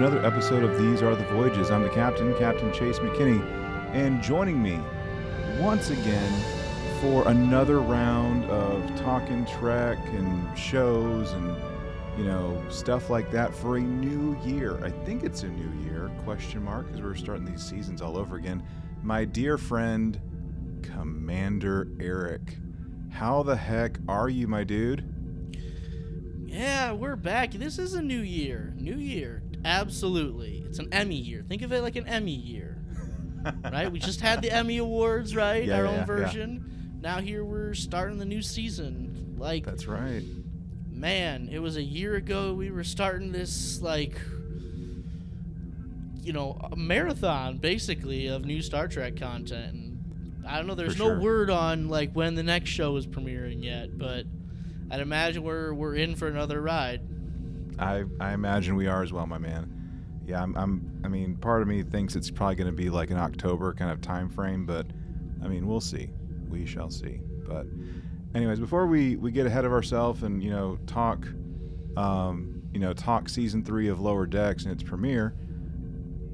another 0.00 0.24
episode 0.24 0.62
of 0.62 0.78
These 0.78 1.02
Are 1.02 1.14
the 1.14 1.24
Voyages. 1.24 1.70
I'm 1.70 1.82
the 1.82 1.90
captain, 1.90 2.34
Captain 2.38 2.72
Chase 2.72 2.98
McKinney, 3.00 3.38
and 3.92 4.22
joining 4.22 4.62
me 4.62 4.80
once 5.58 5.90
again 5.90 6.32
for 7.02 7.28
another 7.28 7.80
round 7.80 8.46
of 8.46 8.98
talking 8.98 9.44
Trek 9.44 9.98
and 10.14 10.58
shows 10.58 11.32
and 11.32 11.54
you 12.16 12.24
know 12.24 12.64
stuff 12.70 13.10
like 13.10 13.30
that 13.32 13.54
for 13.54 13.76
a 13.76 13.80
new 13.82 14.40
year. 14.42 14.82
I 14.82 14.88
think 14.88 15.22
it's 15.22 15.42
a 15.42 15.48
new 15.48 15.84
year? 15.84 16.10
Question 16.24 16.64
mark, 16.64 16.86
because 16.86 17.02
we're 17.02 17.14
starting 17.14 17.44
these 17.44 17.62
seasons 17.62 18.00
all 18.00 18.16
over 18.16 18.36
again. 18.36 18.62
My 19.02 19.26
dear 19.26 19.58
friend, 19.58 20.18
Commander 20.80 21.88
Eric, 22.00 22.56
how 23.10 23.42
the 23.42 23.54
heck 23.54 23.98
are 24.08 24.30
you, 24.30 24.48
my 24.48 24.64
dude? 24.64 25.04
Yeah, 26.46 26.92
we're 26.92 27.16
back. 27.16 27.52
This 27.52 27.78
is 27.78 27.92
a 27.92 28.00
new 28.00 28.22
year. 28.22 28.72
New 28.78 28.96
year. 28.96 29.42
Absolutely. 29.64 30.64
It's 30.66 30.78
an 30.78 30.88
Emmy 30.92 31.16
year. 31.16 31.44
Think 31.46 31.62
of 31.62 31.72
it 31.72 31.82
like 31.82 31.96
an 31.96 32.06
Emmy 32.06 32.34
year. 32.34 32.78
right? 33.64 33.90
We 33.90 33.98
just 33.98 34.20
had 34.20 34.42
the 34.42 34.50
Emmy 34.50 34.78
Awards, 34.78 35.34
right? 35.34 35.64
Yeah, 35.64 35.78
Our 35.78 35.84
yeah, 35.84 35.90
own 35.90 35.96
yeah. 35.96 36.04
version. 36.04 36.98
Now 37.00 37.20
here 37.20 37.44
we're 37.44 37.74
starting 37.74 38.18
the 38.18 38.24
new 38.26 38.42
season. 38.42 39.34
Like 39.38 39.64
That's 39.64 39.86
right. 39.86 40.22
man, 40.90 41.48
it 41.50 41.58
was 41.60 41.76
a 41.76 41.82
year 41.82 42.16
ago 42.16 42.52
we 42.52 42.70
were 42.70 42.84
starting 42.84 43.32
this 43.32 43.80
like 43.80 44.18
you 46.22 46.32
know, 46.34 46.58
a 46.70 46.76
marathon 46.76 47.56
basically 47.56 48.26
of 48.26 48.44
new 48.44 48.60
Star 48.60 48.88
Trek 48.88 49.16
content. 49.16 49.72
And 49.74 50.44
I 50.46 50.56
don't 50.58 50.66
know, 50.66 50.74
there's 50.74 50.92
For 50.94 50.98
no 50.98 51.08
sure. 51.10 51.20
word 51.20 51.50
on 51.50 51.88
like 51.88 52.12
when 52.12 52.34
the 52.34 52.42
next 52.42 52.68
show 52.70 52.96
is 52.96 53.06
premiering 53.06 53.64
yet, 53.64 53.96
but 53.96 54.26
I'd 54.90 55.00
imagine 55.00 55.42
we're 55.42 55.72
we're 55.72 55.94
in 55.94 56.16
for 56.16 56.28
another 56.28 56.60
ride. 56.60 57.00
I 57.80 58.04
I 58.20 58.34
imagine 58.34 58.76
we 58.76 58.86
are 58.86 59.02
as 59.02 59.12
well, 59.12 59.26
my 59.26 59.38
man. 59.38 59.76
Yeah, 60.26 60.42
I'm. 60.42 60.56
I'm 60.56 61.00
I 61.02 61.08
mean, 61.08 61.36
part 61.36 61.62
of 61.62 61.68
me 61.68 61.82
thinks 61.82 62.14
it's 62.14 62.30
probably 62.30 62.54
going 62.54 62.66
to 62.70 62.76
be 62.76 62.90
like 62.90 63.10
an 63.10 63.16
October 63.16 63.72
kind 63.72 63.90
of 63.90 64.00
time 64.00 64.28
frame, 64.28 64.66
but 64.66 64.86
I 65.42 65.48
mean, 65.48 65.66
we'll 65.66 65.80
see. 65.80 66.10
We 66.48 66.66
shall 66.66 66.90
see. 66.90 67.20
But, 67.48 67.66
anyways, 68.34 68.60
before 68.60 68.86
we 68.86 69.16
we 69.16 69.32
get 69.32 69.46
ahead 69.46 69.64
of 69.64 69.72
ourselves 69.72 70.22
and 70.22 70.42
you 70.42 70.50
know 70.50 70.78
talk, 70.86 71.26
um, 71.96 72.62
you 72.72 72.80
know, 72.80 72.92
talk 72.92 73.28
season 73.28 73.64
three 73.64 73.88
of 73.88 74.00
Lower 74.00 74.26
Decks 74.26 74.64
and 74.64 74.72
its 74.72 74.82
premiere, 74.82 75.34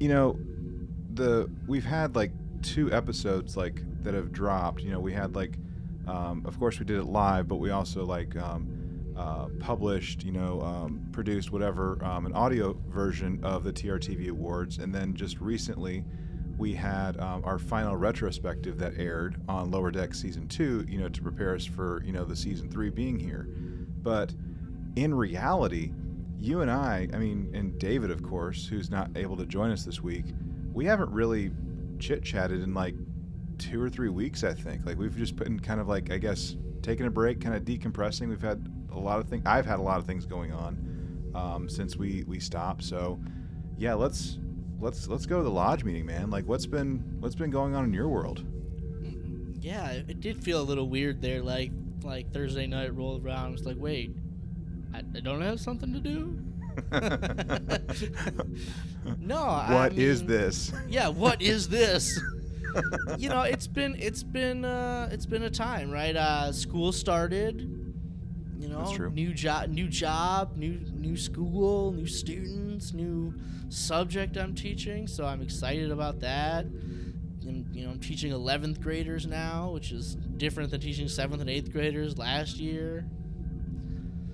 you 0.01 0.09
know, 0.09 0.39
the 1.15 1.49
we've 1.67 1.85
had 1.85 2.17
like 2.17 2.33
two 2.63 2.93
episodes 2.93 3.57
like 3.57 3.83
that 4.03 4.15
have 4.15 4.33
dropped. 4.33 4.83
You 4.83 4.91
know, 4.91 5.01
we 5.01 5.13
had 5.13 5.37
like, 5.37 5.57
um, 6.09 6.43
of 6.45 6.59
course, 6.59 6.81
we 6.81 6.85
did 6.85 6.99
it 6.99 7.05
live, 7.05 7.47
but 7.47 7.57
we 7.57 7.71
also 7.71 8.05
like. 8.05 8.37
Um, 8.37 8.86
uh, 9.17 9.47
published, 9.61 10.25
you 10.25 10.33
know, 10.33 10.61
um, 10.61 11.07
produced 11.13 11.53
whatever, 11.53 12.03
um, 12.05 12.27
an 12.27 12.33
audio 12.33 12.77
version 12.89 13.43
of 13.43 13.65
the 13.65 13.73
TRTV 13.73 14.29
Awards. 14.29 14.79
And 14.79 14.95
then 14.95 15.15
just 15.15 15.41
recently, 15.41 16.05
we 16.59 16.75
had 16.75 17.19
um, 17.21 17.43
our 17.45 17.59
final 17.59 17.97
retrospective 17.97 18.79
that 18.79 18.95
aired 18.99 19.41
on 19.49 19.71
Lower 19.71 19.91
Deck 19.91 20.15
Season 20.15 20.49
2, 20.49 20.87
you 20.89 20.99
know, 20.99 21.09
to 21.09 21.23
prepare 21.23 21.55
us 21.55 21.65
for, 21.65 22.03
you 22.05 22.13
know, 22.13 22.25
the 22.25 22.37
Season 22.37 22.71
3 22.71 22.91
being 22.91 23.19
here. 23.19 23.49
But 24.03 24.35
in 24.97 25.15
reality, 25.15 25.93
you 26.39 26.61
and 26.61 26.71
I, 26.71 27.09
I 27.13 27.19
mean, 27.19 27.51
and 27.55 27.79
David, 27.79 28.11
of 28.11 28.23
course, 28.23 28.67
who's 28.67 28.91
not 28.91 29.11
able 29.17 29.37
to 29.37 29.47
join 29.47 29.71
us 29.71 29.85
this 29.85 30.03
week, 30.03 30.27
we 30.73 30.85
haven't 30.85 31.11
really 31.11 31.51
chit 31.99 32.23
chatted 32.23 32.63
in 32.63 32.75
like 32.75 32.95
two 33.59 33.83
or 33.83 33.89
three 33.89 34.11
weeks, 34.11 34.45
I 34.45 34.55
think. 34.55 34.85
Like, 34.85 34.99
we've 34.99 35.17
just 35.17 35.37
been 35.37 35.59
kind 35.61 35.81
of 35.81 35.89
like, 35.89 36.11
I 36.11 36.19
guess, 36.19 36.57
taking 36.83 37.07
a 37.07 37.11
break, 37.11 37.41
kind 37.41 37.55
of 37.55 37.65
decompressing. 37.65 38.29
We've 38.29 38.41
had 38.41 38.71
a 38.97 39.01
lot 39.01 39.21
of 39.21 39.29
things. 39.29 39.43
I've 39.47 39.67
had 39.67 39.79
a 39.79 39.83
lot 39.83 39.99
of 39.99 40.07
things 40.07 40.27
going 40.27 40.53
on 40.53 41.33
um, 41.35 41.69
since 41.69 41.97
we 41.97 42.25
we 42.27 42.41
stopped. 42.41 42.83
So, 42.83 43.21
yeah, 43.77 43.95
let's 43.95 44.39
let's 44.81 45.09
let's 45.09 45.27
go 45.27 45.39
to 45.39 45.43
the 45.45 45.51
lodge 45.51 45.85
meeting, 45.85 46.07
man. 46.07 46.31
Like, 46.31 46.47
what's 46.47 46.67
been 46.67 47.17
what's 47.21 47.35
been 47.35 47.51
going 47.51 47.75
on 47.75 47.85
in 47.85 47.93
your 47.93 48.09
world? 48.09 48.45
Yeah, 49.61 49.91
it 49.91 50.21
did 50.21 50.43
feel 50.43 50.61
a 50.61 50.63
little 50.63 50.89
weird 50.89 51.21
there. 51.21 51.43
Like 51.43 51.73
like 52.03 52.33
Thursday 52.33 52.67
night 52.67 52.95
rolled 52.95 53.25
around. 53.25 53.55
It's 53.55 53.65
like, 53.65 53.77
wait, 53.79 54.17
I, 54.95 54.99
I 54.99 55.21
don't 55.21 55.43
have 55.43 55.61
something 55.61 55.93
to 55.93 56.01
do. 56.01 56.39
no, 59.19 59.37
What 59.37 59.93
I 59.93 59.95
is 59.95 60.25
this? 60.25 60.73
Yeah, 60.89 61.09
what 61.09 61.41
is 61.41 61.69
this? 61.69 62.21
you 63.19 63.29
know, 63.29 63.43
it's 63.43 63.67
been 63.67 63.97
it's 63.99 64.23
been 64.23 64.65
uh, 64.65 65.09
it's 65.11 65.27
been 65.27 65.43
a 65.45 65.51
time, 65.51 65.91
right? 65.91 66.15
Uh, 66.17 66.53
school 66.53 66.93
started. 66.93 67.86
You 68.59 68.69
know, 68.69 68.79
That's 68.79 68.93
true. 68.93 69.11
new 69.11 69.35
job, 69.35 69.69
new 69.69 69.89
job, 69.89 70.57
new 70.57 70.81
new 70.95 71.17
school, 71.17 71.93
new 71.93 72.07
students, 72.07 72.93
new 72.93 73.35
subject 73.69 74.37
I'm 74.37 74.55
teaching. 74.55 75.07
So 75.07 75.25
I'm 75.27 75.43
excited 75.43 75.91
about 75.91 76.21
that. 76.21 76.65
And 76.65 77.67
you 77.73 77.85
know, 77.85 77.91
I'm 77.91 78.01
teaching 78.01 78.33
11th 78.33 78.81
graders 78.81 79.27
now, 79.27 79.71
which 79.71 79.93
is 79.93 80.15
different 80.37 80.71
than 80.71 80.81
teaching 80.81 81.07
7th 81.07 81.41
and 81.41 81.49
8th 81.49 81.71
graders 81.71 82.19
last 82.19 82.57
year. 82.57 83.07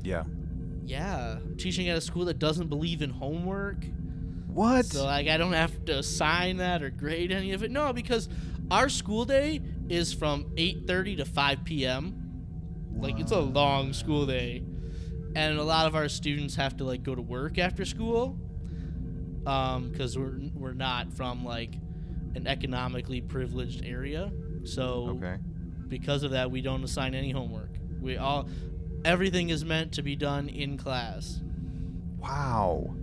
Yeah. 0.03 0.25
Yeah, 0.84 1.37
I'm 1.37 1.56
teaching 1.56 1.88
at 1.88 1.97
a 1.97 2.00
school 2.00 2.25
that 2.27 2.38
doesn't 2.38 2.69
believe 2.69 3.03
in 3.03 3.11
homework. 3.11 3.84
What? 4.49 4.87
So 4.87 5.05
like 5.05 5.28
I 5.28 5.37
don't 5.37 5.53
have 5.53 5.84
to 5.87 5.99
assign 5.99 6.59
that 6.59 6.82
or 6.82 6.91
grade 6.91 7.32
any 7.32 7.53
of 7.53 7.62
it. 7.62 7.71
No, 7.71 7.93
because 7.93 8.28
our 8.71 8.88
school 8.88 9.25
day 9.25 9.61
is 9.88 10.12
from 10.12 10.44
8:30 10.56 11.19
to 11.19 11.25
5 11.25 11.65
p.m. 11.65 12.22
Like 12.97 13.19
it's 13.20 13.32
a 13.32 13.41
long 13.41 13.92
school 13.92 14.26
day. 14.26 14.62
And 15.34 15.58
a 15.58 15.64
lot 15.64 15.86
of 15.86 15.97
our 15.97 16.08
students 16.08 16.54
have 16.56 16.76
to 16.76 16.84
like 16.84 17.03
go 17.03 17.14
to 17.14 17.22
work 17.22 17.58
after 17.58 17.84
school. 17.84 18.38
Um 19.47 19.92
cuz 19.94 20.16
we're 20.16 20.38
we're 20.54 20.75
not 20.75 21.12
from 21.12 21.44
like 21.44 21.76
an 22.34 22.47
economically 22.47 23.20
privileged 23.20 23.84
area. 23.84 24.32
So 24.64 25.08
okay. 25.16 25.36
because 25.88 26.22
of 26.22 26.31
that 26.32 26.50
we 26.50 26.60
don't 26.60 26.84
assign 26.84 27.14
any 27.14 27.31
homework. 27.31 27.78
We 28.00 28.16
all 28.16 28.48
everything 29.04 29.50
is 29.50 29.64
meant 29.64 29.92
to 29.92 30.02
be 30.02 30.16
done 30.16 30.48
in 30.48 30.76
class. 30.76 31.41
Wow. 32.19 32.94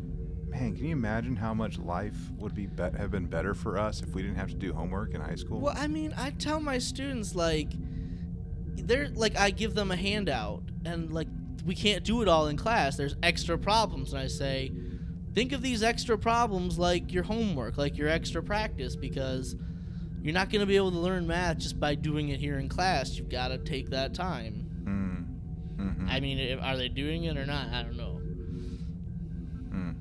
Man, 0.47 0.75
can 0.75 0.85
you 0.85 0.93
imagine 0.93 1.35
how 1.35 1.53
much 1.53 1.77
life 1.77 2.15
would 2.37 2.55
be, 2.55 2.65
be 2.65 2.81
have 2.81 3.11
been 3.11 3.27
better 3.27 3.53
for 3.53 3.77
us 3.77 4.01
if 4.01 4.09
we 4.15 4.23
didn't 4.23 4.37
have 4.37 4.49
to 4.49 4.55
do 4.55 4.73
homework 4.73 5.13
in 5.13 5.21
high 5.21 5.35
school? 5.35 5.59
Well, 5.59 5.75
I 5.77 5.87
mean, 5.87 6.13
I 6.17 6.31
tell 6.31 6.59
my 6.59 6.79
students 6.79 7.35
like 7.35 7.71
they're 8.85 9.09
like 9.09 9.37
I 9.37 9.51
give 9.51 9.75
them 9.75 9.91
a 9.91 9.95
handout 9.95 10.63
and 10.85 11.11
like 11.13 11.27
we 11.65 11.75
can't 11.75 12.03
do 12.03 12.21
it 12.21 12.27
all 12.27 12.47
in 12.47 12.57
class. 12.57 12.97
There's 12.97 13.15
extra 13.21 13.57
problems 13.57 14.13
and 14.13 14.21
I 14.21 14.27
say 14.27 14.71
think 15.33 15.51
of 15.51 15.61
these 15.61 15.83
extra 15.83 16.17
problems 16.17 16.79
like 16.79 17.13
your 17.13 17.23
homework, 17.23 17.77
like 17.77 17.97
your 17.97 18.09
extra 18.09 18.41
practice 18.41 18.95
because 18.95 19.55
you're 20.21 20.33
not 20.33 20.49
going 20.49 20.59
to 20.61 20.65
be 20.65 20.75
able 20.75 20.91
to 20.91 20.99
learn 20.99 21.27
math 21.27 21.59
just 21.59 21.79
by 21.79 21.95
doing 21.95 22.29
it 22.29 22.39
here 22.39 22.59
in 22.59 22.67
class. 22.67 23.15
You've 23.15 23.29
got 23.29 23.49
to 23.49 23.57
take 23.57 23.89
that 23.91 24.13
time. 24.13 24.65
Mm. 25.79 25.85
Mhm. 25.85 26.09
I 26.09 26.19
mean, 26.19 26.59
are 26.59 26.75
they 26.75 26.89
doing 26.89 27.23
it 27.25 27.37
or 27.37 27.45
not? 27.45 27.69
I 27.69 27.83
don't 27.83 27.95
know. 27.95 28.19
Mm. 29.73 29.95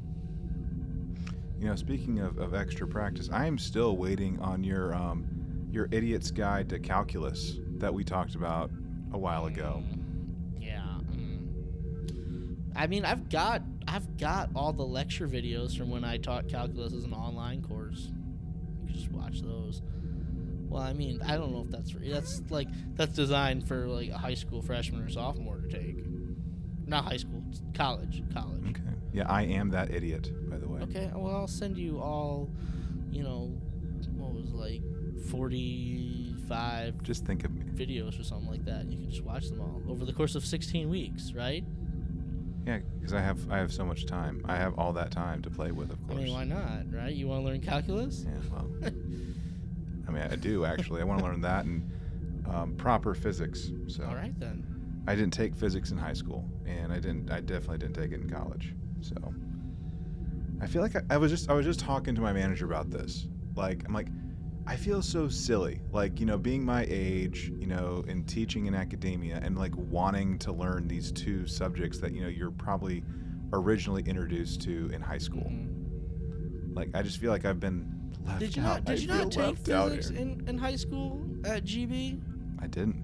You 1.61 1.67
know, 1.67 1.77
speaking 1.77 2.19
of, 2.21 2.39
of 2.39 2.55
extra 2.55 2.87
practice, 2.87 3.29
I 3.33 3.47
am 3.47 3.59
still 3.59 3.97
waiting 3.97 4.39
on 4.41 4.65
your 4.65 4.95
um, 4.95 5.27
your 5.71 5.89
idiot's 5.93 6.31
guide 6.31 6.69
to 6.71 6.79
calculus 6.79 7.59
that 7.81 7.93
we 7.95 8.05
talked 8.05 8.35
about 8.35 8.71
a 9.13 9.19
while 9.19 9.47
ago. 9.47 9.83
Mm, 9.87 10.63
Yeah. 10.63 10.99
mm. 11.13 12.57
I 12.77 12.87
mean, 12.87 13.05
I've 13.05 13.29
got 13.29 13.63
I've 13.87 14.17
got 14.19 14.51
all 14.55 14.73
the 14.73 14.85
lecture 14.85 15.27
videos 15.27 15.77
from 15.77 15.91
when 15.91 16.05
I 16.05 16.19
taught 16.19 16.49
calculus 16.49 16.93
as 16.93 17.05
an 17.05 17.15
online 17.15 17.63
course. 17.63 18.13
You 18.81 18.87
can 18.87 18.95
just 18.95 19.11
watch 19.11 19.41
those. 19.41 19.81
Well, 20.69 20.83
I 20.83 20.93
mean, 20.93 21.23
I 21.23 21.37
don't 21.37 21.53
know 21.53 21.63
if 21.63 21.71
that's 21.71 21.95
that's 21.99 22.43
like 22.51 22.69
that's 22.95 23.15
designed 23.15 23.67
for 23.67 23.87
like 23.87 24.11
a 24.11 24.19
high 24.19 24.35
school 24.35 24.61
freshman 24.61 25.03
or 25.03 25.09
sophomore 25.09 25.59
to 25.61 25.69
take. 25.69 26.05
Not 26.87 27.05
high 27.05 27.17
school, 27.17 27.43
college, 27.75 28.23
college. 28.33 28.63
Okay. 28.71 28.83
Yeah, 29.13 29.25
I 29.29 29.43
am 29.45 29.71
that 29.71 29.91
idiot, 29.93 30.31
by 30.51 30.59
the 30.59 30.69
way. 30.69 30.81
Okay, 30.83 31.11
well, 31.15 31.35
I'll 31.37 31.47
send 31.47 31.77
you 31.79 31.99
all, 31.99 32.51
you 33.11 33.23
know, 33.23 33.59
what 34.17 34.35
was 34.35 34.53
like 34.53 34.83
45 35.31 37.03
Just 37.03 37.25
think 37.25 37.45
of 37.45 37.55
me. 37.55 37.63
Videos 37.79 38.21
or 38.21 38.25
something 38.25 38.49
like 38.51 38.65
that. 38.65 38.87
You 38.91 38.99
can 38.99 39.11
just 39.11 39.23
watch 39.23 39.49
them 39.49 39.61
all 39.61 39.81
over 39.93 40.05
the 40.05 40.13
course 40.13 40.35
of 40.35 40.45
16 40.45 40.89
weeks, 40.91 41.33
right? 41.33 41.65
Yeah, 42.67 42.81
because 42.99 43.15
I 43.15 43.21
have 43.21 43.51
I 43.51 43.57
have 43.59 43.73
so 43.73 43.85
much 43.85 44.05
time. 44.07 44.43
I 44.47 44.57
have 44.57 44.75
all 44.79 44.93
that 44.95 45.11
time 45.11 45.41
to 45.43 45.51
play 45.51 45.71
with, 45.71 45.91
of 45.91 45.99
I 46.05 46.09
course. 46.13 46.23
mean, 46.25 46.33
why 46.35 46.45
not, 46.45 46.93
right? 46.93 47.15
You 47.15 47.29
want 47.29 47.43
to 47.43 47.47
learn 47.47 47.61
calculus? 47.61 48.27
Yeah, 48.27 48.41
well, 48.53 48.69
I 50.07 50.11
mean, 50.11 50.23
I 50.31 50.37
do 50.37 50.65
actually. 50.67 51.01
I 51.01 51.05
want 51.05 51.21
to 51.21 51.25
learn 51.25 51.41
that 51.43 51.65
and 51.65 51.91
um, 52.51 52.75
proper 52.77 53.15
physics. 53.15 53.71
So 53.87 54.05
All 54.05 54.15
right 54.15 54.39
then. 54.39 54.65
I 55.07 55.15
didn't 55.15 55.33
take 55.33 55.55
physics 55.57 55.91
in 55.93 55.97
high 55.97 56.13
school, 56.13 56.45
and 56.67 56.93
I 56.93 56.97
didn't. 56.97 57.31
I 57.31 57.41
definitely 57.41 57.79
didn't 57.79 57.95
take 57.95 58.13
it 58.13 58.21
in 58.21 58.29
college. 58.29 58.75
So 59.01 59.15
I 60.61 60.67
feel 60.67 60.83
like 60.83 60.97
I, 60.97 61.01
I 61.11 61.17
was 61.17 61.31
just 61.31 61.49
I 61.49 61.55
was 61.55 61.65
just 61.65 61.81
talking 61.81 62.15
to 62.17 62.21
my 62.21 62.33
manager 62.35 62.67
about 62.67 62.91
this. 62.91 63.29
Like 63.57 63.83
I'm 63.87 63.95
like, 63.95 64.09
I 64.71 64.77
feel 64.77 65.01
so 65.01 65.29
silly. 65.29 65.81
Like 65.93 66.21
you 66.21 66.27
know, 66.27 66.37
being 66.37 66.63
my 66.65 66.85
age, 66.89 67.51
you 67.59 67.67
know, 67.67 68.05
and 68.07 68.29
teaching 68.29 68.67
in 68.67 68.75
academia, 68.75 69.41
and 69.43 69.57
like 69.57 69.73
wanting 69.75 70.39
to 70.41 70.53
learn 70.53 70.87
these 70.87 71.11
two 71.11 71.47
subjects 71.47 71.99
that 72.01 72.13
you 72.13 72.21
know 72.23 72.29
you're 72.29 72.51
probably 72.51 73.03
originally 73.55 74.03
introduced 74.03 74.61
to 74.63 74.91
in 74.93 75.01
high 75.01 75.17
school. 75.19 75.51
Mhm. 75.51 76.77
Like 76.77 76.91
I 76.95 77.03
just 77.03 77.19
feel 77.19 77.31
like 77.31 77.47
I've 77.47 77.59
been 77.61 78.13
left 78.27 78.41
Did 78.41 78.57
you 78.57 78.63
out. 78.63 78.67
not? 78.67 78.85
Did 78.85 78.99
I 78.99 79.01
you 79.01 79.07
not 79.25 79.33
take 79.33 79.59
physics 79.59 80.11
in, 80.11 80.45
in 80.47 80.59
high 80.59 80.77
school 80.77 81.27
at 81.45 81.65
GB? 81.65 82.21
I 82.61 82.67
didn't. 82.67 83.03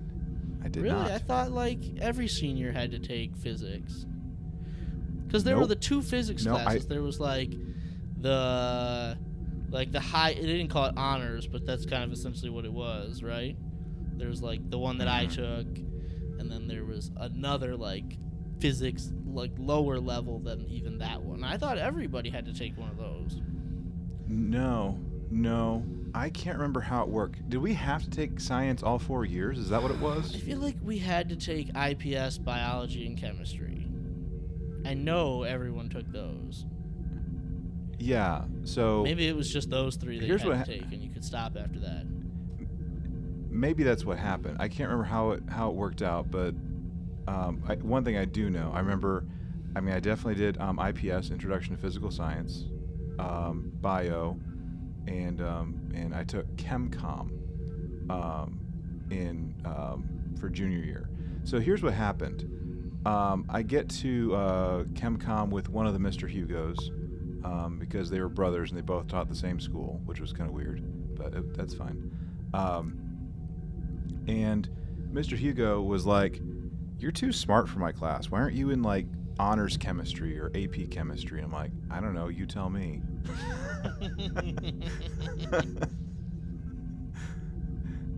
I 0.63 0.69
did 0.69 0.83
really? 0.83 0.95
not. 0.95 1.03
Really? 1.05 1.15
I 1.15 1.19
thought 1.19 1.51
like 1.51 1.81
every 1.99 2.29
senior 2.29 2.73
had 2.73 2.91
to 2.91 2.99
take 2.99 3.35
physics. 3.37 4.05
Because 5.27 5.45
there 5.45 5.59
were 5.59 5.67
the 5.67 5.75
two 5.77 6.03
physics 6.03 6.45
No, 6.45 6.57
I- 6.57 6.63
classes. 6.63 6.87
There 6.89 7.03
was 7.03 7.19
like 7.19 7.53
the 8.21 9.17
like 9.71 9.93
the 9.93 10.01
high. 10.01 10.35
They 10.35 10.41
didn't 10.43 10.69
call 10.69 10.87
it 10.87 10.95
honors, 10.97 11.47
but 11.47 11.65
that's 11.67 11.87
kind 11.87 12.05
of 12.05 12.13
essentially 12.13 12.51
what 12.51 12.65
it 12.65 12.73
was, 12.73 13.23
right? 13.23 13.57
There 14.17 14.29
was 14.29 14.43
like 14.43 14.69
the 14.71 14.79
one 14.79 14.99
that 14.99 15.09
I 15.09 15.27
Mhm. 15.27 15.33
took, 15.35 15.79
and 16.39 16.51
then 16.51 16.69
there 16.69 16.85
was 16.85 17.11
another 17.17 17.77
like 17.77 18.19
physics 18.61 19.13
like 19.27 19.53
lower 19.59 19.99
level 19.99 20.39
than 20.39 20.65
even 20.69 20.99
that 20.99 21.23
one. 21.23 21.43
I 21.43 21.57
thought 21.57 21.77
everybody 21.79 22.31
had 22.31 22.47
to 22.47 22.53
take 22.53 22.79
one 22.79 22.91
of 22.91 22.97
those. 22.97 23.41
No, 24.29 24.99
no. 25.31 25.85
I 26.15 26.31
can't 26.31 26.57
remember 26.57 26.81
how 26.81 27.03
it 27.03 27.09
worked. 27.09 27.49
Did 27.51 27.59
we 27.59 27.75
have 27.75 28.05
to 28.05 28.11
take 28.11 28.39
science 28.39 28.83
all 28.85 29.01
four 29.01 29.25
years? 29.25 29.59
Is 29.59 29.69
that 29.71 29.83
what 29.83 29.91
it 29.91 29.99
was? 29.99 30.33
I 30.35 30.39
feel 30.39 30.59
like 30.59 30.77
we 30.81 30.99
had 30.99 31.29
to 31.31 31.37
take 31.37 31.71
IPS, 31.75 32.39
biology, 32.39 33.05
and 33.07 33.17
chemistry. 33.19 33.89
I 34.87 34.95
know 34.95 35.43
everyone 35.43 35.89
took 35.89 36.11
those. 36.13 36.67
Yeah. 38.05 38.43
So 38.65 39.03
Maybe 39.03 39.27
it 39.27 39.35
was 39.35 39.51
just 39.51 39.71
those 39.71 39.97
three 39.97 40.19
that 40.19 40.27
Here's 40.27 40.45
you 40.45 40.51
had 40.51 40.59
what 40.59 40.67
to 40.67 40.73
ha- 40.73 40.79
take, 40.81 40.93
and 40.93 41.03
you 41.03 41.11
could 41.11 41.25
stop 41.25 41.57
after 41.57 41.79
that. 41.81 42.05
maybe 43.49 43.83
that's 43.83 44.05
what 44.05 44.19
happened. 44.19 44.59
I 44.61 44.69
can't 44.69 44.91
remember 44.91 45.05
how 45.05 45.31
it 45.33 45.43
how 45.49 45.71
it 45.71 45.75
worked 45.75 46.03
out, 46.03 46.31
but 46.31 46.55
um, 47.27 47.63
I, 47.67 47.77
one 47.77 48.05
thing 48.05 48.19
I 48.19 48.27
do 48.27 48.51
know, 48.51 48.71
I 48.75 48.81
remember. 48.81 49.25
I 49.77 49.81
mean, 49.81 49.95
I 49.95 50.01
definitely 50.01 50.37
did 50.37 50.57
um, 50.61 50.79
IPS, 50.79 51.31
Introduction 51.31 51.75
to 51.75 51.81
Physical 51.81 52.11
Science, 52.11 52.67
um, 53.19 53.73
Bio, 53.81 54.39
and 55.09 55.41
um, 55.41 55.91
and 55.95 56.15
I 56.15 56.25
took 56.25 56.47
ChemCom 56.57 57.31
um, 58.11 58.61
in 59.11 59.55
um, 59.65 60.09
for 60.39 60.51
junior 60.51 60.79
year. 60.85 61.09
So 61.45 61.59
here's 61.59 61.83
what 61.83 61.95
happened. 61.95 62.51
Um, 63.07 63.47
I 63.49 63.63
get 63.63 63.89
to 64.01 64.35
uh, 64.35 64.85
ChemCom 64.93 65.49
with 65.49 65.69
one 65.71 65.87
of 65.87 65.93
the 65.95 65.99
Mr. 65.99 66.29
Hugos 66.29 66.91
um, 67.45 67.79
because 67.79 68.11
they 68.11 68.21
were 68.21 68.29
brothers 68.29 68.71
and 68.71 68.79
they 68.79 68.83
both 68.83 69.07
taught 69.07 69.29
the 69.29 69.35
same 69.35 69.61
school, 69.61 70.01
which 70.07 70.21
was 70.21 70.33
kind 70.33 70.49
of 70.49 70.55
weird, 70.55 70.83
but 71.17 71.35
it, 71.35 71.57
that's 71.57 71.75
fine. 71.75 72.11
Um, 72.55 72.99
and 74.27 74.69
Mr. 75.13 75.37
Hugo 75.37 75.83
was 75.83 76.07
like, 76.07 76.41
"You're 76.99 77.13
too 77.13 77.33
smart 77.33 77.69
for 77.69 77.79
my 77.79 77.93
class. 77.93 78.31
Why 78.31 78.41
aren't 78.41 78.57
you 78.57 78.71
in 78.71 78.83
like 78.83 79.07
honors 79.39 79.77
chemistry 79.77 80.39
or 80.39 80.51
AP 80.55 80.91
chemistry?" 80.91 81.39
And 81.41 81.47
I'm 81.47 81.53
like, 81.53 81.73
"I 81.91 82.01
don't 82.01 82.15
know. 82.15 82.29
You 82.29 82.47
tell 82.47 82.71
me." 82.71 83.03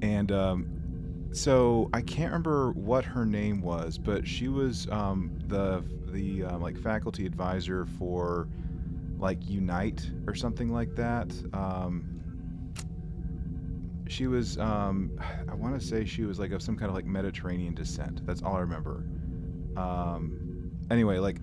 and 0.03 0.31
um, 0.31 1.29
so 1.33 1.91
I 1.93 2.01
can't 2.01 2.31
remember 2.31 2.71
what 2.73 3.05
her 3.05 3.27
name 3.27 3.61
was, 3.61 3.99
but 3.99 4.27
she 4.27 4.49
was 4.49 4.89
um, 4.91 5.33
the 5.49 5.83
the 6.13 6.45
um, 6.45 6.63
like 6.63 6.79
faculty 6.79 7.27
advisor 7.27 7.85
for 7.99 8.49
like 9.19 9.49
Unite 9.49 10.11
or 10.27 10.35
something 10.35 10.73
like 10.73 10.95
that. 10.97 11.33
Um, 11.53 12.05
she 14.09 14.27
was 14.27 14.59
um, 14.59 15.19
I 15.49 15.55
want 15.55 15.81
to 15.81 15.87
say 15.87 16.05
she 16.05 16.25
was 16.25 16.39
like 16.39 16.53
of 16.53 16.63
some 16.63 16.77
kind 16.77 16.89
of 16.89 16.95
like 16.95 17.07
Mediterranean 17.07 17.75
descent. 17.75 18.27
That's 18.27 18.43
all 18.43 18.57
I 18.57 18.61
remember. 18.61 19.05
Um, 19.77 20.71
anyway, 20.91 21.19
like 21.19 21.39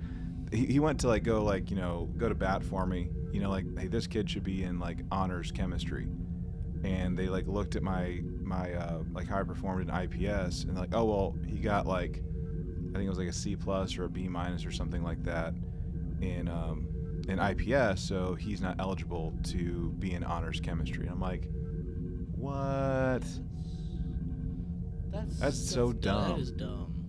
he, 0.51 0.65
he 0.65 0.79
went 0.79 0.99
to 1.01 1.07
like 1.07 1.23
go 1.23 1.43
like 1.43 1.69
you 1.69 1.77
know 1.77 2.09
go 2.17 2.29
to 2.29 2.35
bat 2.35 2.63
for 2.63 2.85
me. 2.85 3.09
You 3.31 3.41
know 3.41 3.49
like 3.49 3.65
hey 3.77 3.87
this 3.87 4.07
kid 4.07 4.29
should 4.29 4.43
be 4.43 4.63
in 4.63 4.79
like 4.79 4.99
honors 5.11 5.51
chemistry 5.51 6.07
and 6.83 7.17
they 7.17 7.27
like 7.27 7.47
looked 7.47 7.75
at 7.75 7.83
my 7.83 8.21
my 8.41 8.73
uh, 8.73 8.99
like 9.13 9.27
how 9.27 9.39
I 9.39 9.43
performed 9.43 9.89
in 9.89 9.95
IPS 9.95 10.63
and 10.63 10.77
like 10.77 10.93
oh 10.93 11.05
well 11.05 11.35
he 11.47 11.59
got 11.59 11.85
like 11.87 12.21
I 12.89 12.97
think 12.97 13.05
it 13.05 13.09
was 13.09 13.17
like 13.17 13.29
a 13.29 13.33
C 13.33 13.55
plus 13.55 13.97
or 13.97 14.03
a 14.05 14.09
B 14.09 14.27
minus 14.27 14.65
or 14.65 14.71
something 14.71 15.01
like 15.01 15.23
that 15.23 15.53
in 16.21 16.47
um, 16.47 16.87
in 17.27 17.39
IPS 17.39 18.01
so 18.01 18.35
he's 18.35 18.61
not 18.61 18.75
eligible 18.79 19.33
to 19.43 19.89
be 19.99 20.13
in 20.13 20.23
honors 20.23 20.59
chemistry. 20.59 21.03
And 21.03 21.11
I'm 21.11 21.21
like 21.21 21.47
what? 22.35 23.23
That's 25.11 25.39
That's 25.39 25.69
so 25.69 25.93
dumb. 25.93 26.31
That 26.31 26.39
is 26.39 26.51
dumb. 26.51 27.05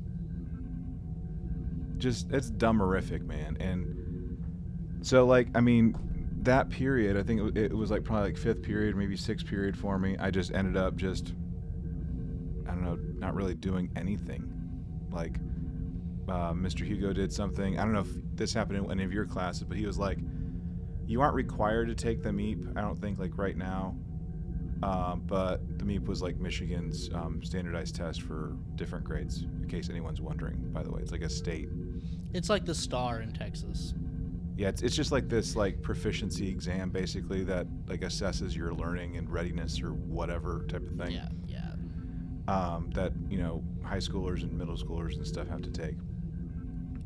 just 1.99 2.31
it's 2.31 2.51
dumberific 2.51 3.25
man. 3.25 3.57
And 3.59 5.05
so 5.05 5.27
like 5.27 5.49
I 5.55 5.61
mean 5.61 5.97
that 6.43 6.69
period 6.69 7.17
I 7.17 7.23
think 7.23 7.57
it, 7.57 7.73
it 7.73 7.75
was 7.75 7.91
like 7.91 8.05
probably 8.05 8.31
like 8.31 8.39
fifth 8.39 8.63
period 8.63 8.95
maybe 8.97 9.17
sixth 9.17 9.47
period 9.47 9.77
for 9.77 9.99
me. 9.99 10.17
I 10.19 10.31
just 10.31 10.53
ended 10.53 10.77
up 10.77 10.97
just 10.97 11.33
I 12.69 12.71
don't 12.71 12.83
know 12.83 12.99
not 13.19 13.35
really 13.35 13.55
doing 13.55 13.91
anything. 13.97 14.51
Like 15.11 15.39
uh, 16.29 16.53
Mr. 16.53 16.87
Hugo 16.87 17.13
did 17.13 17.33
something 17.33 17.79
I 17.79 17.83
don't 17.85 17.93
know 17.93 18.01
if 18.01 18.09
this 18.35 18.53
happened 18.55 18.79
in 18.85 18.91
any 18.91 19.05
of 19.05 19.13
your 19.13 19.27
classes 19.27 19.65
but 19.65 19.77
he 19.77 19.87
was 19.87 19.99
like 19.99 20.19
you 21.07 21.21
aren't 21.21 21.35
required 21.35 21.89
to 21.89 21.95
take 21.95 22.23
the 22.23 22.33
MEAP. 22.33 22.65
I 22.77 22.81
don't 22.81 22.99
think 22.99 23.19
like 23.19 23.37
right 23.37 23.57
now 23.57 23.97
um, 24.83 25.23
but 25.27 25.79
the 25.79 25.85
MEAP 25.85 26.07
was 26.09 26.21
like 26.23 26.37
Michigan's 26.39 27.09
um, 27.15 27.43
standardized 27.43 27.95
test 27.95 28.23
for 28.23 28.57
different 28.75 29.05
grades 29.05 29.43
in 29.43 29.69
case 29.69 29.89
anyone's 29.91 30.21
wondering 30.21 30.57
by 30.73 30.83
the 30.83 30.91
way 30.91 31.01
it's 31.03 31.13
like 31.13 31.23
a 31.23 31.31
state 31.31 31.69
It's 32.33 32.49
like 32.51 32.65
the 32.65 32.75
STAAR 32.75 33.21
in 33.21 33.33
Texas. 33.33 33.95
yeah, 34.57 34.69
it's, 34.69 34.83
it's 34.83 34.97
just 34.97 35.13
like 35.13 35.29
this 35.29 35.57
like 35.57 35.83
proficiency 35.83 36.49
exam 36.49 36.91
basically 36.91 37.45
that 37.45 37.67
like 37.87 38.01
assesses 38.01 38.55
your 38.57 38.73
learning 38.75 39.17
and 39.17 39.29
readiness 39.31 39.81
or 39.83 39.91
whatever 39.93 40.65
type 40.69 40.87
of 40.87 40.97
thing. 40.97 41.13
Yeah, 41.13 41.29
yeah. 41.47 41.73
Um, 42.47 42.91
that 42.95 43.13
you 43.31 43.39
know 43.39 43.63
high 43.83 43.99
schoolers 43.99 44.43
and 44.43 44.53
middle 44.53 44.77
schoolers 44.77 45.17
and 45.17 45.27
stuff 45.27 45.49
have 45.49 45.63
to 45.63 45.71
take. 45.71 45.97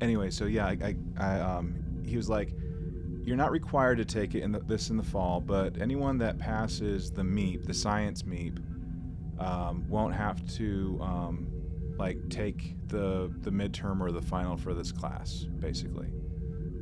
Anyway, 0.01 0.31
so 0.31 0.47
yeah, 0.47 0.67
I, 0.67 0.79
I, 0.83 0.97
I 1.19 1.41
um, 1.41 1.75
he 2.05 2.17
was 2.17 2.29
like, 2.29 2.53
you're 3.25 3.37
not 3.37 3.51
required 3.51 3.99
to 3.99 4.05
take 4.05 4.35
it 4.35 4.43
in 4.43 4.53
the, 4.53 4.61
this 4.61 4.91
in 4.91 4.97
the 4.97 5.03
fall, 5.03 5.41
but 5.41 5.81
anyone 5.81 6.19
that 6.19 6.39
passes 6.39 7.11
the 7.11 7.23
MEAP, 7.25 7.67
the 7.67 7.75
science 7.75 8.25
MEAP, 8.25 8.59
um, 9.39 9.85
won't 9.89 10.15
have 10.15 10.47
to 10.57 10.99
um, 11.03 11.49
like 11.99 12.17
take 12.31 12.75
the 12.89 13.31
the 13.41 13.51
midterm 13.51 14.01
or 14.01 14.13
the 14.13 14.23
final 14.23 14.57
for 14.57 14.73
this 14.73 14.93
class, 14.93 15.47
basically. 15.59 16.09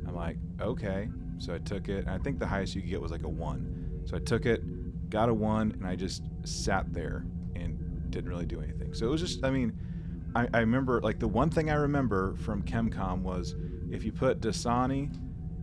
I'm 0.07 0.15
like, 0.15 0.37
okay. 0.61 1.09
So 1.39 1.53
I 1.53 1.59
took 1.59 1.89
it, 1.89 2.05
and 2.05 2.09
I 2.09 2.17
think 2.17 2.39
the 2.39 2.47
highest 2.47 2.75
you 2.75 2.81
could 2.81 2.89
get 2.89 3.01
was 3.01 3.11
like 3.11 3.23
a 3.23 3.29
one. 3.29 4.01
So 4.05 4.15
I 4.15 4.19
took 4.19 4.45
it, 4.45 5.09
got 5.09 5.29
a 5.29 5.33
one, 5.33 5.71
and 5.71 5.85
I 5.85 5.95
just 5.95 6.23
sat 6.45 6.91
there 6.93 7.25
and 7.55 8.09
didn't 8.09 8.29
really 8.29 8.45
do 8.45 8.61
anything. 8.61 8.93
So 8.93 9.05
it 9.05 9.09
was 9.09 9.21
just, 9.21 9.43
I 9.43 9.51
mean, 9.51 9.77
I, 10.37 10.47
I 10.53 10.59
remember, 10.59 11.01
like, 11.01 11.17
the 11.17 11.27
one 11.27 11.49
thing 11.49 11.71
I 11.71 11.75
remember 11.75 12.35
from 12.35 12.61
ChemCom 12.61 13.21
was 13.23 13.55
if 13.89 14.03
you 14.03 14.11
put 14.11 14.39
Dasani 14.39 15.11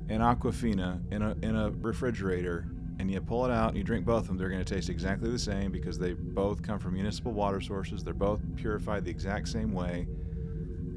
and 0.08 0.20
Aquafina 0.20 1.00
in 1.12 1.22
a, 1.22 1.36
in 1.42 1.54
a 1.54 1.70
refrigerator 1.70 2.66
and 2.98 3.08
you 3.08 3.20
pull 3.20 3.44
it 3.44 3.52
out 3.52 3.68
and 3.68 3.78
you 3.78 3.84
drink 3.84 4.04
both 4.04 4.22
of 4.22 4.26
them, 4.26 4.36
they're 4.36 4.48
going 4.48 4.64
to 4.64 4.74
taste 4.74 4.90
exactly 4.90 5.30
the 5.30 5.38
same 5.38 5.70
because 5.70 5.96
they 5.96 6.14
both 6.14 6.60
come 6.60 6.80
from 6.80 6.94
municipal 6.94 7.32
water 7.32 7.60
sources. 7.60 8.02
They're 8.02 8.14
both 8.14 8.40
purified 8.56 9.04
the 9.04 9.12
exact 9.12 9.46
same 9.46 9.72
way, 9.72 10.08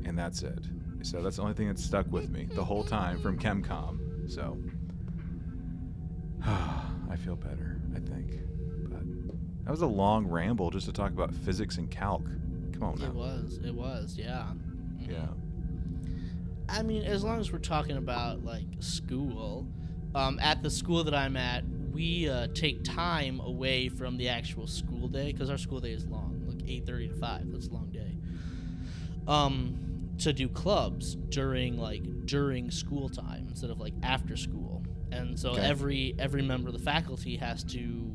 and 0.05 0.17
that's 0.17 0.41
it. 0.41 0.65
So 1.03 1.21
that's 1.21 1.35
the 1.35 1.43
only 1.43 1.53
thing 1.53 1.67
that 1.67 1.77
stuck 1.77 2.11
with 2.11 2.31
me 2.31 2.47
the 2.55 2.65
whole 2.65 2.83
time 2.83 3.19
from 3.19 3.37
ChemCom. 3.37 4.27
So 4.27 4.57
I 6.43 7.15
feel 7.15 7.35
better, 7.35 7.79
I 7.95 7.99
think. 7.99 8.39
But 8.89 9.03
that 9.65 9.69
was 9.69 9.83
a 9.83 9.87
long 9.87 10.25
ramble 10.25 10.71
just 10.71 10.87
to 10.87 10.93
talk 10.93 11.11
about 11.11 11.31
physics 11.31 11.77
and 11.77 11.91
calc. 11.91 12.23
Come 12.79 12.89
on 12.89 13.01
It 13.01 13.13
was. 13.13 13.59
It 13.65 13.73
was. 13.73 14.15
Yeah. 14.17 14.45
Mhm. 14.99 15.09
Yeah. 15.09 15.27
I 16.69 16.83
mean, 16.83 17.03
as 17.03 17.23
long 17.23 17.39
as 17.39 17.51
we're 17.51 17.59
talking 17.59 17.97
about 17.97 18.43
like 18.43 18.65
school, 18.79 19.67
um, 20.15 20.39
at 20.41 20.63
the 20.63 20.69
school 20.69 21.03
that 21.05 21.13
I'm 21.13 21.37
at, 21.37 21.63
we 21.91 22.29
uh, 22.29 22.47
take 22.53 22.83
time 22.83 23.39
away 23.39 23.89
from 23.89 24.17
the 24.17 24.29
actual 24.29 24.67
school 24.67 25.07
day 25.07 25.31
because 25.31 25.49
our 25.49 25.57
school 25.57 25.79
day 25.79 25.91
is 25.91 26.05
long, 26.05 26.43
like 26.45 26.59
8:30 26.67 27.07
to 27.09 27.15
5. 27.15 27.51
That's 27.51 27.67
a 27.67 27.73
long 27.73 27.89
day. 27.91 28.17
Um, 29.27 30.13
to 30.19 30.33
do 30.33 30.49
clubs 30.49 31.15
during 31.29 31.77
like 31.77 32.03
during 32.25 32.71
school 32.71 33.07
time 33.09 33.45
instead 33.49 33.69
of 33.69 33.79
like 33.79 33.93
after 34.03 34.35
school, 34.35 34.83
and 35.11 35.39
so 35.39 35.51
Okay. 35.51 35.61
every 35.61 36.15
every 36.19 36.41
member 36.41 36.69
of 36.69 36.73
the 36.73 36.83
faculty 36.83 37.35
has 37.37 37.63
to 37.65 38.11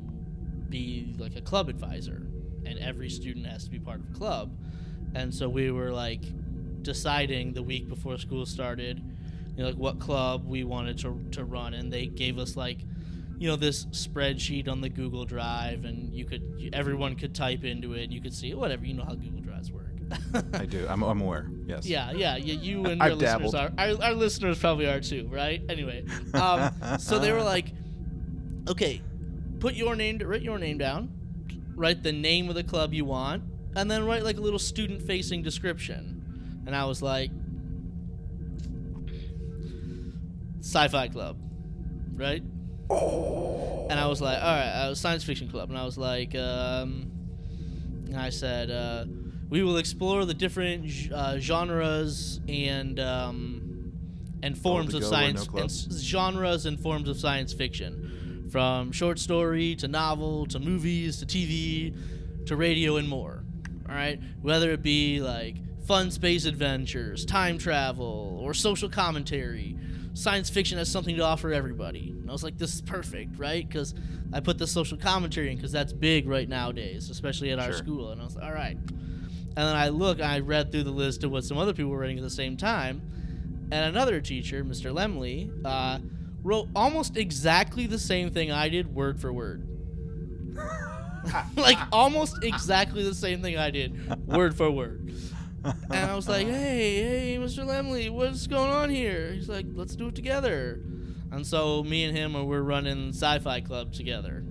be 0.68 1.14
like 1.18 1.36
a 1.36 1.40
club 1.40 1.68
advisor, 1.68 2.26
and 2.72 2.80
every 2.80 3.08
student 3.08 3.46
has 3.46 3.64
to 3.64 3.70
be 3.70 3.78
part 3.78 4.00
of 4.00 4.10
a 4.10 4.18
club, 4.18 4.50
and 5.14 5.32
so 5.34 5.48
we 5.48 5.70
were 5.70 5.92
like 5.92 6.22
deciding 6.82 7.52
the 7.52 7.62
week 7.62 7.88
before 7.88 8.18
school 8.18 8.44
started, 8.44 9.02
you 9.56 9.62
know, 9.62 9.68
like 9.68 9.78
what 9.78 10.00
club 10.00 10.46
we 10.46 10.64
wanted 10.64 10.98
to 10.98 11.20
to 11.32 11.44
run, 11.44 11.74
and 11.74 11.92
they 11.92 12.06
gave 12.06 12.38
us 12.38 12.56
like, 12.56 12.78
you 13.38 13.48
know, 13.48 13.56
this 13.56 13.86
spreadsheet 13.86 14.68
on 14.68 14.80
the 14.80 14.88
Google 14.88 15.24
Drive, 15.24 15.84
and 15.84 16.12
you 16.12 16.24
could 16.24 16.70
everyone 16.72 17.16
could 17.16 17.34
type 17.34 17.64
into 17.64 17.94
it, 17.94 18.04
and 18.04 18.12
you 18.12 18.20
could 18.20 18.34
see 18.34 18.54
whatever 18.54 18.84
you 18.84 18.94
know 18.94 19.04
how 19.04 19.14
Google 19.14 19.40
Drives 19.40 19.70
work. 19.70 19.86
I 20.54 20.66
do. 20.66 20.86
I'm, 20.88 21.02
I'm 21.02 21.20
aware. 21.20 21.48
Yes. 21.66 21.86
Yeah, 21.86 22.12
yeah, 22.12 22.36
yeah. 22.36 22.54
You 22.54 22.84
and 22.86 23.00
your 23.00 23.14
listeners 23.14 23.52
dabbled. 23.52 23.54
are. 23.54 23.72
Our, 23.78 24.02
our 24.02 24.14
listeners 24.14 24.58
probably 24.58 24.86
are 24.86 25.00
too, 25.00 25.28
right? 25.30 25.62
Anyway, 25.68 26.04
um, 26.34 26.98
so 26.98 27.18
they 27.18 27.32
were 27.32 27.42
like, 27.54 27.72
"Okay, 28.68 29.00
put 29.58 29.74
your 29.74 29.96
name, 29.96 30.18
write 30.18 30.42
your 30.42 30.58
name 30.58 30.78
down, 30.78 31.10
write 31.76 32.02
the 32.02 32.12
name 32.12 32.48
of 32.48 32.54
the 32.54 32.64
club 32.64 32.92
you 32.94 33.04
want, 33.04 33.42
and 33.76 33.90
then 33.90 34.04
write 34.04 34.22
like 34.24 34.36
a 34.36 34.40
little 34.40 34.58
student-facing 34.58 35.42
description." 35.42 36.62
And 36.66 36.76
I 36.76 36.84
was 36.84 37.02
like, 37.02 37.30
"Sci-fi 40.60 41.08
club," 41.08 41.36
right? 42.14 42.42
And 43.90 43.98
I 43.98 44.06
was 44.06 44.20
like, 44.20 44.38
"All 44.38 44.54
right, 44.54 44.68
uh, 44.68 44.94
science 44.94 45.24
fiction 45.24 45.48
club," 45.48 45.70
and 45.70 45.78
I 45.78 45.84
was 45.84 45.98
like, 45.98 46.34
um, 46.34 47.10
and 48.06 48.16
I 48.16 48.30
said. 48.30 48.70
Uh, 48.70 49.04
we 49.48 49.62
will 49.62 49.76
explore 49.76 50.24
the 50.24 50.32
different 50.32 50.90
uh, 51.12 51.38
genres 51.38 52.40
and 52.48 52.98
um, 52.98 53.92
and 54.42 54.56
forms 54.56 54.94
of 54.94 55.02
science 55.04 55.46
no 55.52 55.58
and 55.60 55.70
s- 55.70 55.88
genres 56.00 56.64
and 56.64 56.80
forms 56.80 57.06
of 57.06 57.18
science 57.18 57.52
fiction, 57.52 58.01
from 58.52 58.92
short 58.92 59.18
story 59.18 59.74
to 59.76 59.88
novel 59.88 60.46
to 60.46 60.58
movies 60.58 61.16
to 61.16 61.26
TV 61.26 61.96
to 62.46 62.54
radio 62.54 62.96
and 62.98 63.08
more. 63.08 63.42
All 63.88 63.94
right, 63.94 64.20
whether 64.42 64.70
it 64.70 64.82
be 64.82 65.20
like 65.20 65.56
fun 65.86 66.10
space 66.10 66.44
adventures, 66.44 67.24
time 67.24 67.56
travel, 67.58 68.38
or 68.42 68.52
social 68.54 68.88
commentary. 68.90 69.76
Science 70.14 70.50
fiction 70.50 70.76
has 70.76 70.90
something 70.90 71.16
to 71.16 71.22
offer 71.22 71.52
everybody. 71.54 72.10
And 72.10 72.28
I 72.28 72.32
was 72.32 72.44
like, 72.44 72.58
this 72.58 72.74
is 72.74 72.82
perfect, 72.82 73.38
right? 73.38 73.66
Because 73.66 73.94
I 74.34 74.40
put 74.40 74.58
the 74.58 74.66
social 74.66 74.98
commentary 74.98 75.50
in 75.50 75.56
because 75.56 75.72
that's 75.72 75.94
big 75.94 76.28
right 76.28 76.46
nowadays, 76.46 77.08
especially 77.08 77.50
at 77.50 77.58
our 77.58 77.68
Sure. 77.72 77.78
school. 77.78 78.10
And 78.10 78.20
I 78.20 78.24
was 78.24 78.36
like, 78.36 78.44
all 78.44 78.52
right. 78.52 78.76
And 78.76 79.56
then 79.56 79.74
I 79.74 79.88
look, 79.88 80.20
I 80.20 80.40
read 80.40 80.70
through 80.70 80.82
the 80.84 80.90
list 80.90 81.24
of 81.24 81.30
what 81.30 81.44
some 81.44 81.56
other 81.56 81.72
people 81.72 81.90
were 81.90 81.98
writing 81.98 82.18
at 82.18 82.22
the 82.24 82.28
same 82.30 82.58
time. 82.58 83.00
And 83.72 83.86
another 83.96 84.20
teacher, 84.20 84.62
Mr. 84.62 84.92
Lemley, 84.94 85.50
uh, 85.64 85.98
wrote 86.42 86.68
almost 86.74 87.16
exactly 87.16 87.86
the 87.86 87.98
same 87.98 88.30
thing 88.30 88.50
I 88.50 88.68
did, 88.68 88.94
word 88.94 89.20
for 89.20 89.32
word. 89.32 89.68
like 91.56 91.78
almost 91.92 92.42
exactly 92.42 93.02
the 93.04 93.14
same 93.14 93.42
thing 93.42 93.56
I 93.56 93.70
did, 93.70 94.26
word 94.26 94.56
for 94.56 94.70
word. 94.70 95.12
And 95.64 96.10
I 96.10 96.14
was 96.14 96.28
like, 96.28 96.46
hey, 96.48 97.34
hey, 97.34 97.38
Mr. 97.38 97.64
Lemley, 97.64 98.10
what's 98.10 98.46
going 98.46 98.70
on 98.70 98.90
here? 98.90 99.32
He's 99.32 99.48
like, 99.48 99.66
let's 99.74 99.94
do 99.94 100.08
it 100.08 100.14
together. 100.14 100.80
And 101.30 101.46
so 101.46 101.82
me 101.84 102.04
and 102.04 102.16
him, 102.16 102.36
uh, 102.36 102.42
we're 102.44 102.62
running 102.62 103.10
Sci 103.10 103.38
Fi 103.38 103.60
Club 103.60 103.92
together. 103.92 104.44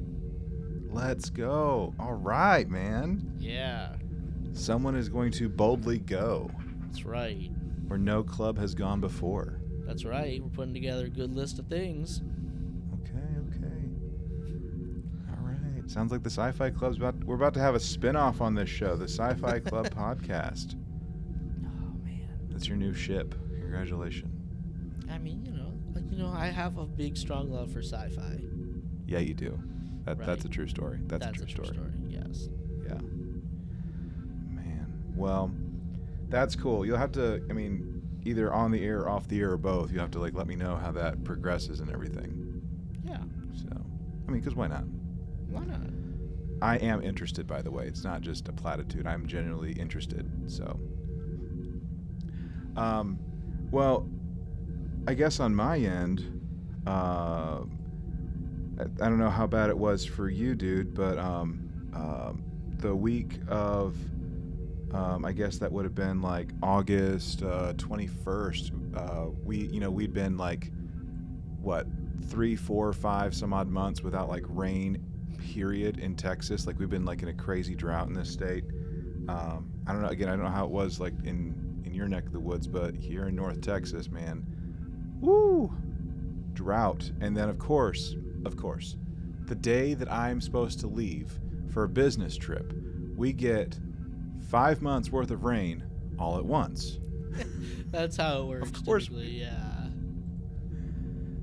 Let's 0.89 1.29
go. 1.29 1.93
All 2.00 2.13
right, 2.13 2.67
man. 2.69 3.33
Yeah, 3.39 3.93
Someone 4.53 4.95
is 4.95 5.07
going 5.07 5.31
to 5.33 5.48
boldly 5.48 6.00
go 6.00 6.51
that's 6.88 7.05
right. 7.05 7.50
where 7.88 7.98
no 7.98 8.21
club 8.24 8.57
has 8.57 8.75
gone 8.75 9.00
before. 9.00 9.61
That's 9.91 10.05
right. 10.05 10.41
We're 10.41 10.48
putting 10.48 10.74
together 10.74 11.07
a 11.07 11.10
good 11.10 11.33
list 11.33 11.60
of 11.60 11.67
things. 11.67 12.21
Okay, 12.93 13.19
okay. 13.50 13.75
All 15.29 15.45
right. 15.45 15.91
Sounds 15.91 16.13
like 16.13 16.24
the 16.24 16.29
Sci-Fi 16.29 16.69
Club's 16.69 16.95
about. 16.95 17.21
We're 17.25 17.36
about 17.36 17.53
to 17.55 17.60
have 17.60 17.75
a 17.75 17.79
spin-off 17.79 18.39
on 18.39 18.55
this 18.55 18.69
show, 18.69 18.95
the 18.95 19.10
Sci-Fi 19.10 19.60
Club 19.60 19.89
podcast. 19.93 20.75
Oh 21.65 21.93
man. 22.05 22.25
That's 22.50 22.69
your 22.69 22.77
new 22.77 22.93
ship. 22.93 23.36
Congratulations. 23.50 24.31
I 25.12 25.17
mean, 25.17 25.45
you 25.45 25.51
know, 25.51 25.74
like, 25.93 26.10
you 26.10 26.17
know, 26.17 26.29
I 26.29 26.45
have 26.45 26.77
a 26.77 26.86
big, 26.86 27.17
strong 27.17 27.51
love 27.51 27.74
for 27.74 27.79
sci-fi. 27.81 28.39
Yeah, 29.07 29.19
you 29.19 29.33
do. 29.33 29.60
That, 30.05 30.19
That's 30.19 30.29
Right. 30.29 30.45
a 30.45 30.48
true 30.48 30.67
story. 30.69 31.00
That's, 31.07 31.27
a 31.27 31.45
true 31.45 31.65
story. 31.65 31.91
Yes. 32.07 32.48
Yeah. 32.86 32.93
Man. 34.55 35.13
Well, 35.17 35.51
that's 36.29 36.55
cool. 36.55 36.86
You'll 36.86 36.95
have 36.98 37.12
to. 37.12 37.43
I 37.50 37.53
mean, 37.53 38.00
either 38.25 38.53
on 38.53 38.71
the 38.71 38.83
air, 38.83 39.09
off 39.09 39.27
the 39.27 39.39
air, 39.39 39.51
or 39.51 39.57
both. 39.57 39.91
You 39.91 39.99
have 39.99 40.11
to 40.11 40.19
like 40.19 40.33
let 40.33 40.47
me 40.47 40.55
know 40.55 40.75
how 40.75 40.91
that 40.91 41.23
progresses 41.23 41.79
and 41.79 41.91
everything. 41.91 42.61
Yeah. 43.03 43.17
So, 43.55 43.69
I 44.27 44.31
mean, 44.31 44.41
because 44.41 44.55
why 44.55 44.67
not? 44.67 44.83
Why 45.49 45.65
not? 45.65 45.81
I 46.61 46.77
am 46.77 47.01
interested, 47.01 47.47
by 47.47 47.61
the 47.61 47.71
way. 47.71 47.87
It's 47.87 48.03
not 48.03 48.21
just 48.21 48.47
a 48.47 48.53
platitude. 48.53 49.07
I'm 49.07 49.25
genuinely 49.25 49.71
interested. 49.73 50.29
So, 50.45 50.79
um, 52.77 53.17
well, 53.71 54.07
I 55.07 55.15
guess 55.15 55.39
on 55.39 55.55
my 55.55 55.79
end, 55.79 56.41
uh, 56.85 57.61
I, 58.79 58.83
I 58.83 59.09
don't 59.09 59.17
know 59.17 59.29
how 59.29 59.47
bad 59.47 59.69
it 59.69 59.77
was 59.77 60.05
for 60.05 60.29
you, 60.29 60.53
dude, 60.53 60.93
but 60.93 61.17
um, 61.17 61.69
um, 61.95 62.43
the 62.77 62.95
week 62.95 63.39
of, 63.47 63.95
um, 64.93 65.25
I 65.25 65.31
guess 65.31 65.57
that 65.60 65.71
would 65.71 65.86
have 65.86 65.95
been 65.95 66.21
like 66.21 66.51
August 66.62 67.43
uh, 67.43 67.74
21st. 67.74 68.95
Uh, 68.95 69.31
we, 69.43 69.67
you 69.67 69.79
know, 69.79 69.89
we'd 69.89 70.13
been 70.13 70.38
like, 70.38 70.71
what, 71.62 71.88
three, 72.25 72.55
four, 72.55 72.91
five, 72.93 73.33
some 73.33 73.53
odd 73.53 73.69
months 73.69 74.01
without 74.01 74.29
like 74.29 74.43
rain 74.48 75.03
period 75.53 76.00
in 76.00 76.15
Texas. 76.15 76.67
Like 76.67 76.79
we've 76.79 76.89
been 76.89 77.05
like 77.05 77.21
in 77.21 77.29
a 77.29 77.33
crazy 77.33 77.75
drought 77.75 78.07
in 78.07 78.13
this 78.13 78.29
state. 78.29 78.63
Um, 79.27 79.71
I 79.88 79.93
don't 79.93 80.01
know. 80.01 80.10
Again, 80.10 80.29
I 80.29 80.31
don't 80.31 80.43
know 80.43 80.51
how 80.51 80.65
it 80.65 80.71
was 80.71 81.00
like 81.00 81.13
in 81.24 81.81
in 81.86 81.93
your 81.93 82.07
neck 82.07 82.25
of 82.25 82.31
the 82.31 82.39
woods, 82.39 82.67
but 82.67 82.95
here 82.95 83.27
in 83.27 83.36
North 83.36 83.62
Texas, 83.62 84.10
man, 84.10 84.45
woo, 85.19 85.71
drought. 86.53 87.12
And 87.21 87.36
then 87.36 87.50
of 87.50 87.60
course, 87.60 88.15
of 88.45 88.57
course, 88.57 88.98
the 89.45 89.55
day 89.55 89.93
that 89.93 90.12
I'm 90.12 90.41
supposed 90.41 90.79
to 90.81 90.88
leave 90.88 91.39
for 91.71 91.83
a 91.83 91.89
business 91.89 92.36
trip, 92.36 92.74
we 93.15 93.33
get 93.33 93.79
five 94.51 94.81
months 94.81 95.10
worth 95.10 95.31
of 95.31 95.46
rain 95.46 95.81
all 96.20 96.38
at 96.38 96.46
once. 96.46 97.00
That's 97.91 98.17
how 98.17 98.41
it 98.41 98.46
works. 98.46 98.70
Of 98.70 98.86
course. 98.86 99.10
Yeah. 99.10 99.72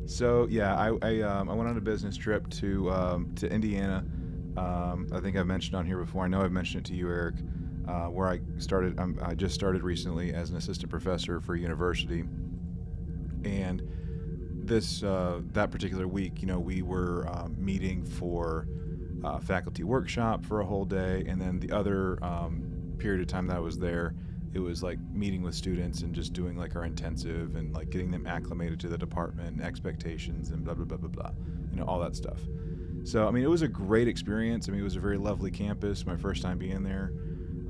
So 0.05 0.47
yeah, 0.51 0.77
I 0.77 0.97
I, 1.03 1.21
um, 1.23 1.49
I 1.49 1.55
went 1.55 1.69
on 1.69 1.77
a 1.77 1.81
business 1.81 2.17
trip 2.17 2.49
to 2.51 2.91
um, 2.91 3.35
to 3.37 3.51
Indiana. 3.51 4.05
Um, 4.57 5.09
I 5.13 5.21
think 5.21 5.37
I've 5.37 5.47
mentioned 5.47 5.75
on 5.75 5.87
here 5.87 5.99
before. 5.99 6.25
I 6.25 6.29
know 6.29 6.43
I've 6.43 6.53
mentioned 6.53 6.87
it 6.87 6.91
to 6.91 6.95
you, 6.95 7.09
Eric, 7.09 7.37
uh, 7.87 8.07
where 8.07 8.29
I 8.29 8.41
started. 8.59 8.99
Um, 8.99 9.19
I 9.23 9.35
just 9.35 9.55
started 9.55 9.83
recently 9.83 10.35
as 10.35 10.51
an 10.51 10.57
assistant 10.57 10.91
professor 10.91 11.41
for 11.41 11.55
a 11.55 11.59
university, 11.59 12.25
and 13.45 13.83
this 14.65 15.03
uh, 15.03 15.41
that 15.53 15.71
particular 15.71 16.07
week, 16.07 16.43
you 16.43 16.47
know, 16.47 16.59
we 16.59 16.83
were 16.83 17.27
um, 17.31 17.55
meeting 17.59 18.05
for 18.05 18.67
uh, 19.25 19.39
faculty 19.39 19.85
workshop 19.85 20.45
for 20.45 20.61
a 20.61 20.65
whole 20.67 20.85
day, 20.85 21.25
and 21.27 21.41
then 21.41 21.59
the 21.61 21.71
other 21.71 22.23
um, 22.23 22.68
period 22.99 23.21
of 23.21 23.27
time 23.27 23.47
that 23.49 23.57
I 23.57 23.61
was 23.61 23.79
there, 23.79 24.15
it 24.55 24.59
was 24.61 24.83
like 24.83 24.99
meeting 25.13 25.43
with 25.43 25.55
students 25.55 26.03
and 26.03 26.15
just 26.15 26.33
doing 26.33 26.57
like 26.57 26.75
our 26.77 26.85
intensive 26.85 27.55
and 27.57 27.75
like 27.75 27.91
getting 27.91 28.11
them 28.11 28.27
acclimated 28.27 28.81
to 28.81 28.89
the 28.89 28.99
department 28.99 29.49
and 29.57 29.63
expectations 29.63 30.51
and 30.51 30.65
blah 30.65 30.75
blah 30.75 30.85
blah 30.85 30.97
blah 30.99 31.09
blah, 31.09 31.31
you 31.71 31.77
know, 31.79 31.85
all 31.85 31.99
that 32.01 32.17
stuff. 32.17 32.41
So 33.05 33.27
I 33.29 33.31
mean, 33.31 33.45
it 33.45 33.51
was 33.51 33.63
a 33.63 33.69
great 33.69 34.09
experience. 34.09 34.69
I 34.69 34.73
mean, 34.73 34.81
it 34.81 34.85
was 34.85 34.97
a 34.97 35.01
very 35.01 35.19
lovely 35.19 35.51
campus. 35.51 36.05
My 36.07 36.17
first 36.17 36.43
time 36.43 36.59
being 36.59 36.83
there, 36.83 37.13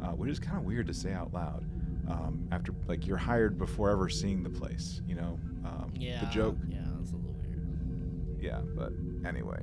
uh, 0.02 0.12
which 0.12 0.30
is 0.30 0.38
kind 0.38 0.56
of 0.56 0.64
weird 0.64 0.87
to 0.87 0.94
say 0.94 1.12
out 1.12 1.32
loud. 1.32 1.64
Um, 2.08 2.49
after 2.52 2.73
like 2.87 3.06
you're 3.06 3.18
hired 3.18 3.58
before 3.58 3.90
ever 3.90 4.08
seeing 4.08 4.42
the 4.42 4.49
place, 4.50 5.02
you 5.06 5.14
know. 5.14 5.38
Um, 5.64 5.92
Yeah. 5.94 6.20
The 6.20 6.26
joke 6.30 6.56
Yeah, 6.68 6.78
that's 6.97 7.12
a 7.12 7.16
little 7.16 7.35
weird. 7.44 8.38
yeah 8.40 8.61
but 8.76 8.92
anyway 9.28 9.62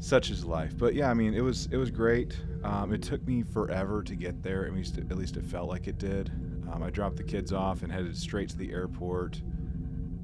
such 0.00 0.30
is 0.30 0.44
life. 0.44 0.76
But 0.76 0.94
yeah 0.94 1.10
i 1.10 1.14
mean 1.14 1.34
it 1.34 1.42
was 1.42 1.68
it 1.70 1.76
was 1.76 1.90
great. 1.90 2.36
Um, 2.64 2.92
it 2.92 3.02
took 3.02 3.26
me 3.26 3.42
forever 3.42 4.02
to 4.02 4.14
get 4.14 4.42
there 4.42 4.66
at 4.66 4.74
least 4.74 4.98
at 4.98 5.16
least 5.16 5.36
it 5.36 5.44
felt 5.44 5.68
like 5.68 5.86
it 5.86 5.98
did. 5.98 6.30
Um, 6.72 6.82
i 6.82 6.90
dropped 6.90 7.16
the 7.16 7.22
kids 7.24 7.52
off 7.52 7.82
and 7.82 7.92
headed 7.92 8.16
straight 8.16 8.48
to 8.50 8.56
the 8.56 8.72
airport. 8.72 9.40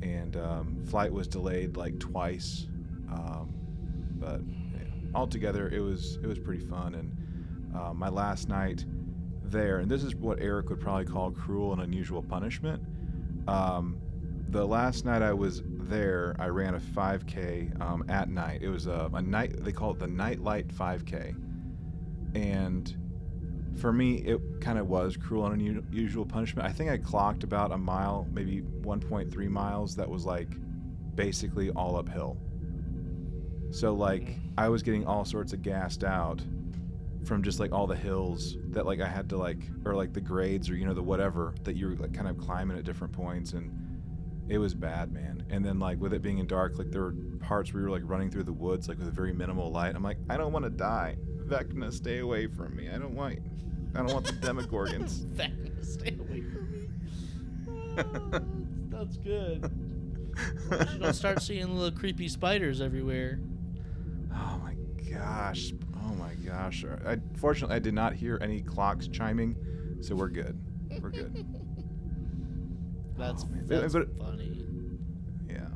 And 0.02 0.36
um, 0.36 0.84
flight 0.86 1.12
was 1.12 1.26
delayed 1.26 1.76
like 1.76 1.98
twice. 1.98 2.66
Um, 3.10 3.54
but 4.18 4.40
yeah, 4.72 5.14
altogether 5.14 5.68
it 5.68 5.80
was 5.80 6.18
it 6.22 6.26
was 6.26 6.38
pretty 6.38 6.64
fun. 6.64 6.94
And 6.94 7.76
uh, 7.76 7.92
my 7.92 8.08
last 8.08 8.48
night 8.48 8.84
there 9.42 9.78
and 9.78 9.88
this 9.88 10.02
is 10.02 10.16
what 10.16 10.40
eric 10.40 10.70
would 10.70 10.80
probably 10.80 11.04
call 11.04 11.30
cruel 11.30 11.72
and 11.72 11.82
unusual 11.82 12.22
punishment. 12.22 12.82
Um, 13.46 13.98
the 14.48 14.66
last 14.66 15.04
night 15.04 15.22
I 15.22 15.32
was 15.32 15.62
there, 15.88 16.36
I 16.38 16.46
ran 16.46 16.74
a 16.74 16.80
5K 16.80 17.80
um, 17.80 18.04
at 18.08 18.28
night. 18.28 18.62
It 18.62 18.68
was 18.68 18.86
a, 18.86 19.10
a 19.12 19.22
night, 19.22 19.64
they 19.64 19.72
call 19.72 19.92
it 19.92 19.98
the 19.98 20.06
Night 20.06 20.40
Light 20.40 20.68
5K. 20.68 21.34
And 22.34 22.96
for 23.76 23.92
me, 23.92 24.16
it 24.16 24.40
kind 24.60 24.78
of 24.78 24.88
was 24.88 25.16
cruel 25.16 25.46
and 25.46 25.60
unusual 25.60 26.26
punishment. 26.26 26.68
I 26.68 26.72
think 26.72 26.90
I 26.90 26.98
clocked 26.98 27.44
about 27.44 27.72
a 27.72 27.78
mile, 27.78 28.26
maybe 28.32 28.62
1.3 28.82 29.48
miles, 29.48 29.96
that 29.96 30.08
was 30.08 30.24
like 30.24 30.48
basically 31.14 31.70
all 31.70 31.96
uphill. 31.96 32.36
So, 33.70 33.94
like, 33.94 34.36
I 34.56 34.68
was 34.68 34.82
getting 34.82 35.06
all 35.06 35.24
sorts 35.24 35.52
of 35.52 35.62
gassed 35.62 36.04
out 36.04 36.40
from 37.24 37.42
just 37.42 37.58
like 37.58 37.72
all 37.72 37.86
the 37.86 37.96
hills 37.96 38.56
that 38.68 38.86
like 38.86 39.00
I 39.00 39.08
had 39.08 39.28
to 39.30 39.36
like 39.36 39.58
or 39.84 39.94
like 39.94 40.12
the 40.12 40.20
grades 40.20 40.70
or 40.70 40.76
you 40.76 40.86
know 40.86 40.94
the 40.94 41.02
whatever 41.02 41.54
that 41.64 41.76
you're 41.76 41.96
like 41.96 42.14
kind 42.14 42.28
of 42.28 42.38
climbing 42.38 42.78
at 42.78 42.84
different 42.84 43.12
points 43.12 43.52
and 43.52 43.85
it 44.48 44.58
was 44.58 44.74
bad 44.74 45.12
man 45.12 45.44
and 45.50 45.64
then 45.64 45.78
like 45.78 46.00
with 46.00 46.12
it 46.12 46.22
being 46.22 46.38
in 46.38 46.46
dark 46.46 46.78
like 46.78 46.90
there 46.90 47.02
were 47.02 47.14
parts 47.40 47.72
where 47.72 47.82
you 47.82 47.88
were 47.88 47.92
like 47.92 48.08
running 48.08 48.30
through 48.30 48.44
the 48.44 48.52
woods 48.52 48.88
like 48.88 48.98
with 48.98 49.08
a 49.08 49.12
very 49.12 49.32
minimal 49.32 49.70
light 49.70 49.94
I'm 49.94 50.02
like 50.02 50.18
I 50.30 50.36
don't 50.36 50.52
want 50.52 50.64
to 50.64 50.70
die 50.70 51.16
Vecna 51.46 51.92
stay 51.92 52.18
away 52.18 52.46
from 52.46 52.76
me 52.76 52.88
I 52.88 52.98
don't 52.98 53.14
want 53.14 53.38
I 53.96 54.00
don't 54.00 54.12
want 54.12 54.26
the 54.26 54.32
Demogorgons. 54.32 55.24
Vecna, 55.36 55.84
stay 55.84 56.14
away 56.18 56.42
from 56.42 56.70
me. 56.70 56.88
That's 58.90 59.16
good. 59.16 59.70
you 60.92 60.98
don't 60.98 61.14
start 61.14 61.40
seeing 61.40 61.74
little 61.74 61.98
creepy 61.98 62.28
spiders 62.28 62.82
everywhere. 62.82 63.40
Oh 64.34 64.60
my 64.62 64.74
gosh. 65.10 65.72
Oh 66.04 66.12
my 66.14 66.34
gosh. 66.46 66.84
I, 67.06 67.16
fortunately, 67.38 67.76
I 67.76 67.78
did 67.78 67.94
not 67.94 68.12
hear 68.12 68.38
any 68.42 68.60
clocks 68.60 69.08
chiming, 69.08 69.56
so 70.02 70.14
we're 70.14 70.28
good. 70.28 70.60
We're 71.00 71.08
good. 71.08 71.46
That's, 73.18 73.44
Oh, 73.44 73.48
that's 73.68 73.92
But- 73.94 74.16
funny. 74.18 74.64
Yeah. 75.48 75.68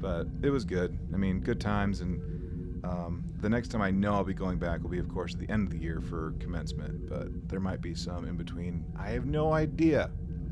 But 0.00 0.26
it 0.42 0.50
was 0.50 0.64
good. 0.64 0.98
I 1.12 1.16
mean, 1.16 1.40
good 1.40 1.60
times. 1.60 2.00
And 2.00 2.84
um, 2.84 3.24
the 3.40 3.48
next 3.48 3.68
time 3.68 3.82
I 3.82 3.90
know 3.90 4.14
I'll 4.14 4.24
be 4.24 4.34
going 4.34 4.58
back 4.58 4.82
will 4.82 4.90
be, 4.90 4.98
of 4.98 5.08
course, 5.08 5.34
at 5.34 5.40
the 5.40 5.50
end 5.50 5.66
of 5.66 5.72
the 5.72 5.78
year 5.78 6.00
for 6.00 6.32
commencement. 6.40 7.08
But 7.08 7.48
there 7.48 7.60
might 7.60 7.80
be 7.82 7.94
some 7.94 8.26
in 8.26 8.36
between. 8.36 8.84
I 8.98 9.10
have 9.10 9.26
no 9.26 9.52
idea. 9.52 10.10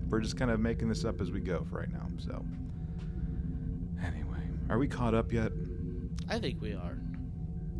We're 0.09 0.21
just 0.21 0.37
kind 0.37 0.50
of 0.50 0.61
making 0.61 0.88
this 0.88 1.04
up 1.04 1.21
as 1.21 1.30
we 1.30 1.40
go 1.40 1.64
for 1.68 1.78
right 1.78 1.90
now. 1.92 2.07
So, 2.18 2.45
anyway, 4.04 4.40
are 4.71 4.78
we 4.78 4.88
caught 4.88 5.14
up 5.14 5.33
yet? 5.33 5.52
I 6.28 6.38
think 6.38 6.61
we 6.61 6.73
are. 6.73 6.99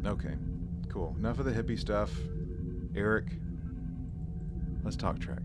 Okay, 0.07 0.35
cool. 0.89 1.15
Enough 1.19 1.39
of 1.39 1.45
the 1.47 1.53
hippie 1.53 1.79
stuff. 1.79 2.13
Eric, 2.95 3.27
let's 4.85 4.97
talk 4.97 5.19
Trek. 5.19 5.43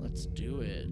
Let's 0.00 0.26
do 0.26 0.60
it. 0.60 0.88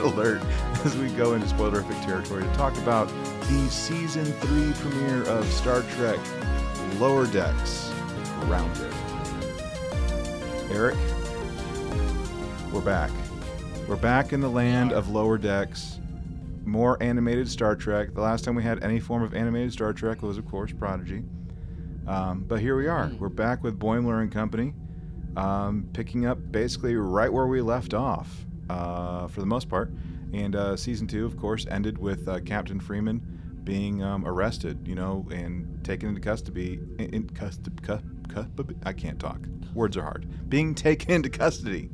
Alert 0.00 0.42
as 0.84 0.96
we 0.96 1.10
go 1.10 1.34
into 1.34 1.46
spoilerific 1.46 2.02
territory 2.02 2.42
to 2.42 2.54
talk 2.54 2.74
about 2.78 3.08
the 3.48 3.68
season 3.68 4.24
three 4.24 4.72
premiere 4.80 5.22
of 5.24 5.46
Star 5.52 5.82
Trek 5.96 6.18
Lower 6.98 7.26
Decks 7.26 7.92
Grounded. 8.40 8.90
Eric, 10.70 10.96
we're 12.72 12.80
back. 12.80 13.10
We're 13.86 13.96
back 13.96 14.32
in 14.32 14.40
the 14.40 14.48
land 14.48 14.92
of 14.92 15.10
Lower 15.10 15.36
Decks. 15.36 16.00
More 16.64 16.96
animated 17.02 17.50
Star 17.50 17.76
Trek. 17.76 18.14
The 18.14 18.22
last 18.22 18.46
time 18.46 18.54
we 18.54 18.62
had 18.62 18.82
any 18.82 18.98
form 18.98 19.22
of 19.22 19.34
animated 19.34 19.74
Star 19.74 19.92
Trek 19.92 20.22
was, 20.22 20.38
of 20.38 20.46
course, 20.46 20.72
Prodigy. 20.72 21.22
Um, 22.06 22.46
but 22.48 22.60
here 22.60 22.78
we 22.78 22.86
are. 22.86 23.08
Mm. 23.08 23.18
We're 23.18 23.28
back 23.28 23.62
with 23.62 23.78
Boimler 23.78 24.22
and 24.22 24.32
Company, 24.32 24.72
um, 25.36 25.86
picking 25.92 26.24
up 26.24 26.38
basically 26.50 26.96
right 26.96 27.30
where 27.30 27.46
we 27.46 27.60
left 27.60 27.92
off 27.92 28.46
uh, 28.68 29.28
for 29.28 29.40
the 29.40 29.46
most 29.46 29.68
part. 29.68 29.90
And 30.32 30.56
uh, 30.56 30.76
season 30.76 31.06
two, 31.06 31.26
of 31.26 31.36
course, 31.36 31.66
ended 31.70 31.98
with 31.98 32.26
uh, 32.28 32.40
Captain 32.40 32.80
Freeman 32.80 33.60
being 33.64 34.02
um, 34.02 34.26
arrested, 34.26 34.86
you 34.86 34.94
know, 34.94 35.26
and 35.30 35.84
taken 35.84 36.08
into 36.08 36.20
custody. 36.20 36.80
In, 36.98 37.28
custody, 37.34 37.70
cu, 37.82 37.98
cu, 38.28 38.46
I 38.84 38.92
can't 38.92 39.20
talk. 39.20 39.40
Words 39.74 39.96
are 39.96 40.02
hard. 40.02 40.26
Being 40.48 40.74
taken 40.74 41.12
into 41.12 41.28
custody 41.28 41.90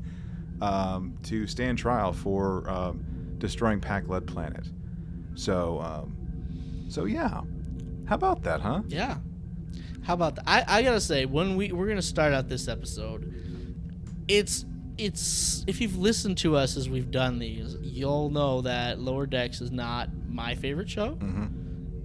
um, 0.61 1.19
to 1.25 1.47
stand 1.47 1.79
trial 1.79 2.13
for 2.13 2.69
um, 2.71 3.05
destroying 3.39 3.81
Pakled 3.81 4.27
Planet. 4.27 4.67
So, 5.35 5.81
um, 5.81 6.87
so 6.89 7.05
yeah. 7.05 7.43
How 8.07 8.15
about 8.15 8.43
that, 8.45 8.61
huh? 8.61 8.83
Yeah. 8.89 9.19
How 10.03 10.15
about 10.15 10.37
that? 10.37 10.45
I, 10.47 10.65
I 10.67 10.83
gotta 10.83 11.01
say, 11.01 11.27
when 11.27 11.57
we 11.57 11.73
we're 11.73 11.89
gonna 11.89 12.01
start 12.01 12.33
out 12.33 12.49
this 12.49 12.67
episode, 12.67 13.35
it's 14.27 14.65
it's 14.99 15.65
if 15.67 15.81
you've 15.81 15.97
listened 15.97 16.39
to 16.39 16.57
us 16.57 16.77
as 16.77 16.89
we've 16.89 17.11
done 17.11 17.39
these, 17.39 17.77
you'll 17.81 18.31
know 18.31 18.61
that 18.63 18.99
Lower 18.99 19.27
Decks 19.27 19.61
is 19.61 19.71
not 19.71 20.11
my 20.29 20.55
favorite 20.55 20.91
show. 20.91 21.15
Mm-hmm. 21.15 21.47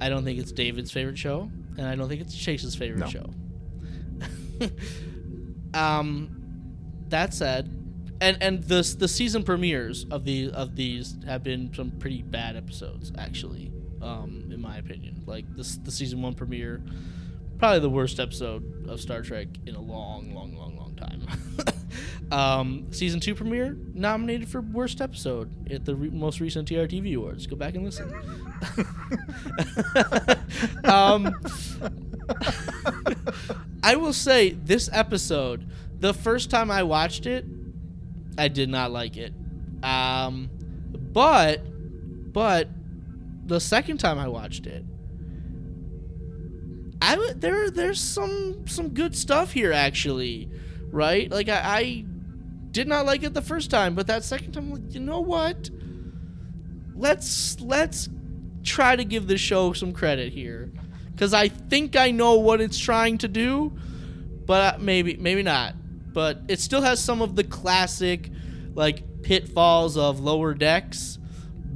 I 0.02 0.10
don't 0.10 0.24
think 0.24 0.40
it's 0.40 0.52
David's 0.52 0.92
favorite 0.92 1.18
show, 1.18 1.50
and 1.78 1.88
I 1.88 1.96
don't 1.96 2.08
think 2.10 2.22
it's 2.22 2.36
Chase's 2.36 2.76
favorite 2.76 3.00
No. 3.00 3.08
show. 3.08 3.30
um, 5.74 6.30
that 7.10 7.34
said, 7.34 7.72
and 8.22 8.38
and 8.42 8.64
the 8.64 8.96
the 8.98 9.08
season 9.08 9.44
premieres 9.44 10.06
of 10.12 10.26
the 10.26 10.52
of 10.52 10.76
these 10.76 11.16
have 11.26 11.44
been 11.44 11.74
some 11.74 11.92
pretty 12.00 12.22
bad 12.22 12.56
episodes, 12.56 13.12
actually. 13.18 13.72
Um, 14.02 14.50
in 14.52 14.60
my 14.62 14.78
opinion, 14.78 15.24
like 15.26 15.46
this 15.56 15.78
the 15.78 15.92
season 15.92 16.22
one 16.22 16.34
premiere, 16.34 16.84
probably 17.58 17.80
the 17.80 17.90
worst 17.90 18.20
episode 18.20 18.88
of 18.90 19.00
Star 19.00 19.22
Trek 19.22 19.48
in 19.66 19.76
a 19.76 19.82
long, 19.82 20.34
long, 20.34 20.56
long, 20.56 20.76
long 20.76 20.96
time. 20.96 21.22
um, 22.32 22.88
season 22.92 23.20
two 23.20 23.36
premiere 23.36 23.78
nominated 23.94 24.48
for 24.50 24.62
worst 24.62 25.02
episode 25.02 25.72
at 25.72 25.86
the 25.86 25.96
re- 25.96 26.10
most 26.10 26.40
recent 26.40 26.70
TRTV 26.70 27.16
awards. 27.16 27.48
Go 27.48 27.56
back 27.56 27.76
and 27.76 27.84
listen. 27.86 28.14
um, 30.86 31.36
I 33.84 33.96
will 33.96 34.14
say 34.14 34.52
this 34.52 34.90
episode, 34.92 35.68
the 36.00 36.14
first 36.14 36.50
time 36.50 36.72
I 36.72 36.84
watched 36.84 37.26
it, 37.26 37.46
I 38.38 38.48
did 38.48 38.70
not 38.70 38.92
like 38.92 39.18
it. 39.18 39.34
Um, 39.84 40.50
but, 40.94 41.62
but 42.34 42.70
the 43.46 43.60
second 43.60 43.98
time 43.98 44.18
I 44.18 44.28
watched 44.28 44.66
it, 44.66 44.86
I 47.02 47.16
w- 47.16 47.34
there 47.34 47.70
there's 47.70 48.00
some 48.00 48.66
some 48.66 48.90
good 48.90 49.14
stuff 49.16 49.52
here 49.52 49.74
actually, 49.74 50.50
right? 50.94 51.30
Like 51.30 51.50
I, 51.50 51.62
I 51.64 52.06
did 52.72 52.88
not 52.88 53.06
like 53.06 53.24
it 53.24 53.34
the 53.34 53.42
first 53.42 53.70
time, 53.70 53.96
but 53.96 54.08
that 54.08 54.24
second 54.24 54.54
time, 54.54 54.72
I'm 54.72 54.84
like, 54.84 54.94
you 54.94 55.00
know 55.00 55.20
what? 55.20 55.70
Let's 56.96 57.60
let's 57.60 58.10
try 58.64 58.96
to 58.96 59.04
give 59.04 59.28
the 59.28 59.38
show 59.38 59.74
some 59.74 59.92
credit 59.92 60.32
here, 60.32 60.72
because 61.12 61.34
I 61.34 61.50
think 61.50 61.96
I 61.96 62.12
know 62.12 62.36
what 62.36 62.62
it's 62.62 62.78
trying 62.78 63.18
to 63.20 63.28
do, 63.28 63.74
but 64.46 64.76
uh, 64.76 64.78
maybe 64.80 65.18
maybe 65.18 65.44
not. 65.44 65.76
But 66.14 66.42
it 66.48 66.60
still 66.60 66.82
has 66.82 67.04
some 67.04 67.22
of 67.22 67.36
the 67.36 67.44
classic, 67.44 68.30
like 68.76 69.24
pitfalls 69.24 69.98
of 69.98 70.20
lower 70.20 70.54
decks, 70.54 71.18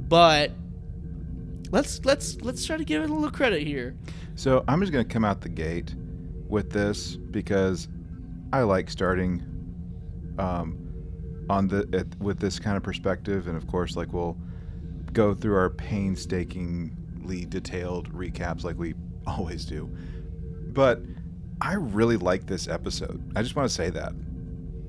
but 0.08 0.52
let's 1.72 2.04
let's 2.04 2.40
let's 2.42 2.64
try 2.64 2.76
to 2.76 2.84
give 2.84 3.02
it 3.02 3.10
a 3.10 3.12
little 3.12 3.30
credit 3.30 3.66
here. 3.66 3.96
So 4.36 4.62
I'm 4.68 4.80
just 4.80 4.92
gonna 4.92 5.04
come 5.04 5.24
out 5.24 5.40
the 5.40 5.48
gate 5.48 5.94
with 6.48 6.70
this 6.70 7.16
because 7.16 7.88
I 8.52 8.62
like 8.62 8.88
starting 8.90 9.42
um, 10.38 10.78
on 11.50 11.68
the 11.68 11.88
at, 11.92 12.18
with 12.20 12.38
this 12.38 12.58
kind 12.58 12.76
of 12.76 12.82
perspective, 12.82 13.46
and 13.48 13.56
of 13.56 13.66
course, 13.66 13.96
like 13.96 14.12
we'll 14.12 14.36
go 15.12 15.34
through 15.34 15.56
our 15.56 15.70
painstakingly 15.70 17.44
detailed 17.46 18.12
recaps 18.12 18.64
like 18.64 18.78
we 18.78 18.94
always 19.26 19.64
do. 19.64 19.90
But 20.72 21.02
I 21.60 21.74
really 21.74 22.16
like 22.16 22.46
this 22.46 22.68
episode. 22.68 23.32
I 23.36 23.42
just 23.42 23.56
want 23.56 23.68
to 23.68 23.74
say 23.74 23.90
that 23.90 24.12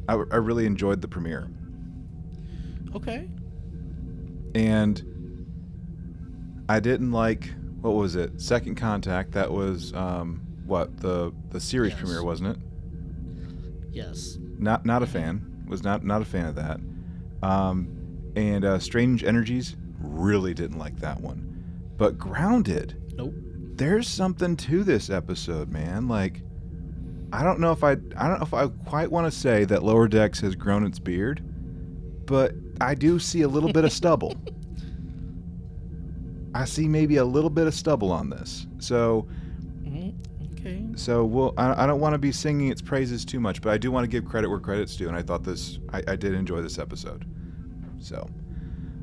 I, 0.08 0.13
I 0.13 0.38
really 0.38 0.65
enjoyed 0.65 1.02
the 1.02 1.08
premiere, 1.08 1.50
Okay. 2.95 3.28
and 4.56 5.04
I 6.69 6.80
didn't 6.80 7.12
like 7.12 7.50
what 7.82 7.91
was 7.91 8.15
it? 8.15 8.41
Second 8.41 8.76
Contact. 8.76 9.32
That 9.32 9.52
was 9.52 9.93
um, 9.93 10.41
what 10.65 10.98
the 10.98 11.34
the 11.50 11.60
series 11.60 11.91
Yes. 11.93 12.02
premiere, 12.02 12.24
wasn't 12.24 12.50
it? 12.58 12.58
Yes. 13.91 14.38
Not 14.58 14.86
not 14.86 15.04
a 15.04 15.08
fan. 15.08 15.63
Was 15.67 15.84
not 15.84 16.04
not 16.04 16.21
a 16.21 16.25
fan 16.25 16.45
of 16.45 16.56
that. 16.56 16.80
Um, 17.41 17.95
and 18.36 18.65
uh, 18.65 18.80
Strange 18.80 19.23
Energies 19.23 19.75
really 19.99 20.54
didn't 20.54 20.78
like 20.78 20.99
that 20.99 21.19
one. 21.21 21.45
But 21.97 22.17
Grounded, 22.17 22.95
Nope. 23.15 23.34
there's 23.75 24.08
something 24.08 24.56
to 24.58 24.84
this 24.84 25.10
episode, 25.10 25.69
man. 25.69 26.08
Like, 26.08 26.41
I 27.34 27.43
don't 27.43 27.60
know 27.60 27.71
if 27.71 27.84
I 27.84 27.91
I 28.17 28.28
don't 28.28 28.39
know 28.39 28.43
if 28.43 28.54
I 28.54 28.67
quite 28.89 29.12
want 29.12 29.32
to 29.32 29.38
say 29.38 29.65
that 29.65 29.84
Lower 29.84 30.08
Decks 30.08 30.39
has 30.41 30.56
grown 30.56 30.86
its 30.86 30.99
beard, 30.99 31.41
but 32.25 32.54
I 32.82 32.95
do 32.95 33.19
see 33.19 33.41
a 33.41 33.47
little 33.47 33.71
bit 33.71 33.86
of 33.86 33.91
stubble. 33.91 34.36
I 36.56 36.65
see 36.65 36.88
maybe 36.88 37.17
a 37.17 37.25
little 37.25 37.49
bit 37.49 37.67
of 37.67 37.73
stubble 37.73 38.12
on 38.12 38.30
this. 38.30 38.67
So. 38.80 39.28
So 40.99 41.23
we'll, 41.25 41.53
I, 41.57 41.83
I 41.83 41.88
don't 41.88 41.99
want 41.99 42.13
to 42.13 42.19
be 42.19 42.31
singing 42.31 42.69
its 42.69 42.81
praises 42.81 43.23
too 43.25 43.39
much, 43.39 43.62
but 43.62 43.71
I 43.71 43.77
do 43.77 43.91
want 43.91 44.03
to 44.03 44.07
give 44.07 44.25
credit 44.25 44.49
where 44.49 44.59
credit's 44.59 44.95
due, 44.95 45.07
and 45.07 45.17
I 45.17 45.21
thought 45.21 45.43
this, 45.43 45.79
I, 45.93 46.03
I 46.07 46.15
did 46.15 46.33
enjoy 46.33 46.62
this 46.62 46.77
episode. 46.77 47.25
So, 47.99 48.27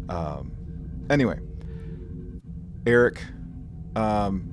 um, 0.09 0.53
anyway, 1.11 1.41
Eric, 2.87 3.23
um, 3.97 4.53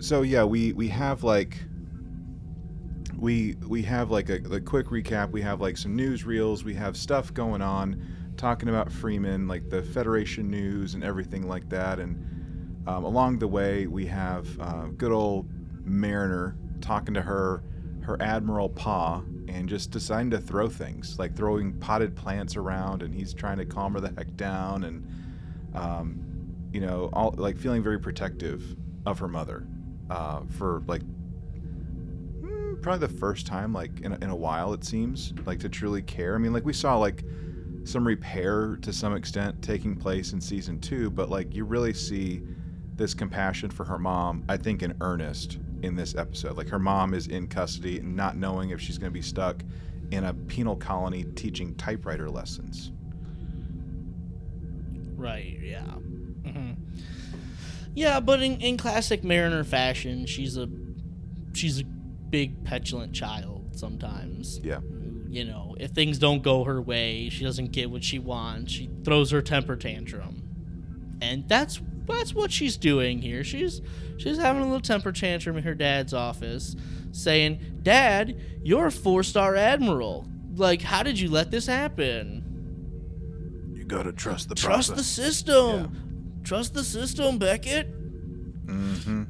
so 0.00 0.22
yeah, 0.22 0.44
we 0.44 0.72
we 0.72 0.88
have 0.88 1.24
like 1.24 1.58
we 3.16 3.56
we 3.66 3.82
have 3.82 4.10
like 4.10 4.28
a, 4.30 4.36
a 4.52 4.60
quick 4.60 4.86
recap. 4.86 5.30
We 5.30 5.42
have 5.42 5.60
like 5.60 5.76
some 5.76 5.94
news 5.94 6.24
reels. 6.24 6.64
We 6.64 6.74
have 6.74 6.96
stuff 6.96 7.34
going 7.34 7.62
on, 7.62 8.04
talking 8.36 8.68
about 8.68 8.90
Freeman, 8.90 9.48
like 9.48 9.68
the 9.68 9.82
Federation 9.82 10.50
news 10.50 10.94
and 10.94 11.04
everything 11.04 11.48
like 11.48 11.68
that, 11.68 11.98
and 11.98 12.16
Um, 12.88 13.04
along 13.04 13.38
the 13.38 13.48
way, 13.48 13.86
we 13.86 14.06
have 14.06 14.46
uh, 14.58 14.86
good 14.96 15.12
old 15.12 15.46
Mariner 15.88 16.56
talking 16.80 17.14
to 17.14 17.22
her, 17.22 17.62
her 18.02 18.20
Admiral 18.22 18.68
Pa, 18.68 19.22
and 19.48 19.68
just 19.68 19.90
deciding 19.90 20.30
to 20.30 20.38
throw 20.38 20.68
things, 20.68 21.18
like 21.18 21.34
throwing 21.34 21.72
potted 21.78 22.14
plants 22.14 22.56
around, 22.56 23.02
and 23.02 23.14
he's 23.14 23.34
trying 23.34 23.58
to 23.58 23.64
calm 23.64 23.94
her 23.94 24.00
the 24.00 24.08
heck 24.16 24.36
down, 24.36 24.84
and 24.84 25.06
um, 25.74 26.20
you 26.72 26.80
know, 26.80 27.10
all 27.12 27.34
like 27.36 27.58
feeling 27.58 27.82
very 27.82 27.98
protective 27.98 28.76
of 29.06 29.18
her 29.18 29.28
mother 29.28 29.66
uh, 30.10 30.40
for 30.58 30.82
like 30.86 31.02
mm, 31.02 32.80
probably 32.82 33.06
the 33.06 33.14
first 33.14 33.46
time 33.46 33.72
like 33.72 34.00
in 34.00 34.12
a, 34.12 34.16
in 34.16 34.30
a 34.30 34.36
while 34.36 34.72
it 34.72 34.84
seems 34.84 35.32
like 35.46 35.58
to 35.60 35.68
truly 35.68 36.02
care. 36.02 36.34
I 36.34 36.38
mean, 36.38 36.52
like 36.52 36.64
we 36.64 36.72
saw 36.72 36.96
like 36.96 37.24
some 37.84 38.06
repair 38.06 38.76
to 38.82 38.92
some 38.92 39.16
extent 39.16 39.62
taking 39.62 39.96
place 39.96 40.32
in 40.32 40.40
season 40.40 40.78
two, 40.78 41.10
but 41.10 41.30
like 41.30 41.54
you 41.54 41.64
really 41.64 41.94
see 41.94 42.42
this 42.94 43.14
compassion 43.14 43.70
for 43.70 43.84
her 43.84 43.98
mom, 43.98 44.44
I 44.48 44.56
think, 44.56 44.82
in 44.82 44.94
earnest 45.00 45.58
in 45.82 45.94
this 45.94 46.14
episode. 46.14 46.56
Like 46.56 46.68
her 46.68 46.78
mom 46.78 47.14
is 47.14 47.26
in 47.26 47.46
custody 47.46 48.00
not 48.00 48.36
knowing 48.36 48.70
if 48.70 48.80
she's 48.80 48.98
going 48.98 49.10
to 49.10 49.14
be 49.14 49.22
stuck 49.22 49.62
in 50.10 50.24
a 50.24 50.34
penal 50.34 50.76
colony 50.76 51.24
teaching 51.24 51.74
typewriter 51.74 52.28
lessons. 52.30 52.92
Right, 55.16 55.58
yeah. 55.60 55.82
hmm 55.82 56.72
Yeah, 57.94 58.20
but 58.20 58.42
in, 58.42 58.60
in 58.60 58.76
classic 58.76 59.24
Mariner 59.24 59.64
fashion, 59.64 60.26
she's 60.26 60.56
a 60.56 60.68
she's 61.52 61.80
a 61.80 61.84
big 61.84 62.64
petulant 62.64 63.12
child 63.12 63.76
sometimes. 63.76 64.60
Yeah. 64.62 64.80
You 65.28 65.44
know, 65.44 65.76
if 65.78 65.90
things 65.90 66.18
don't 66.18 66.42
go 66.42 66.64
her 66.64 66.80
way, 66.80 67.28
she 67.28 67.44
doesn't 67.44 67.72
get 67.72 67.90
what 67.90 68.02
she 68.02 68.18
wants, 68.18 68.72
she 68.72 68.88
throws 69.04 69.30
her 69.30 69.42
temper 69.42 69.76
tantrum. 69.76 70.42
And 71.20 71.48
that's 71.48 71.80
that's 72.16 72.34
what 72.34 72.50
she's 72.50 72.76
doing 72.76 73.20
here. 73.20 73.44
She's 73.44 73.80
she's 74.16 74.38
having 74.38 74.62
a 74.62 74.64
little 74.64 74.80
temper 74.80 75.12
tantrum 75.12 75.56
in 75.56 75.62
her 75.64 75.74
dad's 75.74 76.14
office, 76.14 76.74
saying, 77.12 77.60
"Dad, 77.82 78.40
you're 78.62 78.86
a 78.86 78.92
four-star 78.92 79.54
admiral. 79.56 80.26
Like, 80.54 80.82
how 80.82 81.02
did 81.02 81.18
you 81.20 81.30
let 81.30 81.50
this 81.50 81.66
happen?" 81.66 82.44
You 83.74 83.84
gotta 83.84 84.12
trust 84.12 84.48
the 84.48 84.54
Trust 84.54 84.96
the 84.96 85.04
system. 85.04 86.40
Trust 86.44 86.74
the 86.74 86.84
system, 86.84 87.38
Beckett. 87.38 87.86
hmm 88.66 89.24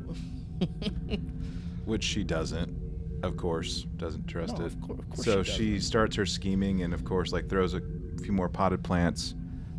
Which 1.84 2.04
she 2.04 2.22
doesn't, 2.22 2.76
of 3.22 3.36
course, 3.36 3.82
doesn't 3.96 4.26
trust 4.26 4.58
No, 4.58 4.64
it. 4.64 4.66
of 4.66 4.80
cour- 4.82 4.96
of 4.98 5.08
course 5.10 5.24
so 5.24 5.42
she 5.42 5.52
she 5.74 5.80
starts 5.80 6.16
her 6.16 6.26
scheming, 6.26 6.82
and 6.82 6.92
of 6.92 7.04
course, 7.04 7.32
like 7.32 7.48
throws 7.48 7.74
a 7.74 7.80
few 8.22 8.32
more 8.32 8.48
potted 8.48 8.82
plants 8.84 9.34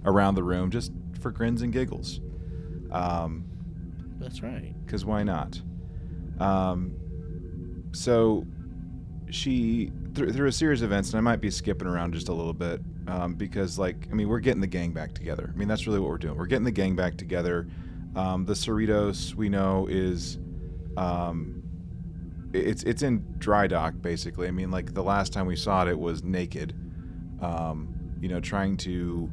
around 0.05 0.35
the 0.35 0.43
room 0.43 0.71
just 0.71 0.91
for 1.19 1.31
grins 1.31 1.61
and 1.61 1.71
giggles. 1.73 2.19
Um, 2.91 3.45
That's 4.19 4.41
right. 4.41 4.73
because 4.85 5.05
why 5.05 5.23
not? 5.23 5.61
Um, 6.39 6.95
so 7.91 8.45
she 9.29 9.91
through, 10.15 10.33
through 10.33 10.47
a 10.47 10.51
series 10.51 10.81
of 10.81 10.91
events, 10.91 11.09
and 11.09 11.17
I 11.17 11.21
might 11.21 11.41
be 11.41 11.51
skipping 11.51 11.87
around 11.87 12.13
just 12.13 12.29
a 12.29 12.33
little 12.33 12.53
bit 12.53 12.81
um, 13.07 13.35
because, 13.35 13.77
like, 13.77 14.07
I 14.11 14.13
mean, 14.13 14.27
we're 14.27 14.39
getting 14.39 14.61
the 14.61 14.67
gang 14.67 14.91
back 14.91 15.13
together. 15.13 15.51
I 15.53 15.57
mean, 15.57 15.67
that's 15.67 15.87
really 15.87 15.99
what 15.99 16.09
we're 16.09 16.17
doing. 16.17 16.37
We're 16.37 16.47
getting 16.47 16.65
the 16.65 16.71
gang 16.71 16.95
back 16.95 17.17
together. 17.17 17.67
Um, 18.15 18.45
the 18.45 18.53
Cerritos 18.53 19.35
we 19.35 19.49
know 19.49 19.87
is 19.89 20.39
um, 20.97 21.63
it's 22.53 22.83
it's 22.83 23.03
in 23.03 23.23
dry 23.37 23.67
dock 23.67 23.93
basically. 24.01 24.47
I 24.47 24.51
mean, 24.51 24.71
like 24.71 24.93
the 24.93 25.03
last 25.03 25.31
time 25.31 25.45
we 25.45 25.55
saw 25.55 25.83
it, 25.83 25.89
it 25.89 25.99
was 25.99 26.23
naked. 26.23 26.73
Um, 27.41 27.95
you 28.19 28.27
know, 28.27 28.39
trying 28.39 28.77
to 28.77 29.29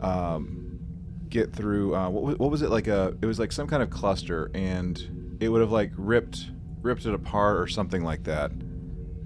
um, 0.00 0.55
get 1.36 1.52
through. 1.52 1.94
Uh, 1.94 2.08
what, 2.08 2.38
what 2.38 2.50
was 2.50 2.62
it 2.62 2.70
like? 2.70 2.86
A 2.88 3.14
it 3.22 3.26
was 3.26 3.38
like 3.38 3.52
some 3.52 3.66
kind 3.66 3.82
of 3.82 3.90
cluster, 3.90 4.50
and 4.54 5.36
it 5.40 5.48
would 5.48 5.60
have 5.60 5.72
like 5.72 5.92
ripped 5.96 6.46
ripped 6.82 7.04
it 7.06 7.14
apart 7.14 7.58
or 7.58 7.66
something 7.66 8.02
like 8.04 8.24
that. 8.24 8.50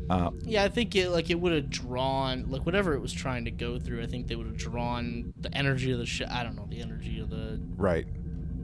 Uh, 0.09 0.31
Yeah, 0.43 0.65
I 0.65 0.69
think 0.69 0.97
it 0.97 1.11
like 1.11 1.31
it 1.31 1.39
would 1.41 1.53
have 1.53 1.71
drawn 1.71 2.47
like 2.51 2.67
whatever 2.67 2.95
it 2.95 3.01
was 3.01 3.13
trying 3.13 3.45
to 3.45 3.51
go 3.51 3.79
through. 3.79 4.03
I 4.03 4.07
think 4.07 4.27
they 4.27 4.35
would 4.37 4.47
have 4.47 4.57
drawn 4.57 5.33
the 5.41 5.55
energy 5.57 5.93
of 5.93 5.99
the 5.99 6.07
ship. 6.07 6.29
I 6.31 6.43
don't 6.43 6.57
know 6.57 6.67
the 6.69 6.81
energy 6.81 7.21
of 7.21 7.31
the 7.31 7.61
right, 7.77 8.07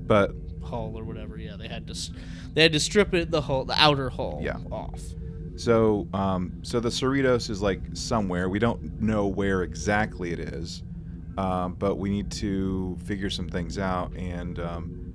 but 0.07 0.33
hull 0.65 0.93
or 0.97 1.05
whatever. 1.05 1.37
Yeah, 1.39 1.57
they 1.57 1.69
had 1.69 1.87
to 1.87 1.95
they 2.55 2.63
had 2.63 2.73
to 2.73 2.81
strip 2.81 3.15
it 3.15 3.31
the 3.31 3.41
hull 3.43 3.65
the 3.65 3.81
outer 3.81 4.09
hull 4.11 4.41
Yeah. 4.43 4.57
off. 4.73 5.01
So, 5.55 6.07
um, 6.13 6.53
so 6.63 6.81
the 6.81 6.91
Cerritos 6.91 7.49
is 7.49 7.63
like 7.63 7.81
somewhere. 7.95 8.49
We 8.51 8.59
don't 8.59 9.01
know 9.01 9.27
where 9.27 9.63
exactly 9.63 10.33
it 10.33 10.39
is, 10.39 10.83
um, 11.37 11.75
but 11.75 11.96
we 11.96 12.11
need 12.11 12.31
to 12.33 12.96
figure 13.05 13.31
some 13.31 13.49
things 13.49 13.79
out. 13.79 14.14
And, 14.16 14.59
um, 14.59 15.12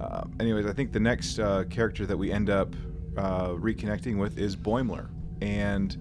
uh, 0.00 0.24
anyways, 0.40 0.66
I 0.66 0.72
think 0.72 0.92
the 0.92 1.00
next 1.00 1.38
uh, 1.38 1.64
character 1.70 2.06
that 2.06 2.16
we 2.16 2.30
end 2.30 2.50
up 2.50 2.74
uh, 3.16 3.48
reconnecting 3.50 4.18
with 4.18 4.38
is 4.38 4.56
Boimler. 4.56 5.08
And 5.40 5.96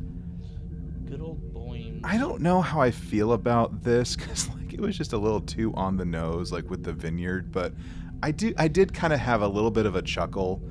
Good 1.09 1.21
old 1.21 1.53
Boeing. 1.53 2.01
I 2.03 2.17
don't 2.17 2.41
know 2.41 2.61
how 2.61 2.81
I 2.81 2.91
feel 2.91 3.33
about 3.33 3.83
this 3.83 4.15
because 4.17 4.49
like 4.49 4.73
it 4.73 4.81
was 4.81 4.97
just 4.97 5.13
a 5.13 5.17
little 5.17 5.41
too 5.41 5.73
on 5.73 5.97
the 5.97 6.05
nose, 6.05 6.51
like 6.51 6.69
with 6.69 6.83
the 6.83 6.93
vineyard. 6.93 7.51
But 7.51 7.73
I 8.21 8.31
do, 8.31 8.53
I 8.57 8.67
did 8.67 8.93
kind 8.93 9.13
of 9.13 9.19
have 9.19 9.41
a 9.41 9.47
little 9.47 9.71
bit 9.71 9.85
of 9.85 9.95
a 9.95 10.01
chuckle 10.01 10.61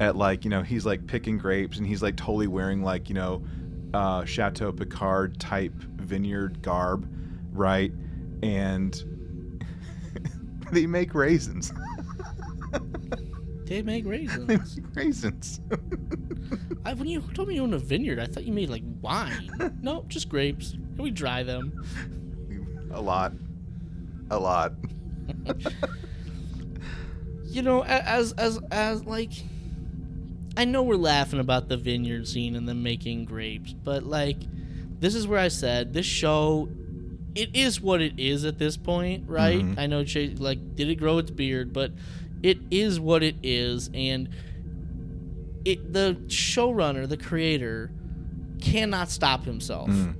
at 0.00 0.16
like 0.16 0.44
you 0.44 0.50
know 0.50 0.62
he's 0.62 0.84
like 0.84 1.06
picking 1.06 1.38
grapes 1.38 1.78
and 1.78 1.86
he's 1.86 2.02
like 2.02 2.16
totally 2.16 2.48
wearing 2.48 2.82
like 2.82 3.08
you 3.08 3.14
know 3.14 3.44
uh, 3.92 4.24
Chateau 4.24 4.72
Picard 4.72 5.38
type 5.38 5.72
vineyard 5.74 6.62
garb, 6.62 7.08
right? 7.52 7.92
And 8.44 9.02
they 10.72 10.86
make 10.86 11.14
raisins. 11.14 11.72
They 13.64 13.80
make 13.82 14.04
they 14.04 14.10
raisins. 14.10 14.46
make 14.46 14.60
raisins. 14.94 15.60
I, 16.84 16.92
when 16.92 17.08
you 17.08 17.22
told 17.32 17.48
me 17.48 17.54
you 17.54 17.62
owned 17.62 17.72
a 17.72 17.78
vineyard, 17.78 18.18
I 18.20 18.26
thought 18.26 18.44
you 18.44 18.52
made 18.52 18.68
like 18.68 18.82
wine. 19.00 19.50
no, 19.82 20.04
just 20.08 20.28
grapes. 20.28 20.72
And 20.72 20.98
we 20.98 21.10
dry 21.10 21.42
them. 21.42 21.82
a 22.92 23.00
lot, 23.00 23.32
a 24.30 24.38
lot. 24.38 24.74
you 27.44 27.62
know, 27.62 27.82
as 27.84 28.32
as 28.32 28.60
as 28.70 29.04
like 29.06 29.32
I 30.58 30.66
know 30.66 30.82
we're 30.82 30.96
laughing 30.96 31.40
about 31.40 31.68
the 31.70 31.78
vineyard 31.78 32.28
scene 32.28 32.54
and 32.56 32.68
them 32.68 32.82
making 32.82 33.24
grapes, 33.24 33.72
but 33.72 34.04
like 34.04 34.36
this 35.00 35.14
is 35.14 35.26
where 35.26 35.40
I 35.40 35.48
said 35.48 35.94
this 35.94 36.06
show 36.06 36.68
it 37.34 37.50
is 37.54 37.80
what 37.80 38.00
it 38.00 38.14
is 38.18 38.44
at 38.44 38.58
this 38.58 38.76
point, 38.76 39.24
right? 39.28 39.60
Mhm. 39.60 39.78
I 39.78 39.86
know 39.86 40.04
Chase 40.04 40.38
like 40.38 40.76
did 40.76 40.88
it 40.88 40.96
grow 40.96 41.18
its 41.18 41.30
beard, 41.30 41.72
but 41.72 41.92
it 42.42 42.58
is 42.70 43.00
what 43.00 43.22
it 43.22 43.36
is 43.42 43.90
and 43.94 44.28
it 45.64 45.92
the 45.92 46.16
showrunner, 46.26 47.08
the 47.08 47.16
creator 47.16 47.90
cannot 48.60 49.10
stop 49.10 49.44
himself. 49.44 49.88
Mm. 49.90 50.14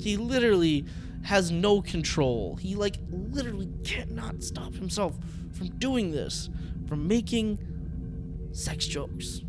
He 0.00 0.16
literally 0.16 0.84
has 1.22 1.50
no 1.50 1.82
control. 1.82 2.56
He 2.56 2.74
like 2.74 2.96
literally 3.10 3.68
cannot 3.84 4.42
stop 4.42 4.74
himself 4.74 5.18
from 5.52 5.68
doing 5.78 6.10
this, 6.12 6.48
from 6.86 7.06
making 7.06 7.58
sex 8.52 8.86
jokes. 8.86 9.42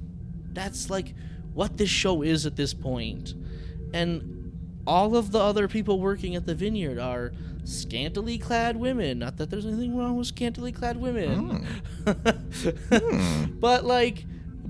That's 0.54 0.90
like 0.90 1.14
what 1.54 1.78
this 1.78 1.90
show 1.90 2.22
is 2.22 2.46
at 2.46 2.56
this 2.56 2.74
point. 2.74 3.34
And 3.94 4.39
all 4.90 5.16
of 5.16 5.32
the 5.32 5.40
other 5.40 5.68
people 5.68 6.00
working 6.00 6.36
at 6.36 6.48
the 6.48 6.56
vineyard 6.56 6.98
are 6.98 7.32
scantily 7.64 8.40
clad 8.40 8.76
women. 8.76 9.20
Not 9.20 9.38
that 9.38 9.52
there's 9.52 9.68
anything 9.68 9.96
wrong 9.96 10.18
with 10.18 10.26
scantily 10.26 10.72
clad 10.72 10.98
women. 10.98 11.64
Hmm. 12.06 13.46
but 13.60 13.86
like 13.86 14.26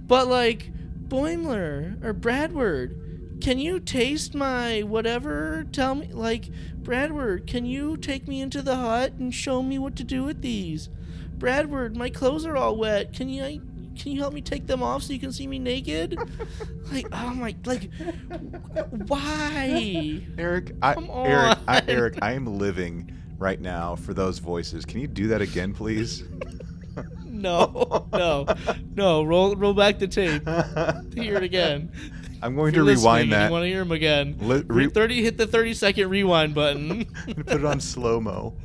but 0.07 0.27
like 0.27 0.71
Boimler 1.07 2.03
or 2.03 2.11
Bradward, 2.11 3.39
can 3.39 3.59
you 3.59 3.79
taste 3.79 4.35
my 4.35 4.81
whatever? 4.81 5.65
Tell 5.71 5.95
me 5.95 6.09
like 6.11 6.49
Bradward, 6.83 7.47
can 7.47 7.65
you 7.65 7.95
take 7.95 8.27
me 8.27 8.41
into 8.41 8.61
the 8.61 8.75
hut 8.75 9.13
and 9.13 9.33
show 9.33 9.63
me 9.63 9.79
what 9.79 9.95
to 9.95 10.03
do 10.03 10.25
with 10.25 10.41
these? 10.41 10.89
Bradward, 11.37 11.95
my 11.95 12.09
clothes 12.09 12.45
are 12.45 12.57
all 12.57 12.75
wet. 12.75 13.13
Can 13.13 13.29
you 13.29 13.61
can 13.99 14.11
you 14.13 14.19
help 14.21 14.33
me 14.33 14.41
take 14.41 14.65
them 14.65 14.81
off 14.81 15.03
so 15.03 15.13
you 15.13 15.19
can 15.19 15.31
see 15.31 15.45
me 15.47 15.59
naked? 15.59 16.17
like 16.91 17.07
oh 17.11 17.33
my 17.35 17.55
like 17.65 17.89
why? 19.07 20.21
Eric, 20.37 20.71
I, 20.81 20.93
Come 20.93 21.09
Eric, 21.13 21.57
I. 21.67 21.81
Eric, 21.87 22.19
I 22.21 22.31
am 22.33 22.45
living 22.57 23.11
right 23.37 23.59
now 23.59 23.95
for 23.95 24.13
those 24.13 24.39
voices. 24.39 24.85
Can 24.85 24.99
you 25.01 25.07
do 25.07 25.27
that 25.27 25.41
again, 25.41 25.73
please? 25.73 26.23
No, 27.25 28.05
no, 28.11 28.45
no. 28.95 29.23
Roll 29.23 29.55
roll 29.55 29.73
back 29.73 29.97
the 29.99 30.07
tape. 30.09 30.41
Hear 31.15 31.37
it 31.37 31.43
again. 31.43 31.89
I'm 32.41 32.53
going 32.53 32.69
If 32.69 32.73
to 32.73 32.77
you're 32.79 32.85
listening 32.85 33.05
rewind 33.05 33.31
that. 33.31 33.45
You 33.45 33.51
want 33.53 33.63
to 33.63 33.67
hear 33.69 33.79
them 33.79 33.91
again? 33.93 34.35
Li- 34.41 34.63
Re- 34.67 34.85
re- 34.85 34.89
thirty. 34.89 35.23
Hit 35.23 35.37
the 35.37 35.47
thirty 35.47 35.73
second 35.73 36.09
rewind 36.09 36.53
button. 36.53 37.07
and 37.27 37.47
put 37.47 37.61
it 37.61 37.63
on 37.65 37.79
slow 37.79 38.19
mo, 38.19 38.57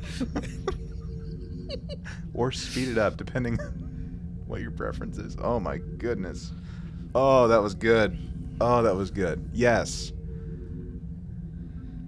or 2.33 2.51
speed 2.51 2.89
it 2.89 2.97
up, 2.97 3.15
depending 3.15 3.57
on 3.61 3.84
what 4.47 4.61
your 4.61 4.71
preference 4.71 5.17
is. 5.17 5.37
Oh 5.41 5.59
my 5.59 5.77
goodness! 5.77 6.51
Oh, 7.13 7.47
that 7.47 7.61
was 7.61 7.75
good. 7.75 8.17
Oh, 8.61 8.81
that 8.83 8.95
was 8.95 9.11
good. 9.11 9.49
Yes. 9.53 10.11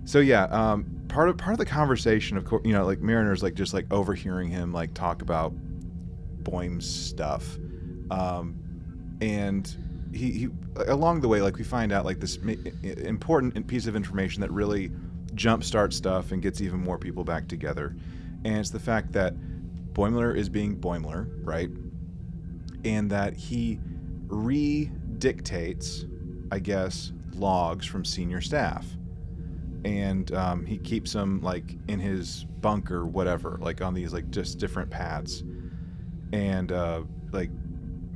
So 0.05 0.19
yeah, 0.19 0.43
um, 0.45 0.97
part 1.09 1.29
of 1.29 1.37
part 1.37 1.53
of 1.53 1.59
the 1.59 1.65
conversation, 1.65 2.37
of 2.37 2.45
course, 2.45 2.61
you 2.65 2.73
know, 2.73 2.85
like 2.85 2.99
Mariner's 2.99 3.43
like 3.43 3.55
just 3.55 3.73
like 3.73 3.91
overhearing 3.91 4.49
him 4.49 4.71
like 4.71 4.93
talk 4.93 5.21
about 5.21 5.53
Boim's 6.43 6.89
stuff, 6.89 7.57
um, 8.09 8.55
and 9.21 10.09
he, 10.13 10.31
he 10.31 10.49
along 10.87 11.21
the 11.21 11.27
way, 11.27 11.41
like 11.41 11.57
we 11.57 11.63
find 11.63 11.91
out 11.91 12.05
like 12.05 12.19
this 12.19 12.37
important 12.83 13.67
piece 13.67 13.87
of 13.87 13.95
information 13.95 14.41
that 14.41 14.51
really 14.51 14.91
jumpstarts 15.33 15.93
stuff 15.93 16.31
and 16.31 16.41
gets 16.41 16.61
even 16.61 16.79
more 16.79 16.97
people 16.97 17.23
back 17.23 17.47
together, 17.47 17.95
and 18.45 18.57
it's 18.57 18.69
the 18.69 18.79
fact 18.79 19.11
that 19.11 19.35
Boimler 19.93 20.37
is 20.37 20.47
being 20.47 20.77
Boimler, 20.77 21.27
right? 21.45 21.69
And 22.87 23.09
that 23.11 23.33
he 23.35 23.79
re-dictates, 24.27 26.05
I 26.51 26.59
guess, 26.59 27.11
logs 27.35 27.85
from 27.85 28.05
senior 28.05 28.39
staff, 28.41 28.85
and 29.83 30.31
um, 30.33 30.65
he 30.65 30.77
keeps 30.77 31.11
them 31.13 31.41
like 31.41 31.75
in 31.87 31.99
his 31.99 32.45
bunker, 32.61 33.05
whatever, 33.05 33.57
like 33.61 33.81
on 33.81 33.93
these 33.93 34.13
like 34.13 34.29
just 34.31 34.57
different 34.57 34.89
pads, 34.89 35.43
and 36.31 36.71
uh, 36.71 37.01
like 37.31 37.49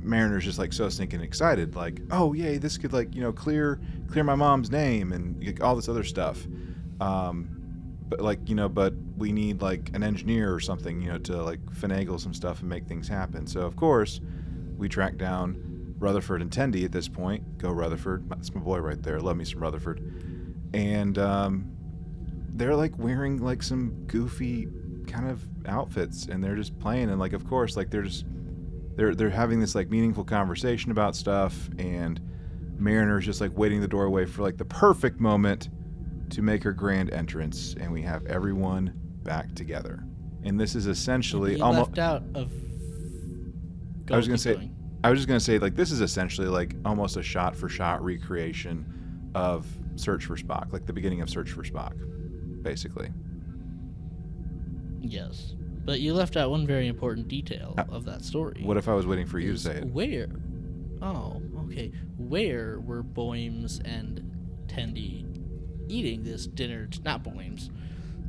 Mariner's 0.02 0.44
just 0.44 0.58
like 0.58 0.72
so 0.72 0.88
stinking 0.88 1.20
excited, 1.20 1.76
like, 1.76 2.00
oh 2.10 2.32
yay, 2.32 2.58
this 2.58 2.78
could 2.78 2.92
like 2.92 3.14
you 3.14 3.20
know 3.20 3.32
clear 3.32 3.80
clear 4.10 4.24
my 4.24 4.34
mom's 4.34 4.70
name 4.70 5.12
and 5.12 5.44
like, 5.44 5.62
all 5.62 5.76
this 5.76 5.88
other 5.88 6.04
stuff. 6.04 6.46
Um, 7.00 7.48
but 8.08 8.20
like 8.20 8.48
you 8.48 8.54
know, 8.54 8.68
but 8.68 8.94
we 9.16 9.32
need 9.32 9.62
like 9.62 9.90
an 9.94 10.02
engineer 10.02 10.52
or 10.52 10.60
something, 10.60 11.00
you 11.00 11.10
know, 11.10 11.18
to 11.18 11.42
like 11.42 11.64
finagle 11.66 12.18
some 12.20 12.34
stuff 12.34 12.60
and 12.60 12.68
make 12.68 12.86
things 12.86 13.08
happen. 13.08 13.46
So 13.46 13.60
of 13.60 13.76
course, 13.76 14.20
we 14.82 14.88
track 14.88 15.16
down 15.16 15.94
Rutherford 15.98 16.42
and 16.42 16.50
Tendi 16.50 16.84
at 16.84 16.90
this 16.90 17.08
point. 17.08 17.56
Go 17.56 17.70
Rutherford, 17.70 18.28
that's 18.28 18.52
my 18.52 18.60
boy 18.60 18.78
right 18.78 19.00
there. 19.00 19.20
Love 19.20 19.36
me 19.36 19.44
some 19.44 19.60
Rutherford. 19.60 20.00
And 20.74 21.16
um, 21.18 21.70
they're 22.48 22.74
like 22.74 22.98
wearing 22.98 23.38
like 23.38 23.62
some 23.62 24.04
goofy 24.08 24.66
kind 25.06 25.30
of 25.30 25.46
outfits, 25.66 26.26
and 26.26 26.42
they're 26.42 26.56
just 26.56 26.76
playing. 26.80 27.10
And 27.10 27.20
like, 27.20 27.32
of 27.32 27.46
course, 27.46 27.76
like 27.76 27.90
they're 27.90 28.02
just 28.02 28.26
they're 28.96 29.14
they're 29.14 29.30
having 29.30 29.60
this 29.60 29.76
like 29.76 29.88
meaningful 29.88 30.24
conversation 30.24 30.90
about 30.90 31.14
stuff, 31.14 31.70
and 31.78 32.20
Mariner's 32.78 33.24
just 33.24 33.40
like 33.40 33.56
waiting 33.56 33.80
the 33.80 33.88
doorway 33.88 34.26
for 34.26 34.42
like 34.42 34.56
the 34.56 34.64
perfect 34.64 35.20
moment 35.20 35.68
to 36.30 36.42
make 36.42 36.64
her 36.64 36.72
grand 36.72 37.12
entrance, 37.12 37.76
and 37.78 37.92
we 37.92 38.02
have 38.02 38.26
everyone 38.26 38.92
back 39.22 39.54
together. 39.54 40.02
And 40.42 40.58
this 40.58 40.74
is 40.74 40.88
essentially 40.88 41.60
almost. 41.60 41.90
left 41.90 41.98
out 42.00 42.24
of. 42.34 42.52
I 44.10 44.16
was 44.16 44.26
gonna 44.26 44.38
say, 44.38 44.54
going. 44.54 44.74
I 45.04 45.10
was 45.10 45.18
just 45.18 45.28
gonna 45.28 45.40
say, 45.40 45.58
like 45.58 45.74
this 45.76 45.90
is 45.90 46.00
essentially 46.00 46.48
like 46.48 46.76
almost 46.84 47.16
a 47.16 47.22
shot-for-shot 47.22 48.02
recreation 48.04 49.30
of 49.34 49.66
Search 49.96 50.24
for 50.26 50.36
Spock, 50.36 50.72
like 50.72 50.86
the 50.86 50.92
beginning 50.92 51.20
of 51.20 51.30
Search 51.30 51.50
for 51.50 51.62
Spock, 51.62 51.92
basically. 52.62 53.10
Yes, 55.00 55.54
but 55.84 56.00
you 56.00 56.14
left 56.14 56.36
out 56.36 56.50
one 56.50 56.66
very 56.66 56.86
important 56.86 57.28
detail 57.28 57.74
Uh, 57.76 57.84
of 57.90 58.04
that 58.04 58.22
story. 58.24 58.62
What 58.62 58.76
if 58.76 58.88
I 58.88 58.94
was 58.94 59.06
waiting 59.06 59.26
for 59.26 59.38
you 59.38 59.52
to 59.52 59.58
say 59.58 59.78
it? 59.78 59.86
Where? 59.86 60.28
Oh, 61.00 61.42
okay. 61.64 61.90
Where 62.16 62.78
were 62.80 63.02
Boims 63.02 63.80
and 63.84 64.22
Tendi 64.68 65.26
eating 65.88 66.22
this 66.22 66.46
dinner? 66.46 66.86
t- 66.86 67.00
Not 67.04 67.24
Boims. 67.24 67.70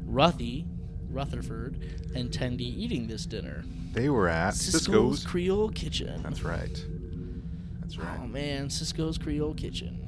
Ruthy, 0.07 0.65
Rutherford, 1.11 1.77
and 2.15 2.31
Tendi 2.31 2.61
eating 2.61 3.07
this 3.07 3.25
dinner. 3.27 3.63
They 3.93 4.09
were 4.09 4.27
at 4.27 4.55
Sisko's 4.55 4.87
Sisko's. 4.87 5.25
Creole 5.25 5.69
Kitchen. 5.69 6.21
That's 6.23 6.43
right. 6.43 6.85
That's 7.79 7.97
right. 7.97 8.19
Oh 8.21 8.27
man, 8.27 8.67
Sisko's 8.67 9.17
Creole 9.17 9.53
Kitchen. 9.53 9.99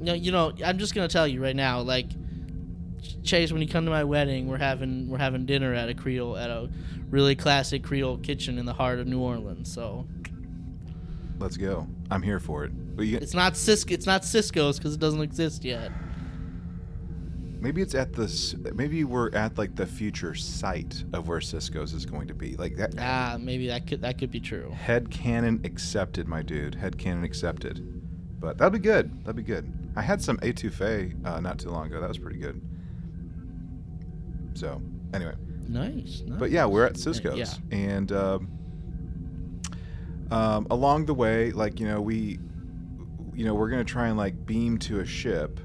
No, 0.00 0.12
you 0.12 0.30
know, 0.30 0.52
I'm 0.64 0.78
just 0.78 0.94
gonna 0.94 1.08
tell 1.08 1.26
you 1.26 1.42
right 1.42 1.56
now, 1.56 1.80
like 1.80 2.06
Chase, 3.24 3.50
when 3.50 3.62
you 3.62 3.68
come 3.68 3.84
to 3.84 3.90
my 3.90 4.04
wedding, 4.04 4.46
we're 4.46 4.58
having 4.58 5.08
we're 5.08 5.18
having 5.18 5.46
dinner 5.46 5.72
at 5.74 5.88
a 5.88 5.94
Creole 5.94 6.36
at 6.36 6.50
a 6.50 6.70
really 7.10 7.34
classic 7.34 7.82
Creole 7.82 8.18
kitchen 8.18 8.58
in 8.58 8.66
the 8.66 8.74
heart 8.74 8.98
of 8.98 9.06
New 9.06 9.20
Orleans. 9.20 9.72
So 9.72 10.06
Let's 11.38 11.56
go. 11.56 11.86
I'm 12.10 12.22
here 12.22 12.40
for 12.40 12.64
it. 12.64 12.72
You, 12.98 13.18
it's 13.18 13.34
not 13.34 13.54
Sisko, 13.54 13.92
it's 13.92 14.06
not 14.06 14.22
Sisko's 14.22 14.76
because 14.78 14.94
it 14.94 15.00
doesn't 15.00 15.22
exist 15.22 15.64
yet. 15.64 15.92
Maybe 17.60 17.82
it's 17.82 17.94
at 17.94 18.12
this. 18.12 18.54
Maybe 18.74 19.04
we're 19.04 19.30
at 19.34 19.58
like 19.58 19.74
the 19.74 19.86
future 19.86 20.34
site 20.34 21.04
of 21.12 21.26
where 21.28 21.40
Sisko's 21.40 21.92
is 21.92 22.06
going 22.06 22.28
to 22.28 22.34
be. 22.34 22.54
Like 22.56 22.76
that. 22.76 22.94
Ah, 22.98 23.36
maybe 23.40 23.66
that 23.68 23.86
could 23.86 24.00
that 24.02 24.18
could 24.18 24.30
be 24.30 24.40
true. 24.40 24.70
Head 24.70 25.10
canon 25.10 25.60
accepted, 25.64 26.28
my 26.28 26.42
dude. 26.42 26.74
Head 26.76 26.98
canon 26.98 27.24
accepted. 27.24 27.84
But 28.40 28.58
that'd 28.58 28.72
be 28.72 28.78
good. 28.78 29.24
That'd 29.24 29.36
be 29.36 29.42
good. 29.42 29.72
I 29.96 30.02
had 30.02 30.22
some 30.22 30.36
etouffee 30.38 31.26
uh, 31.26 31.40
not 31.40 31.58
too 31.58 31.70
long 31.70 31.86
ago. 31.86 32.00
That 32.00 32.08
was 32.08 32.18
pretty 32.18 32.38
good. 32.38 32.60
So 34.54 34.80
anyway, 35.12 35.34
Nice. 35.68 36.22
nice. 36.26 36.38
but 36.38 36.50
yeah, 36.50 36.64
we're 36.66 36.86
at 36.86 36.94
Sisko's, 36.94 37.36
Yeah. 37.38 37.76
and 37.76 38.12
um, 38.12 38.48
um, 40.30 40.66
along 40.70 41.06
the 41.06 41.14
way, 41.14 41.50
like 41.52 41.80
you 41.80 41.86
know, 41.88 42.00
we, 42.00 42.38
you 43.34 43.44
know, 43.44 43.54
we're 43.54 43.70
gonna 43.70 43.84
try 43.84 44.08
and 44.08 44.16
like 44.16 44.46
beam 44.46 44.78
to 44.78 45.00
a 45.00 45.06
ship, 45.06 45.60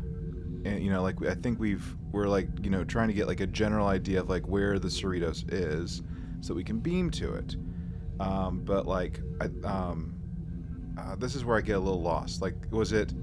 and 0.66 0.84
you 0.84 0.92
know, 0.92 1.02
like 1.02 1.24
I 1.26 1.36
think 1.36 1.60
we've 1.60 1.96
we're 2.12 2.28
like 2.28 2.48
you 2.64 2.70
know 2.70 2.84
trying 2.84 3.08
to 3.08 3.14
get 3.14 3.28
like 3.28 3.40
a 3.40 3.48
general 3.48 3.88
idea 3.88 4.20
of 4.20 4.30
like 4.30 4.48
where 4.48 4.80
the 4.80 4.88
Cerritos 4.88 5.46
is, 5.52 6.02
so 6.42 6.54
we 6.54 6.64
can 6.64 6.80
beam 6.80 7.10
to 7.12 7.34
it. 7.34 7.56
Um, 8.20 8.62
but 8.64 8.86
like, 8.86 9.20
I, 9.42 9.46
um, 9.68 10.14
uh, 10.98 11.16
this 11.16 11.36
is 11.36 11.44
where 11.44 11.58
I 11.58 11.62
get 11.62 11.74
a 11.74 11.80
little 11.80 12.02
lost. 12.02 12.42
Like, 12.42 12.56
was 12.72 12.92
it 12.92 13.14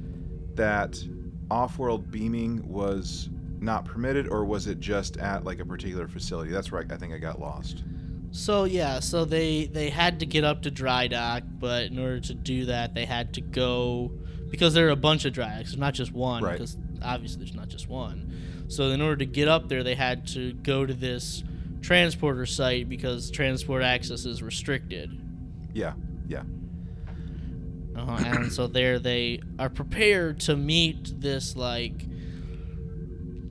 that 0.56 1.02
off-world 1.50 2.10
beaming 2.10 2.66
was 2.68 3.30
not 3.60 3.84
permitted, 3.84 4.28
or 4.28 4.44
was 4.44 4.66
it 4.66 4.80
just 4.80 5.16
at 5.18 5.44
like 5.44 5.60
a 5.60 5.64
particular 5.64 6.08
facility? 6.08 6.50
That's 6.50 6.72
where 6.72 6.82
I, 6.82 6.94
I 6.94 6.96
think 6.96 7.12
I 7.12 7.18
got 7.18 7.40
lost. 7.40 7.84
So 8.32 8.64
yeah, 8.64 9.00
so 9.00 9.24
they 9.24 9.66
they 9.66 9.90
had 9.90 10.20
to 10.20 10.26
get 10.26 10.44
up 10.44 10.62
to 10.62 10.70
dry 10.70 11.08
dock, 11.08 11.42
but 11.58 11.84
in 11.84 11.98
order 11.98 12.20
to 12.20 12.34
do 12.34 12.66
that, 12.66 12.94
they 12.94 13.04
had 13.04 13.34
to 13.34 13.40
go 13.40 14.12
because 14.50 14.74
there 14.74 14.86
are 14.86 14.90
a 14.90 14.96
bunch 14.96 15.24
of 15.24 15.32
dry 15.32 15.56
docks, 15.56 15.76
not 15.76 15.94
just 15.94 16.12
one. 16.12 16.42
Right. 16.42 16.58
Obviously 17.02 17.38
there's 17.38 17.54
not 17.54 17.68
just 17.68 17.88
one. 17.88 18.64
So 18.68 18.84
in 18.90 19.00
order 19.00 19.16
to 19.16 19.26
get 19.26 19.48
up 19.48 19.68
there, 19.68 19.82
they 19.82 19.94
had 19.94 20.26
to 20.28 20.52
go 20.52 20.86
to 20.86 20.94
this 20.94 21.42
transporter 21.82 22.46
site 22.46 22.88
because 22.88 23.30
transport 23.30 23.82
access 23.82 24.24
is 24.26 24.42
restricted. 24.42 25.10
Yeah, 25.72 25.94
yeah, 26.28 26.42
Uh-huh. 27.96 28.12
and 28.24 28.52
so 28.52 28.66
there 28.66 28.98
they 28.98 29.40
are 29.58 29.68
prepared 29.70 30.40
to 30.40 30.56
meet 30.56 31.20
this 31.20 31.56
like 31.56 32.06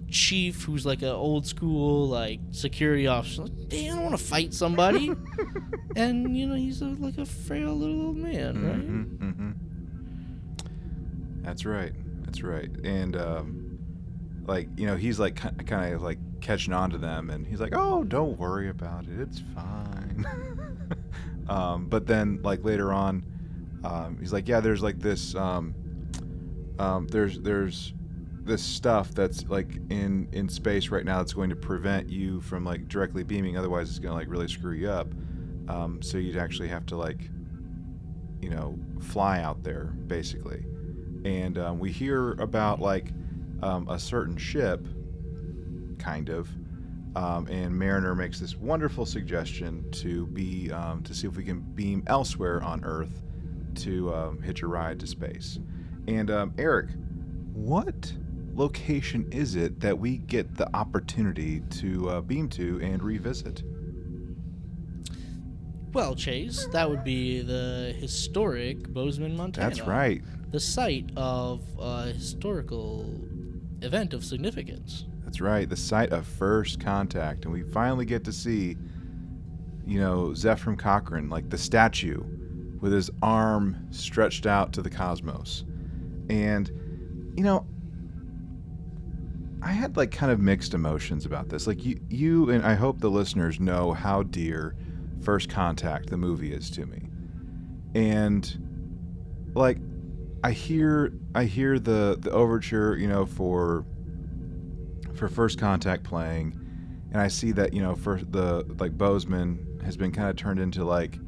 chief 0.09 0.63
who's 0.63 0.85
like 0.85 1.01
an 1.01 1.09
old 1.09 1.45
school 1.45 2.07
like 2.07 2.39
security 2.51 3.07
officer. 3.07 3.43
Like, 3.43 3.51
Damn, 3.69 3.93
I 3.93 3.95
don't 3.95 4.03
want 4.05 4.17
to 4.17 4.23
fight 4.23 4.53
somebody. 4.53 5.11
and 5.95 6.35
you 6.37 6.47
know 6.47 6.55
he's 6.55 6.81
a, 6.81 6.85
like 6.85 7.17
a 7.17 7.25
frail 7.25 7.75
little 7.75 8.07
old 8.07 8.17
man, 8.17 8.63
right? 8.65 8.75
hmm 8.75 9.03
hmm 9.31 9.51
That's 11.43 11.65
right. 11.65 11.93
That's 12.29 12.43
right. 12.43 12.69
And 12.83 13.15
um, 13.15 13.79
like 14.45 14.69
you 14.77 14.85
know, 14.85 14.95
he's 14.95 15.19
like 15.19 15.35
kind 15.65 15.95
of 15.95 16.03
like 16.03 16.19
catching 16.41 16.73
on 16.73 16.91
to 16.91 16.99
them, 16.99 17.31
and 17.31 17.47
he's 17.47 17.59
like, 17.59 17.73
"Oh, 17.75 18.03
don't 18.03 18.37
worry 18.37 18.69
about 18.69 19.05
it. 19.05 19.19
It's 19.19 19.41
fine." 19.55 20.27
um, 21.49 21.87
but 21.87 22.05
then 22.05 22.39
like 22.43 22.63
later 22.63 22.93
on, 22.93 23.25
um, 23.83 24.17
he's 24.19 24.31
like, 24.31 24.47
"Yeah, 24.47 24.59
there's 24.59 24.83
like 24.83 24.99
this. 24.99 25.33
Um, 25.33 25.73
um, 26.77 27.07
there's 27.07 27.39
there's 27.39 27.95
this 28.43 28.61
stuff 28.61 29.09
that's 29.15 29.43
like 29.47 29.77
in 29.89 30.29
in 30.31 30.47
space 30.47 30.89
right 30.89 31.05
now 31.05 31.17
that's 31.17 31.33
going 31.33 31.49
to 31.49 31.55
prevent 31.55 32.09
you 32.09 32.41
from 32.41 32.63
like 32.63 32.87
directly 32.87 33.23
beaming. 33.23 33.57
Otherwise, 33.57 33.89
it's 33.89 33.97
gonna 33.97 34.13
like 34.13 34.29
really 34.29 34.47
screw 34.47 34.73
you 34.73 34.91
up. 34.91 35.07
Um, 35.67 35.99
so 36.03 36.19
you'd 36.19 36.37
actually 36.37 36.67
have 36.67 36.85
to 36.87 36.95
like 36.95 37.31
you 38.41 38.49
know, 38.49 38.77
fly 39.01 39.41
out 39.41 39.63
there 39.63 39.85
basically. 40.07 40.65
And 41.25 41.57
um, 41.57 41.79
we 41.79 41.91
hear 41.91 42.33
about 42.33 42.79
like 42.79 43.11
um, 43.61 43.87
a 43.89 43.99
certain 43.99 44.37
ship, 44.37 44.85
kind 45.97 46.29
of. 46.29 46.49
Um, 47.15 47.47
and 47.47 47.77
Mariner 47.77 48.15
makes 48.15 48.39
this 48.39 48.55
wonderful 48.55 49.05
suggestion 49.05 49.89
to 49.91 50.27
be 50.27 50.71
um, 50.71 51.03
to 51.03 51.13
see 51.13 51.27
if 51.27 51.35
we 51.35 51.43
can 51.43 51.59
beam 51.59 52.03
elsewhere 52.07 52.61
on 52.63 52.83
Earth 52.85 53.23
to 53.75 54.13
um, 54.13 54.41
hitch 54.41 54.61
a 54.61 54.67
ride 54.67 54.99
to 54.99 55.07
space. 55.07 55.59
And 56.07 56.29
um, 56.29 56.53
Eric, 56.57 56.89
what 57.53 58.13
location 58.53 59.27
is 59.31 59.55
it 59.55 59.79
that 59.79 59.97
we 59.97 60.17
get 60.17 60.55
the 60.55 60.73
opportunity 60.75 61.61
to 61.69 62.09
uh, 62.09 62.21
beam 62.21 62.47
to 62.49 62.79
and 62.81 63.01
revisit? 63.01 63.63
Well, 65.93 66.15
Chase, 66.15 66.67
that 66.71 66.89
would 66.89 67.03
be 67.03 67.41
the 67.41 67.95
historic 67.97 68.87
Bozeman, 68.89 69.35
Montana. 69.35 69.69
That's 69.69 69.81
right. 69.87 70.21
The 70.51 70.59
site 70.59 71.11
of 71.15 71.61
a 71.79 72.07
historical 72.07 73.05
event 73.81 74.13
of 74.13 74.25
significance. 74.25 75.05
That's 75.23 75.41
right, 75.41 75.69
the 75.69 75.77
site 75.77 76.11
of 76.11 76.25
first 76.25 76.79
contact, 76.79 77.45
and 77.45 77.53
we 77.53 77.61
finally 77.61 78.05
get 78.05 78.23
to 78.23 78.33
see, 78.33 78.75
you 79.85 79.99
know, 79.99 80.29
Zefram 80.29 80.77
Cochrane, 80.77 81.29
like 81.29 81.49
the 81.49 81.57
statue, 81.57 82.23
with 82.81 82.91
his 82.91 83.11
arm 83.21 83.77
stretched 83.91 84.47
out 84.47 84.73
to 84.73 84.81
the 84.81 84.89
cosmos, 84.89 85.65
and, 86.29 86.71
you 87.35 87.43
know, 87.43 87.67
I 89.61 89.71
had 89.71 89.97
like 89.97 90.11
kind 90.11 90.31
of 90.31 90.39
mixed 90.39 90.73
emotions 90.73 91.25
about 91.25 91.49
this. 91.49 91.67
Like 91.67 91.85
you, 91.85 91.99
you, 92.09 92.49
and 92.49 92.65
I 92.65 92.75
hope 92.75 92.99
the 92.99 93.09
listeners 93.09 93.59
know 93.59 93.93
how 93.93 94.23
dear 94.23 94.75
First 95.21 95.49
Contact, 95.49 96.09
the 96.09 96.17
movie, 96.17 96.53
is 96.53 96.69
to 96.71 96.85
me. 96.85 97.09
And 97.93 99.51
like 99.53 99.77
I 100.43 100.51
hear 100.51 101.11
I 101.35 101.45
hear 101.45 101.79
the 101.79 102.17
the 102.19 102.31
overture, 102.31 102.95
you 102.97 103.07
know, 103.07 103.25
for 103.25 103.85
for 105.15 105.27
First 105.27 105.59
Contact 105.59 106.03
playing, 106.03 106.57
and 107.11 107.21
I 107.21 107.27
see 107.27 107.51
that 107.53 107.73
you 107.73 107.81
know 107.81 107.95
for 107.95 108.19
the 108.21 108.65
like 108.79 108.97
Bozeman 108.97 109.81
has 109.83 109.97
been 109.97 110.11
kind 110.11 110.29
of 110.29 110.35
turned 110.35 110.59
into 110.59 110.85
like 110.85 111.19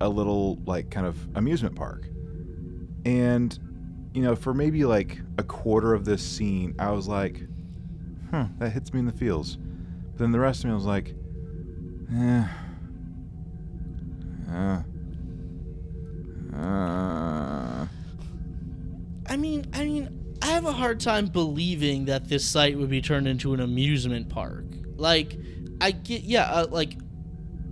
a 0.00 0.08
little 0.08 0.56
like 0.66 0.90
kind 0.90 1.06
of 1.06 1.16
amusement 1.36 1.74
park, 1.74 2.08
and 3.04 3.58
you 4.12 4.22
know 4.22 4.36
for 4.36 4.52
maybe 4.52 4.84
like 4.84 5.20
a 5.38 5.42
quarter 5.42 5.94
of 5.94 6.04
this 6.04 6.22
scene, 6.22 6.74
I 6.78 6.90
was 6.90 7.08
like, 7.08 7.46
huh, 8.30 8.46
that 8.58 8.70
hits 8.70 8.92
me 8.92 9.00
in 9.00 9.06
the 9.06 9.12
feels. 9.12 9.56
But 9.56 10.18
then 10.18 10.32
the 10.32 10.40
rest 10.40 10.64
of 10.64 10.70
me 10.70 10.74
was 10.74 10.84
like, 10.84 11.14
eh. 12.14 12.44
Uh, 14.50 14.82
uh, 16.56 17.67
I 19.28 19.36
mean, 19.36 19.66
I 19.72 19.84
mean, 19.84 20.36
I 20.42 20.46
have 20.46 20.64
a 20.64 20.72
hard 20.72 21.00
time 21.00 21.26
believing 21.26 22.06
that 22.06 22.28
this 22.28 22.46
site 22.46 22.78
would 22.78 22.90
be 22.90 23.02
turned 23.02 23.28
into 23.28 23.54
an 23.54 23.60
amusement 23.60 24.28
park. 24.28 24.64
Like, 24.96 25.36
I 25.80 25.90
get, 25.90 26.22
yeah, 26.22 26.44
uh, 26.44 26.66
like 26.70 26.94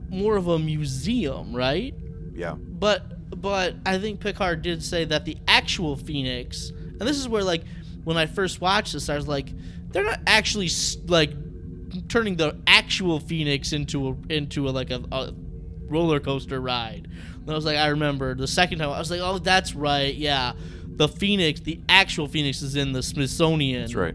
more 0.09 0.37
of 0.37 0.49
a 0.49 0.59
museum, 0.59 1.55
right? 1.55 1.95
yeah. 2.35 2.55
But, 2.55 3.41
but 3.41 3.75
I 3.85 3.99
think 3.99 4.21
Picard 4.21 4.63
did 4.63 4.83
say 4.83 5.05
that 5.07 5.25
the 5.25 5.37
actual 5.49 5.97
Phoenix, 5.97 6.71
and 6.71 7.01
this 7.01 7.19
is 7.19 7.29
where 7.29 7.43
like 7.43 7.65
when 8.05 8.17
I 8.17 8.27
first 8.27 8.61
watched 8.61 8.93
this, 8.93 9.09
I 9.09 9.17
was 9.17 9.27
like, 9.27 9.49
they're 9.91 10.05
not 10.05 10.21
actually 10.27 10.69
like 11.07 11.31
turning 12.09 12.37
the 12.37 12.57
actual 12.67 13.19
Phoenix 13.19 13.73
into 13.73 14.09
a 14.09 14.33
into 14.33 14.69
a 14.69 14.71
like 14.71 14.91
a, 14.91 15.03
a 15.11 15.33
roller 15.89 16.21
coaster 16.21 16.61
ride. 16.61 17.09
And 17.09 17.51
I 17.51 17.55
was 17.55 17.65
like, 17.65 17.79
I 17.79 17.89
remember 17.89 18.35
the 18.35 18.47
second 18.47 18.79
time 18.79 18.91
I 18.91 18.99
was 18.99 19.11
like, 19.11 19.21
oh, 19.23 19.39
that's 19.39 19.75
right, 19.75 20.15
yeah. 20.15 20.53
The 20.97 21.09
Phoenix, 21.09 21.61
the 21.61 21.81
actual 21.89 22.27
Phoenix, 22.27 22.63
is 22.63 22.75
in 22.77 22.93
the 22.93 23.03
Smithsonian, 23.03 23.83
That's 23.83 23.95
right. 23.95 24.15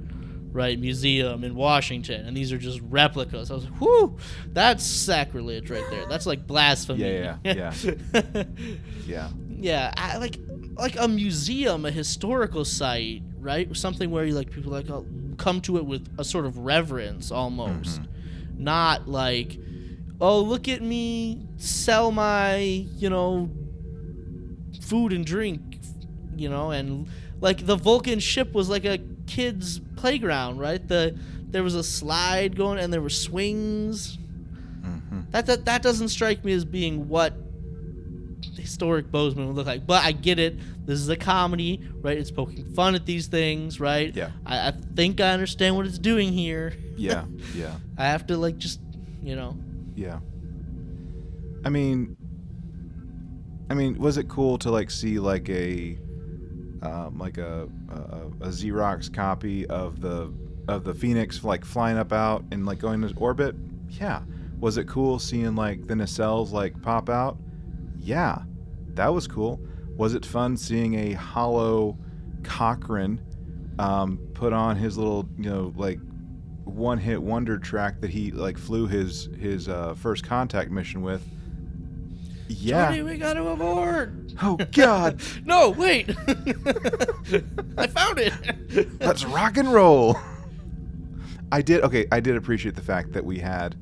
right 0.51 0.79
museum 0.79 1.43
in 1.43 1.53
Washington, 1.55 2.25
and 2.25 2.35
these 2.35 2.51
are 2.51 2.57
just 2.57 2.79
replicas. 2.81 3.51
I 3.51 3.53
was 3.55 3.65
like, 3.65 3.79
whoo, 3.81 4.17
that's 4.47 4.83
sacrilege 4.83 5.69
right 5.69 5.83
there. 5.91 6.05
That's 6.07 6.25
like 6.25 6.47
blasphemy. 6.47 7.01
Yeah, 7.03 7.37
yeah, 7.43 7.73
yeah, 7.83 8.43
Yeah. 9.05 9.29
yeah. 9.57 9.93
I, 9.95 10.17
like 10.17 10.37
like 10.73 10.97
a 10.99 11.07
museum, 11.07 11.85
a 11.85 11.91
historical 11.91 12.65
site, 12.65 13.21
right? 13.39 13.75
Something 13.77 14.09
where 14.09 14.25
you 14.25 14.33
like 14.33 14.49
people 14.49 14.71
like 14.71 14.89
uh, 14.89 15.01
come 15.37 15.61
to 15.61 15.77
it 15.77 15.85
with 15.85 16.07
a 16.17 16.23
sort 16.23 16.45
of 16.45 16.57
reverence 16.57 17.29
almost, 17.31 18.01
not 18.57 19.07
like, 19.07 19.57
oh 20.19 20.39
look 20.41 20.67
at 20.67 20.81
me 20.81 21.45
sell 21.57 22.11
my 22.11 22.57
you 22.57 23.09
know 23.09 23.49
food 24.81 25.13
and 25.13 25.25
drink, 25.25 25.70
you 26.35 26.49
know, 26.49 26.71
and 26.71 27.07
like 27.39 27.65
the 27.65 27.75
Vulcan 27.75 28.19
ship 28.19 28.53
was 28.53 28.69
like 28.69 28.85
a 28.85 28.99
kid's 29.27 29.79
playground, 29.97 30.59
right? 30.59 30.85
The 30.85 31.17
there 31.49 31.63
was 31.63 31.75
a 31.75 31.83
slide 31.83 32.55
going 32.55 32.79
and 32.79 32.91
there 32.93 33.01
were 33.01 33.09
swings. 33.09 34.17
hmm 34.83 35.21
That, 35.31 35.45
that 35.47 35.65
that 35.65 35.81
doesn't 35.81 36.09
strike 36.09 36.43
me 36.45 36.53
as 36.53 36.65
being 36.65 37.09
what 37.09 37.33
historic 38.57 39.11
Bozeman 39.11 39.47
would 39.47 39.55
look 39.55 39.67
like. 39.67 39.85
But 39.85 40.03
I 40.03 40.11
get 40.11 40.39
it. 40.39 40.57
This 40.85 40.99
is 40.99 41.09
a 41.09 41.15
comedy, 41.15 41.81
right? 42.01 42.17
It's 42.17 42.31
poking 42.31 42.65
fun 42.73 42.95
at 42.95 43.05
these 43.05 43.27
things, 43.27 43.79
right? 43.79 44.15
Yeah. 44.15 44.31
I, 44.45 44.69
I 44.69 44.73
think 44.95 45.21
I 45.21 45.31
understand 45.31 45.75
what 45.75 45.85
it's 45.85 45.99
doing 45.99 46.31
here. 46.31 46.73
Yeah. 46.97 47.25
Yeah. 47.55 47.75
I 47.97 48.05
have 48.05 48.27
to 48.27 48.37
like 48.37 48.57
just, 48.57 48.79
you 49.21 49.35
know. 49.35 49.57
Yeah. 49.95 50.19
I 51.65 51.69
mean, 51.69 52.15
I 53.69 53.73
mean, 53.73 53.97
was 53.99 54.17
it 54.17 54.27
cool 54.27 54.57
to 54.59 54.71
like 54.71 54.89
see 54.89 55.19
like 55.19 55.49
a, 55.49 55.97
um, 56.81 57.17
like 57.17 57.37
a, 57.37 57.67
a 57.89 58.45
a 58.45 58.49
Xerox 58.49 59.13
copy 59.13 59.65
of 59.67 60.01
the 60.01 60.33
of 60.67 60.83
the 60.83 60.93
Phoenix 60.93 61.43
like 61.43 61.65
flying 61.65 61.97
up 61.97 62.11
out 62.11 62.43
and 62.51 62.65
like 62.65 62.79
going 62.79 63.01
to 63.01 63.13
orbit? 63.17 63.55
Yeah. 63.89 64.21
Was 64.59 64.77
it 64.77 64.87
cool 64.87 65.17
seeing 65.19 65.55
like 65.55 65.87
the 65.87 65.95
nacelles 65.95 66.51
like 66.51 66.79
pop 66.81 67.09
out? 67.09 67.37
Yeah, 67.99 68.43
that 68.93 69.13
was 69.13 69.27
cool. 69.27 69.59
Was 69.97 70.13
it 70.13 70.25
fun 70.25 70.57
seeing 70.57 70.95
a 70.95 71.13
hollow 71.13 71.97
Cochrane 72.43 73.21
um, 73.79 74.17
put 74.33 74.53
on 74.53 74.75
his 74.75 74.97
little 74.97 75.27
you 75.37 75.49
know 75.49 75.73
like 75.75 75.99
one 76.63 76.97
hit 76.97 77.21
wonder 77.21 77.57
track 77.57 77.99
that 78.01 78.09
he 78.09 78.31
like 78.31 78.57
flew 78.57 78.87
his 78.87 79.29
his 79.39 79.67
uh, 79.67 79.95
first 79.95 80.23
contact 80.23 80.71
mission 80.71 81.01
with. 81.01 81.27
Yeah. 82.47 82.87
Tony, 82.87 83.01
we 83.01 83.17
got 83.17 83.33
to 83.33 83.47
abort. 83.47 84.20
Oh 84.41 84.57
God. 84.71 85.21
no, 85.45 85.69
wait. 85.69 86.09
I 87.77 87.87
found 87.87 88.19
it. 88.19 89.01
Let's 89.01 89.25
rock 89.25 89.57
and 89.57 89.71
roll. 89.71 90.17
I 91.51 91.61
did 91.61 91.83
okay. 91.83 92.07
I 92.11 92.19
did 92.19 92.35
appreciate 92.35 92.75
the 92.75 92.81
fact 92.81 93.11
that 93.13 93.25
we 93.25 93.39
had, 93.39 93.75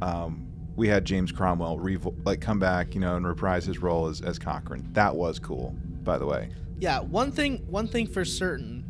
um, 0.00 0.48
we 0.74 0.88
had 0.88 1.04
James 1.04 1.30
Cromwell 1.30 1.78
revo- 1.78 2.14
like 2.24 2.40
come 2.40 2.58
back, 2.58 2.94
you 2.94 3.00
know, 3.00 3.16
and 3.16 3.26
reprise 3.26 3.64
his 3.64 3.78
role 3.78 4.08
as 4.08 4.20
as 4.20 4.38
Cochrane. 4.38 4.88
That 4.92 5.14
was 5.14 5.38
cool, 5.38 5.74
by 6.02 6.18
the 6.18 6.26
way. 6.26 6.50
Yeah, 6.78 7.00
one 7.00 7.30
thing 7.30 7.58
one 7.68 7.86
thing 7.86 8.08
for 8.08 8.24
certain 8.24 8.84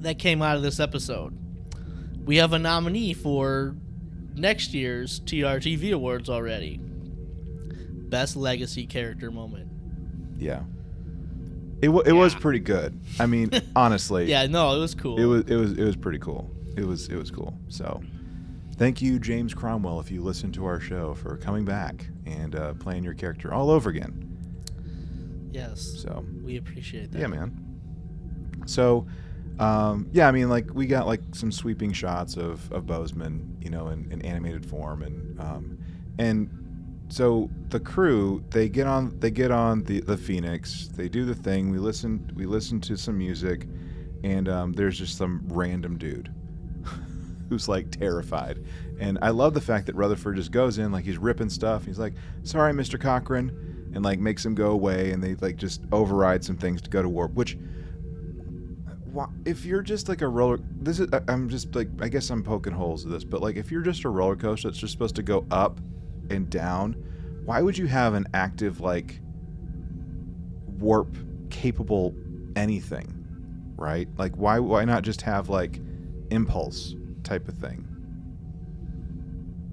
that 0.00 0.18
came 0.18 0.42
out 0.42 0.56
of 0.56 0.62
this 0.62 0.80
episode. 0.80 1.38
We 2.26 2.36
have 2.36 2.52
a 2.52 2.58
nominee 2.58 3.14
for 3.14 3.74
next 4.34 4.74
year's 4.74 5.20
TRTV 5.20 5.92
awards 5.92 6.28
already. 6.28 6.78
Best 6.78 8.36
legacy 8.36 8.86
character 8.86 9.30
moment. 9.30 9.71
Yeah. 10.42 10.62
It 11.80 11.86
w- 11.86 12.04
it 12.06 12.12
was 12.12 12.34
pretty 12.34 12.60
good. 12.60 12.98
I 13.18 13.26
mean, 13.26 13.50
honestly. 13.76 14.26
Yeah, 14.26 14.46
no, 14.46 14.74
it 14.76 14.78
was 14.78 14.94
cool. 14.94 15.18
It 15.18 15.24
was 15.24 15.44
it 15.46 15.56
was 15.56 15.72
it 15.72 15.84
was 15.84 15.96
pretty 15.96 16.18
cool. 16.18 16.50
It 16.76 16.84
was 16.86 17.08
it 17.08 17.16
was 17.16 17.30
cool. 17.30 17.58
So, 17.68 18.00
thank 18.76 19.02
you, 19.02 19.18
James 19.18 19.52
Cromwell, 19.52 19.98
if 20.00 20.10
you 20.10 20.22
listen 20.22 20.52
to 20.52 20.64
our 20.64 20.78
show, 20.80 21.14
for 21.14 21.36
coming 21.38 21.64
back 21.64 22.06
and 22.24 22.54
uh, 22.54 22.74
playing 22.74 23.02
your 23.04 23.14
character 23.14 23.52
all 23.52 23.68
over 23.70 23.90
again. 23.90 24.28
yes. 25.50 25.80
So, 26.02 26.24
We 26.44 26.56
appreciate 26.56 27.10
that. 27.12 27.18
yeah, 27.20 27.26
man. 27.26 27.58
So, 28.66 29.06
um, 29.58 30.08
yeah, 30.12 30.28
I 30.28 30.32
mean, 30.32 30.48
like 30.48 30.72
we 30.72 30.86
got 30.86 31.06
like 31.06 31.20
some 31.32 31.50
sweeping 31.50 31.92
shots 31.92 32.36
of 32.36 32.70
of 32.72 32.86
Bozeman, 32.86 33.56
you 33.60 33.70
know, 33.70 33.88
in, 33.88 34.10
in 34.12 34.22
animated 34.22 34.64
form, 34.64 35.02
and 35.02 35.40
um, 35.40 35.78
and 36.18 36.48
so 37.12 37.50
the 37.68 37.78
crew 37.78 38.42
they 38.48 38.70
get 38.70 38.86
on 38.86 39.20
they 39.20 39.30
get 39.30 39.50
on 39.50 39.84
the 39.84 40.00
the 40.00 40.16
Phoenix, 40.16 40.88
they 40.88 41.10
do 41.10 41.26
the 41.26 41.34
thing. 41.34 41.70
We 41.70 41.76
listen 41.76 42.32
we 42.34 42.46
listen 42.46 42.80
to 42.80 42.96
some 42.96 43.18
music, 43.18 43.66
and 44.24 44.48
um, 44.48 44.72
there's 44.72 44.98
just 44.98 45.18
some 45.18 45.42
random 45.48 45.98
dude 45.98 46.32
who's 47.50 47.68
like 47.68 47.90
terrified. 47.90 48.64
And 48.98 49.18
I 49.20 49.28
love 49.28 49.52
the 49.52 49.60
fact 49.60 49.84
that 49.86 49.94
Rutherford 49.94 50.36
just 50.36 50.52
goes 50.52 50.78
in 50.78 50.90
like 50.90 51.04
he's 51.04 51.18
ripping 51.18 51.50
stuff. 51.50 51.84
He's 51.84 51.98
like, 51.98 52.14
"Sorry, 52.44 52.72
Mr. 52.72 52.98
Cochrane," 52.98 53.90
and 53.94 54.02
like 54.02 54.18
makes 54.18 54.42
him 54.42 54.54
go 54.54 54.70
away. 54.70 55.10
And 55.10 55.22
they 55.22 55.34
like 55.34 55.56
just 55.56 55.82
override 55.92 56.42
some 56.42 56.56
things 56.56 56.80
to 56.80 56.88
go 56.88 57.02
to 57.02 57.10
warp. 57.10 57.34
Which, 57.34 57.58
if 59.44 59.66
you're 59.66 59.82
just 59.82 60.08
like 60.08 60.22
a 60.22 60.28
roller, 60.28 60.60
this 60.80 60.98
is 60.98 61.10
I'm 61.28 61.50
just 61.50 61.74
like 61.74 61.90
I 62.00 62.08
guess 62.08 62.30
I'm 62.30 62.42
poking 62.42 62.72
holes 62.72 63.04
at 63.04 63.12
this, 63.12 63.22
but 63.22 63.42
like 63.42 63.56
if 63.56 63.70
you're 63.70 63.82
just 63.82 64.04
a 64.04 64.08
roller 64.08 64.34
coaster 64.34 64.68
that's 64.68 64.78
just 64.78 64.92
supposed 64.92 65.16
to 65.16 65.22
go 65.22 65.44
up 65.50 65.78
and 66.32 66.48
down, 66.50 66.94
why 67.44 67.62
would 67.62 67.78
you 67.78 67.86
have 67.86 68.14
an 68.14 68.26
active 68.34 68.80
like 68.80 69.20
warp 70.66 71.16
capable 71.50 72.14
anything, 72.56 73.24
right? 73.76 74.08
Like 74.16 74.34
why 74.36 74.58
why 74.58 74.84
not 74.84 75.02
just 75.02 75.22
have 75.22 75.48
like 75.48 75.80
impulse 76.30 76.94
type 77.22 77.48
of 77.48 77.54
thing? 77.54 77.86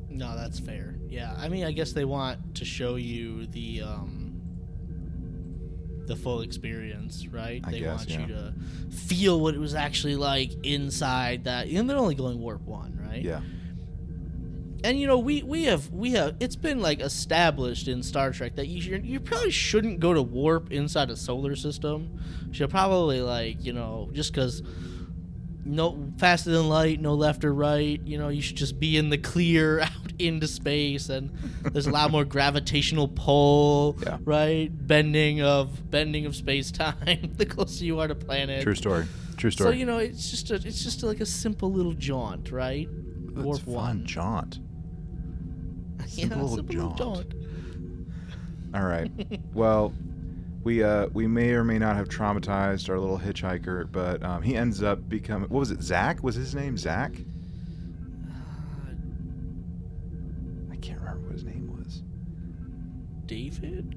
No, 0.09 0.35
that's 0.35 0.59
fair. 0.59 0.95
Yeah, 1.07 1.33
I 1.37 1.49
mean, 1.49 1.65
I 1.65 1.71
guess 1.71 1.93
they 1.93 2.05
want 2.05 2.55
to 2.55 2.65
show 2.65 2.95
you 2.95 3.47
the 3.47 3.81
um, 3.81 4.41
the 6.05 6.15
full 6.15 6.41
experience, 6.41 7.25
right? 7.27 7.61
I 7.63 7.71
they 7.71 7.79
guess, 7.79 7.99
want 7.99 8.09
yeah. 8.09 8.19
you 8.21 8.27
to 8.27 8.53
feel 8.95 9.39
what 9.39 9.55
it 9.55 9.59
was 9.59 9.75
actually 9.75 10.15
like 10.15 10.51
inside 10.63 11.45
that. 11.45 11.67
And 11.67 11.89
they're 11.89 11.97
only 11.97 12.15
going 12.15 12.39
warp 12.39 12.61
one, 12.63 12.99
right? 13.01 13.21
Yeah. 13.21 13.41
And 14.83 14.99
you 14.99 15.07
know, 15.07 15.17
we 15.17 15.43
we 15.43 15.63
have 15.65 15.89
we 15.91 16.11
have 16.11 16.35
it's 16.39 16.55
been 16.55 16.79
like 16.79 17.01
established 17.01 17.87
in 17.87 18.01
Star 18.03 18.31
Trek 18.31 18.55
that 18.55 18.67
you 18.67 18.97
you 19.03 19.19
probably 19.19 19.51
shouldn't 19.51 19.99
go 19.99 20.13
to 20.13 20.21
warp 20.21 20.71
inside 20.71 21.09
a 21.09 21.15
solar 21.17 21.55
system. 21.55 22.19
You 22.47 22.53
should 22.53 22.69
probably 22.69 23.21
like 23.21 23.63
you 23.65 23.73
know 23.73 24.09
just 24.13 24.31
because 24.33 24.63
no 25.65 26.11
faster 26.17 26.49
than 26.51 26.67
light, 26.69 26.99
no 26.99 27.13
left 27.13 27.43
or 27.45 27.53
right. 27.53 28.01
You 28.05 28.17
know, 28.17 28.29
you 28.29 28.41
should 28.41 28.55
just 28.55 28.79
be 28.79 28.97
in 28.97 29.09
the 29.09 29.17
clear 29.17 29.79
out 29.81 29.91
into 30.17 30.47
space, 30.47 31.09
and 31.09 31.31
there's 31.71 31.87
a 31.87 31.91
lot 31.91 32.11
more 32.11 32.25
gravitational 32.25 33.07
pull, 33.09 33.97
Yeah. 34.01 34.17
right? 34.23 34.69
Bending 34.71 35.41
of 35.41 35.91
bending 35.91 36.25
of 36.25 36.35
space 36.35 36.71
time. 36.71 37.33
the 37.37 37.45
closer 37.45 37.85
you 37.85 37.99
are 37.99 38.07
to 38.07 38.15
planet. 38.15 38.63
True 38.63 38.75
story. 38.75 39.05
True 39.37 39.51
story. 39.51 39.71
So 39.73 39.77
you 39.77 39.85
know, 39.85 39.97
it's 39.97 40.29
just 40.31 40.51
a, 40.51 40.55
it's 40.55 40.83
just 40.83 41.03
like 41.03 41.19
a 41.19 41.25
simple 41.25 41.71
little 41.71 41.93
jaunt, 41.93 42.51
right? 42.51 42.87
Warp 43.35 43.59
fun 43.61 43.73
one. 43.73 44.05
jaunt. 44.05 44.59
Yeah, 46.15 46.23
Simple 46.27 46.39
little 46.41 46.55
simple 46.57 46.75
jaunt. 46.75 46.97
jaunt. 46.97 47.33
All 48.75 48.83
right. 48.83 49.11
well, 49.53 49.93
we 50.63 50.83
uh 50.83 51.07
we 51.13 51.27
may 51.27 51.51
or 51.51 51.63
may 51.63 51.79
not 51.79 51.95
have 51.95 52.09
traumatized 52.09 52.89
our 52.89 52.99
little 52.99 53.19
hitchhiker, 53.19 53.89
but 53.91 54.21
um, 54.23 54.41
he 54.41 54.55
ends 54.55 54.81
up 54.83 55.07
becoming 55.09 55.49
what 55.49 55.59
was 55.59 55.71
it? 55.71 55.81
Zach 55.81 56.23
was 56.23 56.35
his 56.35 56.53
name? 56.55 56.77
Zach? 56.77 57.13
I 60.71 60.75
can't 60.77 60.99
remember 60.99 61.21
what 61.27 61.33
his 61.33 61.43
name 61.43 61.75
was. 61.77 62.03
David? 63.25 63.95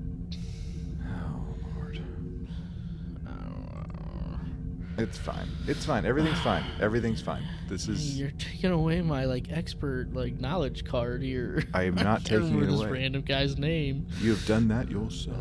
It's 5.03 5.19
fine. 5.19 5.49
It's 5.67 5.85
fine. 5.85 6.07
Everything's 6.07 6.39
fine. 6.41 6.65
Everything's 6.81 7.21
fine. 7.21 7.43
This 7.69 7.89
is. 7.89 8.19
You're 8.19 8.31
taking 8.39 8.71
away 8.71 9.03
my 9.03 9.25
like 9.25 9.51
expert 9.51 10.15
like 10.15 10.39
knowledge 10.39 10.85
card 10.85 11.23
here. 11.23 11.65
I 11.75 11.85
am 11.85 11.95
not 12.09 12.25
taking 12.25 12.63
it 12.63 12.67
this 12.67 12.85
random 12.85 13.23
guy's 13.23 13.59
name. 13.59 14.07
You 14.21 14.31
have 14.35 14.47
done 14.47 14.69
that 14.69 14.91
yourself. 14.91 15.37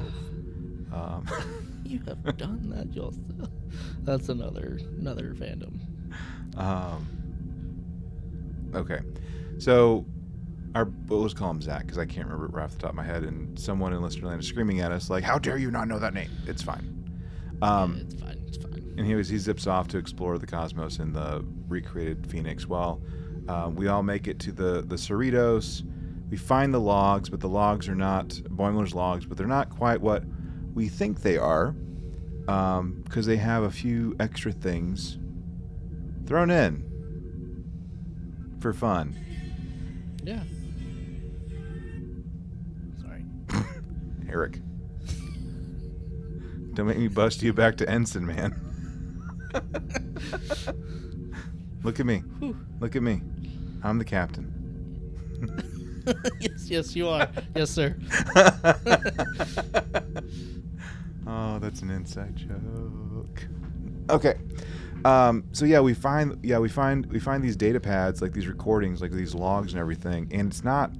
Um, 0.93 1.25
You 1.85 1.99
have 2.07 2.37
done 2.37 2.69
that 2.69 2.93
yourself. 2.95 3.51
That's 4.03 4.29
another 4.29 4.79
another 4.97 5.33
fandom. 5.35 5.79
um, 6.57 7.05
okay. 8.73 8.99
So, 9.57 10.05
our 10.73 10.85
we'll 11.07 11.23
just 11.23 11.35
call 11.35 11.51
him 11.51 11.61
Zach 11.61 11.81
because 11.81 11.97
I 11.97 12.05
can't 12.05 12.27
remember 12.27 12.45
it 12.45 12.53
right 12.53 12.63
off 12.63 12.71
the 12.71 12.79
top 12.79 12.91
of 12.91 12.95
my 12.95 13.03
head. 13.03 13.23
And 13.23 13.59
someone 13.59 13.91
in 13.93 13.99
Listerland 14.01 14.39
is 14.39 14.47
screaming 14.47 14.79
at 14.79 14.91
us 14.93 15.09
like, 15.09 15.23
"How 15.23 15.37
dare 15.37 15.57
you 15.57 15.69
not 15.69 15.87
know 15.89 15.99
that 15.99 16.13
name?" 16.13 16.31
It's 16.47 16.61
fine. 16.63 17.11
Um, 17.61 17.97
it's 18.01 18.13
fine. 18.15 18.41
It's 18.47 18.57
fine. 18.57 18.70
And 18.97 19.05
he 19.05 19.15
was 19.15 19.29
he 19.29 19.37
zips 19.37 19.67
off 19.67 19.87
to 19.89 19.97
explore 19.97 20.37
the 20.37 20.47
cosmos 20.47 20.99
in 20.99 21.13
the 21.13 21.45
recreated 21.67 22.27
Phoenix. 22.27 22.67
Well, 22.67 23.01
uh, 23.47 23.71
we 23.73 23.87
all 23.87 24.03
make 24.03 24.27
it 24.27 24.39
to 24.39 24.51
the 24.51 24.81
the 24.81 24.95
Cerritos. 24.95 25.83
We 26.29 26.37
find 26.37 26.73
the 26.73 26.79
logs, 26.79 27.29
but 27.29 27.39
the 27.41 27.49
logs 27.49 27.89
are 27.89 27.95
not 27.95 28.29
Boimler's 28.29 28.93
logs, 28.93 29.25
but 29.25 29.37
they're 29.37 29.47
not 29.47 29.69
quite 29.69 29.99
what 29.99 30.23
we 30.73 30.87
think 30.87 31.21
they 31.21 31.37
are, 31.37 31.75
because 32.45 33.25
they 33.25 33.35
have 33.35 33.63
a 33.63 33.71
few 33.71 34.15
extra 34.19 34.53
things 34.53 35.17
thrown 36.25 36.49
in 36.49 36.85
for 38.61 38.71
fun. 38.71 39.13
Yeah. 40.23 40.43
Sorry. 43.01 43.25
Eric, 44.29 44.59
don't 46.73 46.87
make 46.87 46.97
me 46.97 47.09
bust 47.09 47.41
you 47.43 47.51
back 47.51 47.75
to 47.77 47.89
ensign, 47.89 48.25
man. 48.25 48.70
Look 51.83 51.99
at 51.99 52.05
me. 52.05 52.19
Whew. 52.39 52.55
Look 52.79 52.95
at 52.95 53.03
me. 53.03 53.21
I'm 53.83 53.97
the 53.97 54.05
captain. 54.05 54.61
yes, 56.39 56.69
yes, 56.69 56.95
you 56.95 57.07
are. 57.07 57.27
yes, 57.55 57.71
sir. 57.71 57.95
oh, 61.27 61.59
that's 61.59 61.81
an 61.81 61.89
inside 61.89 62.35
joke. 62.35 63.47
Okay. 64.09 64.35
Um, 65.03 65.45
so 65.51 65.65
yeah, 65.65 65.79
we 65.79 65.95
find 65.95 66.37
yeah 66.43 66.59
we 66.59 66.69
find 66.69 67.07
we 67.07 67.19
find 67.19 67.43
these 67.43 67.55
data 67.55 67.79
pads 67.79 68.21
like 68.21 68.33
these 68.33 68.45
recordings 68.47 69.01
like 69.01 69.11
these 69.11 69.33
logs 69.33 69.73
and 69.73 69.79
everything, 69.79 70.29
and 70.31 70.51
it's 70.51 70.63
not 70.63 70.91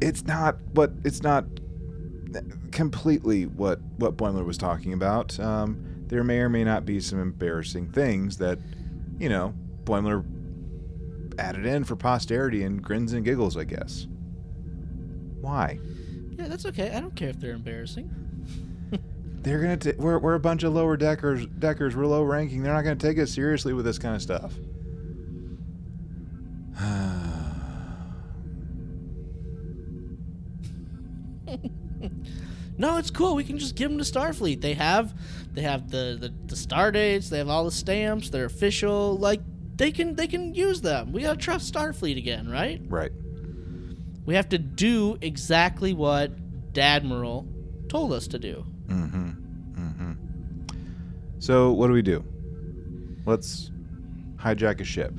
it's 0.00 0.24
not 0.24 0.56
what 0.72 0.92
it's 1.04 1.22
not 1.22 1.44
completely 2.70 3.44
what 3.44 3.82
what 3.98 4.16
Boimler 4.16 4.46
was 4.46 4.56
talking 4.56 4.94
about. 4.94 5.38
Um, 5.38 5.91
there 6.12 6.22
may 6.22 6.40
or 6.40 6.50
may 6.50 6.62
not 6.62 6.84
be 6.84 7.00
some 7.00 7.18
embarrassing 7.18 7.90
things 7.90 8.36
that 8.36 8.58
you 9.18 9.30
know 9.30 9.54
Boimler 9.84 10.22
added 11.38 11.64
in 11.64 11.84
for 11.84 11.96
posterity 11.96 12.64
and 12.64 12.82
grins 12.82 13.14
and 13.14 13.24
giggles, 13.24 13.56
I 13.56 13.64
guess. 13.64 14.06
Why? 15.40 15.78
Yeah, 16.32 16.48
that's 16.48 16.66
okay. 16.66 16.90
I 16.94 17.00
don't 17.00 17.16
care 17.16 17.30
if 17.30 17.40
they're 17.40 17.54
embarrassing. 17.54 18.10
They're 19.40 19.60
gonna. 19.60 19.78
T- 19.78 19.94
we're 19.96 20.18
we're 20.18 20.34
a 20.34 20.40
bunch 20.40 20.64
of 20.64 20.74
lower 20.74 20.98
deckers. 20.98 21.46
Deckers. 21.46 21.96
We're 21.96 22.06
low 22.06 22.22
ranking. 22.22 22.62
They're 22.62 22.74
not 22.74 22.82
gonna 22.82 22.96
take 22.96 23.18
us 23.18 23.32
seriously 23.32 23.72
with 23.72 23.86
this 23.86 23.98
kind 23.98 24.14
of 24.14 24.20
stuff. 24.20 24.52
No, 32.78 32.96
it's 32.96 33.10
cool. 33.10 33.36
We 33.36 33.44
can 33.44 33.58
just 33.58 33.76
give 33.76 33.90
them 33.90 33.98
to 33.98 34.04
Starfleet. 34.04 34.60
They 34.60 34.74
have, 34.74 35.14
they 35.52 35.62
have 35.62 35.90
the, 35.90 36.16
the 36.20 36.32
the 36.46 36.56
star 36.56 36.90
dates. 36.90 37.28
They 37.28 37.38
have 37.38 37.48
all 37.48 37.64
the 37.64 37.70
stamps. 37.70 38.30
They're 38.30 38.46
official. 38.46 39.18
Like 39.18 39.40
they 39.76 39.92
can 39.92 40.14
they 40.14 40.26
can 40.26 40.54
use 40.54 40.80
them. 40.80 41.12
We 41.12 41.22
gotta 41.22 41.38
trust 41.38 41.72
Starfleet 41.72 42.16
again, 42.16 42.48
right? 42.48 42.80
right. 42.88 43.12
We 44.24 44.34
have 44.34 44.48
to 44.50 44.58
do 44.58 45.18
exactly 45.20 45.92
what 45.92 46.72
Dadmiral 46.72 47.46
told 47.88 48.12
us 48.12 48.26
to 48.28 48.38
do. 48.38 48.64
Mm-hmm. 48.86 49.30
Mm-hmm. 49.80 50.12
So 51.38 51.72
what 51.72 51.88
do 51.88 51.92
we 51.92 52.02
do? 52.02 52.24
Let's 53.26 53.70
hijack 54.36 54.80
a 54.80 54.84
ship. 54.84 55.12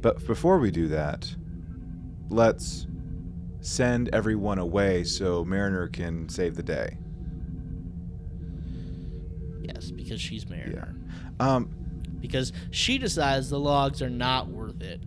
But 0.00 0.24
before 0.26 0.58
we 0.58 0.70
do 0.70 0.88
that, 0.88 1.34
let's 2.28 2.86
send 3.60 4.08
everyone 4.10 4.58
away 4.58 5.04
so 5.04 5.44
Mariner 5.44 5.88
can 5.88 6.28
save 6.28 6.56
the 6.56 6.62
day. 6.62 6.96
Yes, 9.74 9.90
because 9.90 10.20
she's 10.20 10.48
Mariner. 10.48 10.94
Um, 11.38 11.70
Because 12.20 12.52
she 12.70 12.98
decides 12.98 13.48
the 13.50 13.58
logs 13.58 14.02
are 14.02 14.10
not 14.10 14.48
worth 14.48 14.82
it. 14.82 15.02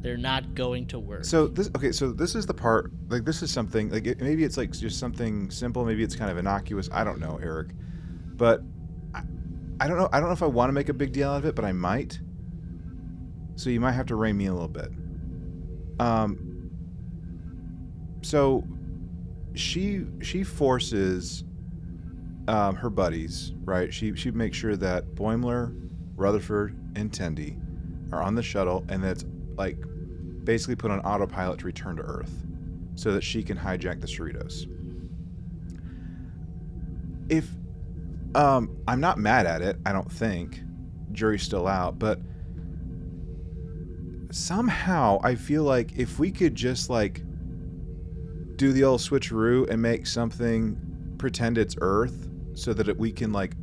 They're 0.00 0.16
not 0.16 0.54
going 0.54 0.86
to 0.88 0.98
work. 0.98 1.24
So 1.24 1.48
this 1.48 1.70
okay, 1.76 1.92
so 1.92 2.12
this 2.12 2.34
is 2.34 2.46
the 2.46 2.54
part 2.54 2.92
like 3.08 3.24
this 3.24 3.42
is 3.42 3.50
something 3.50 3.90
like 3.90 4.06
it, 4.06 4.20
maybe 4.20 4.44
it's 4.44 4.56
like 4.56 4.70
just 4.72 4.98
something 4.98 5.50
simple, 5.50 5.84
maybe 5.84 6.04
it's 6.04 6.14
kind 6.16 6.30
of 6.30 6.38
innocuous. 6.38 6.88
I 6.92 7.02
don't 7.04 7.18
know, 7.18 7.38
Eric, 7.42 7.70
but 8.36 8.62
I, 9.14 9.22
I 9.80 9.88
don't 9.88 9.98
know. 9.98 10.08
I 10.12 10.20
don't 10.20 10.28
know 10.28 10.34
if 10.34 10.42
I 10.42 10.46
want 10.46 10.68
to 10.68 10.72
make 10.72 10.88
a 10.88 10.94
big 10.94 11.12
deal 11.12 11.30
out 11.30 11.38
of 11.38 11.44
it, 11.46 11.54
but 11.54 11.64
I 11.64 11.72
might. 11.72 12.20
So 13.56 13.70
you 13.70 13.80
might 13.80 13.92
have 13.92 14.06
to 14.06 14.14
rein 14.16 14.36
me 14.36 14.46
a 14.46 14.52
little 14.52 14.68
bit. 14.68 14.88
Um. 15.98 16.70
So 18.22 18.64
she 19.54 20.04
she 20.22 20.44
forces 20.44 21.42
um, 22.48 22.74
her 22.74 22.90
buddies 22.90 23.52
right. 23.64 23.92
She 23.92 24.16
she 24.16 24.30
makes 24.30 24.56
sure 24.56 24.76
that 24.76 25.14
Boimler, 25.14 25.78
Rutherford, 26.16 26.76
and 26.96 27.12
Tendi 27.12 27.56
are 28.10 28.22
on 28.22 28.34
the 28.34 28.42
shuttle, 28.42 28.84
and 28.88 29.04
that's 29.04 29.24
like 29.56 29.76
basically 30.44 30.74
put 30.74 30.90
on 30.90 31.00
autopilot 31.00 31.60
to 31.60 31.66
return 31.66 31.96
to 31.96 32.02
Earth 32.02 32.46
so 32.94 33.12
that 33.12 33.22
she 33.22 33.42
can 33.42 33.56
hijack 33.56 34.00
the 34.00 34.06
Cerritos. 34.06 34.66
If 37.28 37.46
um, 38.34 38.78
I'm 38.88 39.00
not 39.00 39.18
mad 39.18 39.46
at 39.46 39.60
it, 39.60 39.76
I 39.84 39.92
don't 39.92 40.10
think. 40.10 40.62
Jury's 41.12 41.42
still 41.42 41.66
out, 41.66 41.98
but 41.98 42.20
somehow 44.30 45.18
I 45.22 45.34
feel 45.34 45.64
like 45.64 45.98
if 45.98 46.18
we 46.18 46.30
could 46.30 46.54
just 46.54 46.88
like 46.88 47.22
do 48.56 48.72
the 48.72 48.84
old 48.84 49.00
switcheroo 49.00 49.68
and 49.68 49.80
make 49.80 50.06
something 50.06 50.78
pretend 51.18 51.58
it's 51.58 51.76
Earth 51.80 52.27
so 52.58 52.74
that 52.74 52.88
it, 52.88 52.98
we 52.98 53.12
can 53.12 53.32
like 53.32 53.54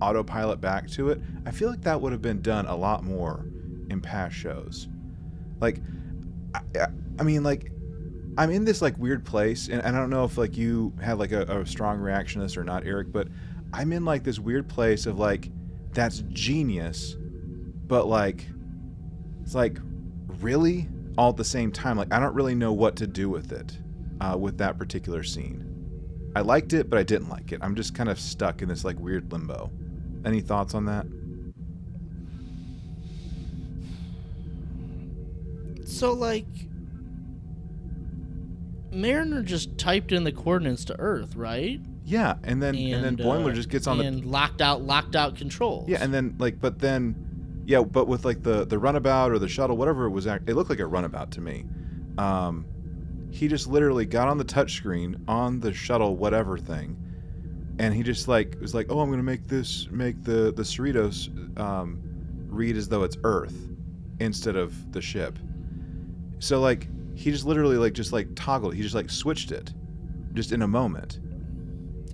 autopilot 0.00 0.60
back 0.60 0.88
to 0.90 1.10
it, 1.10 1.20
I 1.46 1.50
feel 1.50 1.70
like 1.70 1.82
that 1.82 2.00
would 2.00 2.12
have 2.12 2.22
been 2.22 2.42
done 2.42 2.66
a 2.66 2.76
lot 2.76 3.04
more 3.04 3.46
in 3.90 4.00
past 4.00 4.34
shows. 4.34 4.88
Like, 5.60 5.80
I, 6.54 6.86
I- 7.18 7.22
mean, 7.22 7.42
like, 7.42 7.70
I'm 8.36 8.50
in 8.50 8.64
this 8.64 8.82
like 8.82 8.98
weird 8.98 9.24
place, 9.24 9.68
and, 9.68 9.82
and 9.82 9.96
I 9.96 10.00
don't 10.00 10.10
know 10.10 10.24
if 10.24 10.36
like 10.36 10.56
you 10.56 10.92
had 11.00 11.18
like 11.18 11.32
a, 11.32 11.42
a 11.60 11.66
strong 11.66 11.98
reaction 12.00 12.40
to 12.40 12.46
this 12.46 12.56
or 12.56 12.64
not, 12.64 12.84
Eric, 12.84 13.12
but 13.12 13.28
I'm 13.72 13.92
in 13.92 14.04
like 14.04 14.24
this 14.24 14.38
weird 14.38 14.68
place 14.68 15.06
of 15.06 15.18
like, 15.18 15.50
that's 15.92 16.22
genius, 16.30 17.16
but 17.86 18.06
like, 18.06 18.44
it's 19.42 19.54
like, 19.54 19.78
really? 20.40 20.88
All 21.16 21.30
at 21.30 21.36
the 21.36 21.44
same 21.44 21.70
time, 21.70 21.96
like, 21.96 22.12
I 22.12 22.18
don't 22.18 22.34
really 22.34 22.56
know 22.56 22.72
what 22.72 22.96
to 22.96 23.06
do 23.06 23.28
with 23.30 23.52
it, 23.52 23.78
uh, 24.20 24.36
with 24.38 24.58
that 24.58 24.78
particular 24.78 25.22
scene. 25.22 25.70
I 26.34 26.40
liked 26.40 26.72
it, 26.72 26.90
but 26.90 26.98
I 26.98 27.02
didn't 27.02 27.28
like 27.28 27.52
it. 27.52 27.60
I'm 27.62 27.74
just 27.76 27.94
kind 27.94 28.08
of 28.08 28.18
stuck 28.18 28.62
in 28.62 28.68
this 28.68 28.84
like 28.84 28.98
weird 28.98 29.30
limbo. 29.32 29.70
Any 30.24 30.40
thoughts 30.40 30.74
on 30.74 30.86
that? 30.86 31.06
So 35.86 36.12
like 36.12 36.46
Mariner 38.90 39.42
just 39.42 39.76
typed 39.78 40.12
in 40.12 40.24
the 40.24 40.32
coordinates 40.32 40.84
to 40.86 40.98
Earth, 40.98 41.36
right? 41.36 41.80
Yeah, 42.04 42.34
and 42.42 42.62
then 42.62 42.74
and, 42.74 43.04
then 43.04 43.16
Boimler 43.16 43.50
uh, 43.50 43.54
just 43.54 43.68
gets 43.68 43.86
on 43.86 43.98
the 43.98 44.04
and 44.04 44.24
locked 44.24 44.60
out 44.60 44.82
locked 44.82 45.16
out 45.16 45.36
controls. 45.36 45.88
Yeah, 45.88 46.02
and 46.02 46.12
then 46.12 46.36
like, 46.38 46.60
but 46.60 46.78
then, 46.78 47.62
yeah, 47.66 47.80
but 47.82 48.08
with 48.08 48.24
like 48.24 48.42
the 48.42 48.66
the 48.66 48.78
runabout 48.78 49.30
or 49.32 49.38
the 49.38 49.48
shuttle, 49.48 49.76
whatever 49.76 50.04
it 50.06 50.10
was, 50.10 50.26
act- 50.26 50.48
it 50.48 50.54
looked 50.54 50.70
like 50.70 50.80
a 50.80 50.86
runabout 50.86 51.30
to 51.32 51.40
me. 51.40 51.64
Um, 52.18 52.66
he 53.34 53.48
just 53.48 53.66
literally 53.66 54.06
got 54.06 54.28
on 54.28 54.38
the 54.38 54.44
touchscreen 54.44 55.20
on 55.26 55.58
the 55.58 55.72
shuttle, 55.72 56.16
whatever 56.16 56.56
thing, 56.56 56.96
and 57.80 57.92
he 57.92 58.04
just 58.04 58.28
like 58.28 58.56
was 58.60 58.76
like, 58.76 58.86
"Oh, 58.90 59.00
I'm 59.00 59.10
gonna 59.10 59.24
make 59.24 59.48
this 59.48 59.88
make 59.90 60.22
the 60.22 60.52
the 60.52 60.62
Cerritos 60.62 61.58
um, 61.58 61.98
read 62.46 62.76
as 62.76 62.88
though 62.88 63.02
it's 63.02 63.16
Earth 63.24 63.56
instead 64.20 64.54
of 64.54 64.92
the 64.92 65.02
ship." 65.02 65.36
So 66.38 66.60
like 66.60 66.86
he 67.16 67.32
just 67.32 67.44
literally 67.44 67.76
like 67.76 67.92
just 67.92 68.12
like 68.12 68.28
toggled. 68.36 68.72
He 68.74 68.82
just 68.82 68.94
like 68.94 69.10
switched 69.10 69.50
it, 69.50 69.74
just 70.34 70.52
in 70.52 70.62
a 70.62 70.68
moment. 70.68 71.18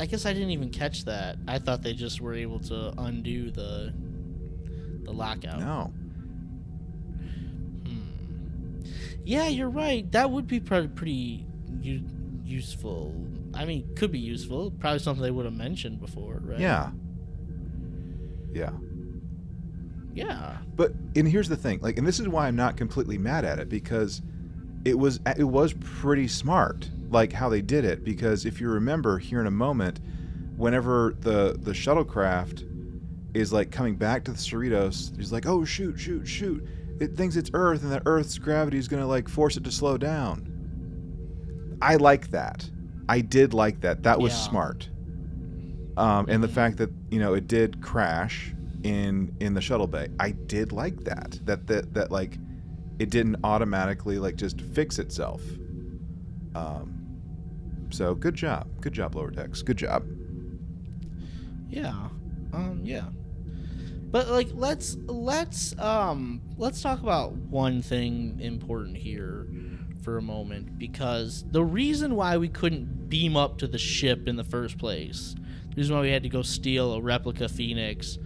I 0.01 0.07
guess 0.07 0.25
I 0.25 0.33
didn't 0.33 0.53
even 0.53 0.71
catch 0.71 1.05
that. 1.05 1.37
I 1.47 1.59
thought 1.59 1.83
they 1.83 1.93
just 1.93 2.23
were 2.23 2.33
able 2.33 2.61
to 2.61 2.95
undo 2.97 3.51
the 3.51 3.93
the 5.03 5.13
lockout. 5.13 5.61
No. 5.61 5.93
Yeah, 9.25 9.49
you're 9.49 9.71
right. 9.71 10.11
That 10.13 10.31
would 10.31 10.47
be 10.47 10.61
pretty, 10.61 10.89
pretty 10.89 11.47
u- 11.81 12.05
useful. 12.45 13.15
I 13.55 13.65
mean, 13.65 13.95
could 13.97 14.13
be 14.13 14.19
useful. 14.19 14.71
Probably 14.73 14.99
something 14.99 15.23
they 15.23 15.31
would 15.31 15.45
have 15.45 15.55
mentioned 15.55 16.01
before, 16.01 16.41
right? 16.45 16.59
Yeah. 16.61 16.91
Yeah. 18.53 18.71
Yeah. 20.15 20.59
But 20.77 20.93
and 21.15 21.27
here's 21.29 21.49
the 21.49 21.57
thing, 21.57 21.81
like, 21.81 21.99
and 21.99 22.07
this 22.07 22.21
is 22.21 22.29
why 22.29 22.49
I'm 22.49 22.57
not 22.57 22.77
completely 22.77 23.19
mad 23.19 23.45
at 23.45 23.59
it 23.59 23.69
because 23.69 24.23
it 24.85 24.99
was 24.99 25.21
it 25.37 25.45
was 25.45 25.73
pretty 25.75 26.27
smart, 26.27 26.91
like 27.11 27.33
how 27.33 27.49
they 27.49 27.61
did 27.63 27.85
it. 27.85 28.05
Because 28.05 28.47
if 28.47 28.61
you 28.61 28.69
remember, 28.69 29.19
here 29.19 29.41
in 29.41 29.47
a 29.47 29.51
moment, 29.53 30.01
whenever 30.57 31.15
the 31.21 31.57
the 31.61 31.73
shuttlecraft 31.73 32.67
is 33.35 33.53
like 33.53 33.71
coming 33.71 33.95
back 33.95 34.25
to 34.25 34.33
the 34.33 34.39
Cerritos, 34.39 35.17
he's 35.17 35.33
like, 35.33 35.47
"Oh 35.47 35.65
shoot, 35.65 35.99
shoot, 35.99 36.27
shoot!" 36.27 36.67
It 37.01 37.17
thinks 37.17 37.35
it's 37.37 37.51
Earth, 37.55 37.83
and 37.83 37.91
that 37.93 38.03
Earth's 38.07 38.39
gravity 38.39 38.79
is 38.79 38.87
gonna 38.87 39.07
like 39.07 39.29
force 39.29 39.57
it 39.57 39.65
to 39.65 39.73
slow 39.73 39.97
down. 39.97 40.47
I 41.83 41.97
like 41.97 42.31
that. 42.31 42.71
I 43.09 43.23
did 43.23 43.55
like 43.55 43.81
that. 43.81 44.03
That 44.05 44.21
was 44.21 44.33
Yeah. 44.33 44.39
smart. 44.51 44.91
Um, 45.97 46.27
and 46.29 46.43
the 46.43 46.49
fact 46.49 46.77
that 46.77 46.91
you 47.11 47.19
know 47.19 47.35
it 47.35 47.49
did 47.49 47.81
crash 47.81 48.55
in 48.85 49.35
in 49.41 49.55
the 49.55 49.61
shuttle 49.61 49.87
bay, 49.87 50.09
I 50.21 50.31
did 50.33 50.73
like 50.73 51.05
that. 51.05 51.41
That 51.45 51.67
that 51.67 51.95
that 51.95 52.11
like 52.11 52.39
it 52.99 53.11
didn't 53.11 53.37
automatically 53.45 54.19
like 54.19 54.37
just 54.37 54.61
fix 54.61 54.99
itself. 54.99 55.43
Um, 56.55 56.97
so 57.91 58.15
good 58.15 58.35
job, 58.35 58.69
good 58.81 58.93
job, 58.93 59.15
lower 59.15 59.31
decks, 59.31 59.63
good 59.63 59.79
job. 59.79 60.05
Yeah. 61.71 61.95
Um 62.53 62.81
yeah. 62.85 63.05
But 64.11 64.29
like 64.29 64.49
let's 64.55 64.97
let's 65.07 65.79
um 65.79 66.41
let's 66.57 66.83
talk 66.83 67.01
about 67.03 67.33
one 67.33 67.81
thing 67.81 68.39
important 68.41 68.97
here 68.97 69.47
for 70.03 70.19
a 70.19 70.23
moment 70.23 70.79
because 70.79 71.45
the 71.51 71.63
reason 71.63 72.17
why 72.17 72.37
we 72.37 72.49
couldn't 72.49 73.09
beam 73.09 73.37
up 73.37 73.59
to 73.59 73.69
the 73.69 73.79
ship 73.79 74.27
in 74.27 74.37
the 74.37 74.45
first 74.45 74.79
place, 74.79 75.37
the 75.71 75.77
reason 75.77 75.95
why 75.95 76.03
we 76.03 76.11
had 76.11 76.23
to 76.25 76.29
go 76.29 76.43
steal 76.43 76.95
a 76.95 77.01
replica 77.01 77.49
Phoenix 77.49 78.19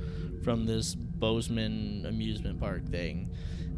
from 0.43 0.64
this 0.64 0.95
Bozeman 0.95 2.07
amusement 2.07 2.61
park 2.61 2.87
thing, 2.89 3.30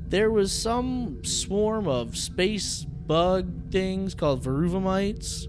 there 0.08 0.30
was 0.30 0.52
some 0.52 1.24
swarm 1.24 1.88
of 1.88 2.16
space 2.16 2.84
bug 2.84 3.70
things 3.72 4.14
called 4.14 4.44
Veruvamites, 4.44 5.46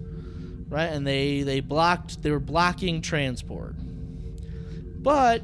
right? 0.68 0.86
And 0.86 1.06
they 1.06 1.42
they 1.42 1.60
blocked 1.60 2.22
they 2.22 2.32
were 2.32 2.40
blocking 2.40 3.00
transport. 3.00 3.76
But 5.00 5.42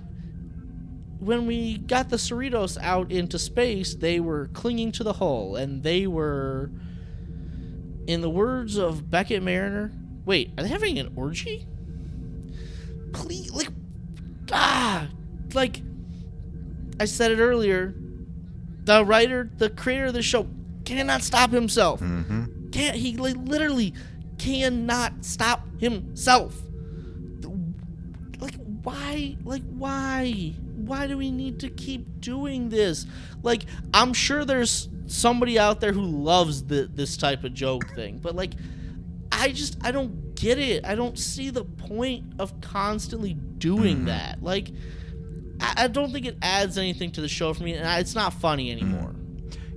when 1.25 1.47
we 1.47 1.79
got 1.79 2.11
the 2.11 2.17
Cerritos 2.17 2.77
out 2.81 3.11
into 3.11 3.39
space, 3.39 3.95
they 3.95 4.21
were 4.21 4.49
clinging 4.53 4.93
to 4.93 5.03
the 5.03 5.15
hull, 5.15 5.57
and 5.57 5.83
they 5.83 6.07
were, 6.07 6.71
in 8.07 8.21
the 8.21 8.29
words 8.29 8.77
of 8.77 9.11
Beckett 9.11 9.43
Mariner, 9.43 9.91
wait, 10.27 10.53
are 10.59 10.63
they 10.63 10.69
having 10.69 10.99
an 10.99 11.13
orgy? 11.17 11.67
Please, 13.15 13.51
like, 13.53 13.69
ah, 14.53 15.09
like, 15.55 15.81
I 17.01 17.07
said 17.07 17.31
it 17.31 17.39
earlier. 17.39 17.95
The 18.85 19.03
writer, 19.05 19.51
the 19.57 19.71
creator 19.71 20.07
of 20.07 20.15
the 20.15 20.23
show, 20.23 20.47
cannot 20.85 21.23
stop 21.23 21.51
himself. 21.51 22.01
Mm-hmm. 22.01 22.71
Can't 22.71 22.97
he? 22.97 23.17
Like, 23.17 23.37
literally, 23.37 23.95
cannot 24.39 25.25
stop 25.25 25.67
himself. 25.81 26.61
Like, 28.41 28.57
why? 28.83 29.37
Like, 29.45 29.63
why? 29.71 30.55
Why 30.87 31.07
do 31.07 31.17
we 31.19 31.31
need 31.31 31.61
to 31.61 31.69
keep 31.71 32.21
doing 32.21 32.69
this? 32.69 33.07
Like, 33.43 33.65
I'm 33.93 34.13
sure 34.13 34.45
there's 34.45 34.89
somebody 35.07 35.59
out 35.59 35.81
there 35.81 35.93
who 35.93 36.03
loves 36.03 36.65
the, 36.65 36.89
this 36.93 37.17
type 37.17 37.45
of 37.45 37.55
joke 37.55 37.95
thing, 37.95 38.19
but 38.19 38.35
like, 38.35 38.53
I 39.33 39.51
just 39.53 39.77
I 39.85 39.91
don't 39.91 40.35
get 40.35 40.59
it. 40.59 40.85
I 40.85 40.95
don't 40.95 41.19
see 41.19 41.51
the 41.51 41.65
point 41.65 42.25
of 42.39 42.61
constantly 42.61 43.35
doing 43.35 44.03
Mhm. 44.03 44.07
that. 44.07 44.43
Like, 44.43 44.71
I, 45.61 45.85
I 45.85 45.89
don't 45.89 46.13
think 46.13 46.27
it 46.27 46.39
adds 46.43 46.79
anything 46.79 47.11
to 47.13 47.21
the 47.21 47.29
show 47.29 47.53
for 47.53 47.63
me, 47.65 47.75
and 47.75 47.87
I, 47.87 47.99
it's 47.99 48.15
not 48.15 48.33
funny 48.35 48.71
anymore. 48.71 49.15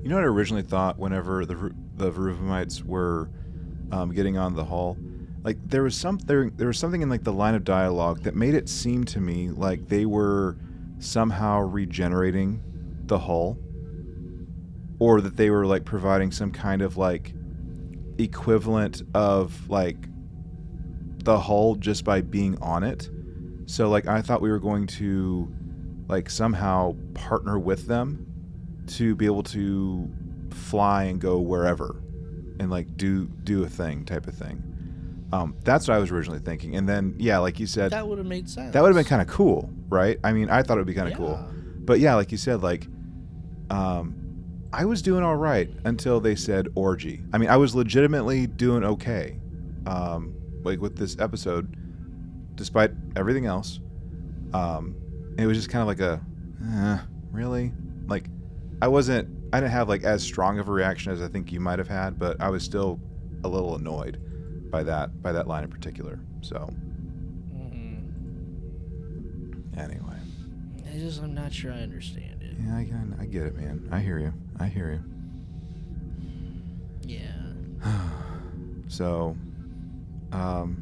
You 0.04 0.10
know 0.10 0.16
what 0.16 0.24
I 0.24 0.28
originally 0.28 0.64
thought 0.64 0.98
whenever 1.00 1.46
the 1.46 1.74
the 1.96 2.12
Veruvamites 2.12 2.84
were 2.84 3.30
um, 3.92 4.14
getting 4.14 4.38
on 4.38 4.54
the 4.56 4.64
hull, 4.64 4.96
like 5.44 5.58
there 5.68 5.82
was 5.84 5.96
some 5.96 6.18
there, 6.20 6.50
there 6.52 6.68
was 6.68 6.78
something 6.78 7.02
in 7.02 7.10
like 7.10 7.24
the 7.24 7.34
line 7.34 7.56
of 7.56 7.64
dialogue 7.64 8.22
that 8.24 8.36
made 8.36 8.54
it 8.54 8.70
seem 8.70 9.04
to 9.06 9.20
me 9.20 9.50
like 9.50 9.88
they 9.88 10.06
were 10.06 10.58
somehow 11.00 11.60
regenerating 11.60 12.62
the 13.06 13.20
hull, 13.20 13.58
or 15.00 15.22
that 15.22 15.38
they 15.38 15.50
were 15.50 15.66
like 15.66 15.86
providing 15.86 16.32
some 16.32 16.52
kind 16.52 16.82
of 16.82 16.98
like 16.98 17.34
equivalent 18.18 19.04
of 19.14 19.70
like 19.70 19.98
the 21.24 21.40
hull 21.40 21.76
just 21.76 22.04
by 22.04 22.22
being 22.22 22.58
on 22.62 22.84
it. 22.84 23.10
So 23.66 23.90
like 23.90 24.08
I 24.08 24.22
thought 24.22 24.42
we 24.42 24.50
were 24.50 24.60
going 24.60 24.88
to 24.88 25.52
like 26.08 26.30
somehow 26.30 26.96
partner 27.14 27.60
with 27.60 27.88
them 27.88 28.26
to 28.88 29.16
be 29.16 29.26
able 29.26 29.44
to 29.44 30.10
fly 30.52 31.04
and 31.04 31.20
go 31.20 31.40
wherever 31.40 32.02
and 32.60 32.72
like 32.72 32.96
do 32.98 33.28
do 33.44 33.64
a 33.64 33.70
thing 33.70 34.06
type 34.06 34.28
of 34.28 34.34
thing. 34.34 34.64
Um, 35.34 35.56
that's 35.64 35.88
what 35.88 35.96
I 35.96 36.00
was 36.00 36.10
originally 36.12 36.40
thinking. 36.40 36.76
And 36.76 36.88
then 36.88 37.16
yeah, 37.18 37.40
like 37.40 37.60
you 37.60 37.68
said, 37.68 37.92
that, 37.92 38.08
would 38.08 38.18
have 38.18 38.28
made 38.28 38.50
sense. 38.50 38.74
That 38.74 38.82
would 38.82 38.90
have 38.90 38.96
been 38.96 39.06
kind 39.06 39.22
of 39.22 39.28
cool, 39.28 39.70
right? 39.90 40.20
I 40.24 40.32
mean, 40.32 40.50
I 40.50 40.64
thought 40.64 40.78
it 40.78 40.82
would 40.82 40.88
be 40.88 40.94
kind 40.94 41.12
of 41.12 41.18
cool. 41.18 41.38
But 41.80 42.00
yeah, 42.00 42.16
like 42.16 42.32
you 42.32 42.38
said, 42.38 42.64
like 42.64 42.88
um, 43.70 44.16
I 44.72 44.86
was 44.86 45.02
doing 45.02 45.24
all 45.24 45.36
right 45.36 45.70
until 45.84 46.20
they 46.20 46.36
said 46.36 46.68
orgy. 46.76 47.24
I 47.34 47.38
mean, 47.38 47.50
I 47.50 47.58
was 47.58 47.76
legitimately 47.76 48.48
doing 48.48 48.84
okay, 48.84 49.40
um, 49.86 50.34
like 50.64 50.80
with 50.80 50.98
this 50.98 51.18
episode, 51.20 51.76
despite 52.56 52.92
everything 53.16 53.46
else. 53.46 53.80
Um, 54.54 54.96
it 55.38 55.46
was 55.46 55.58
just 55.58 55.70
kind 55.70 55.82
of 55.82 55.88
like 55.88 56.00
a, 56.00 56.22
eh, 56.74 57.00
really, 57.32 57.74
like 58.08 58.28
I 58.82 58.88
wasn't. 58.88 59.30
I 59.52 59.60
didn't 59.60 59.72
have 59.72 59.88
like 59.90 60.04
as 60.04 60.24
strong 60.24 60.60
of 60.60 60.68
a 60.68 60.72
reaction 60.72 61.12
as 61.12 61.22
I 61.22 61.28
think 61.28 61.52
you 61.52 61.60
might 61.60 61.80
have 61.80 61.88
had, 61.88 62.18
but 62.18 62.40
I 62.42 62.50
was 62.50 62.64
still 62.64 63.00
a 63.44 63.48
little 63.48 63.76
annoyed 63.76 64.22
by 64.72 64.84
that 64.84 65.22
by 65.22 65.32
that 65.32 65.48
line 65.48 65.64
in 65.64 65.70
particular. 65.70 66.20
So 66.42 66.70
Mhm. 67.56 68.04
anyway, 69.78 70.18
I 70.94 70.98
just 71.00 71.22
I'm 71.22 71.34
not 71.34 71.54
sure 71.54 71.72
I 71.72 71.80
understand 71.82 72.42
it. 72.44 72.56
yeah, 72.60 72.76
I, 72.76 72.88
I 73.22 73.26
get 73.26 73.44
it, 73.44 73.56
man. 73.56 73.88
I 73.92 74.00
hear 74.00 74.20
you. 74.20 74.34
I 74.60 74.68
hear 74.68 74.92
you. 74.92 75.04
Yeah. 77.04 77.32
So, 78.90 79.36
um, 80.32 80.78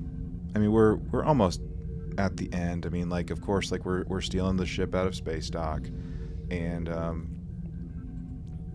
I 0.56 0.60
mean, 0.60 0.72
we're 0.72 0.98
we're 0.98 1.24
almost 1.24 1.60
at 2.20 2.38
the 2.38 2.54
end. 2.54 2.86
I 2.86 2.90
mean, 2.90 3.10
like, 3.10 3.32
of 3.32 3.42
course, 3.42 3.72
like 3.72 3.84
we're 3.84 4.04
we're 4.04 4.22
stealing 4.22 4.58
the 4.58 4.66
ship 4.68 4.94
out 4.94 5.08
of 5.08 5.16
space 5.16 5.50
dock, 5.50 5.82
and 6.52 6.88
um, 6.88 7.36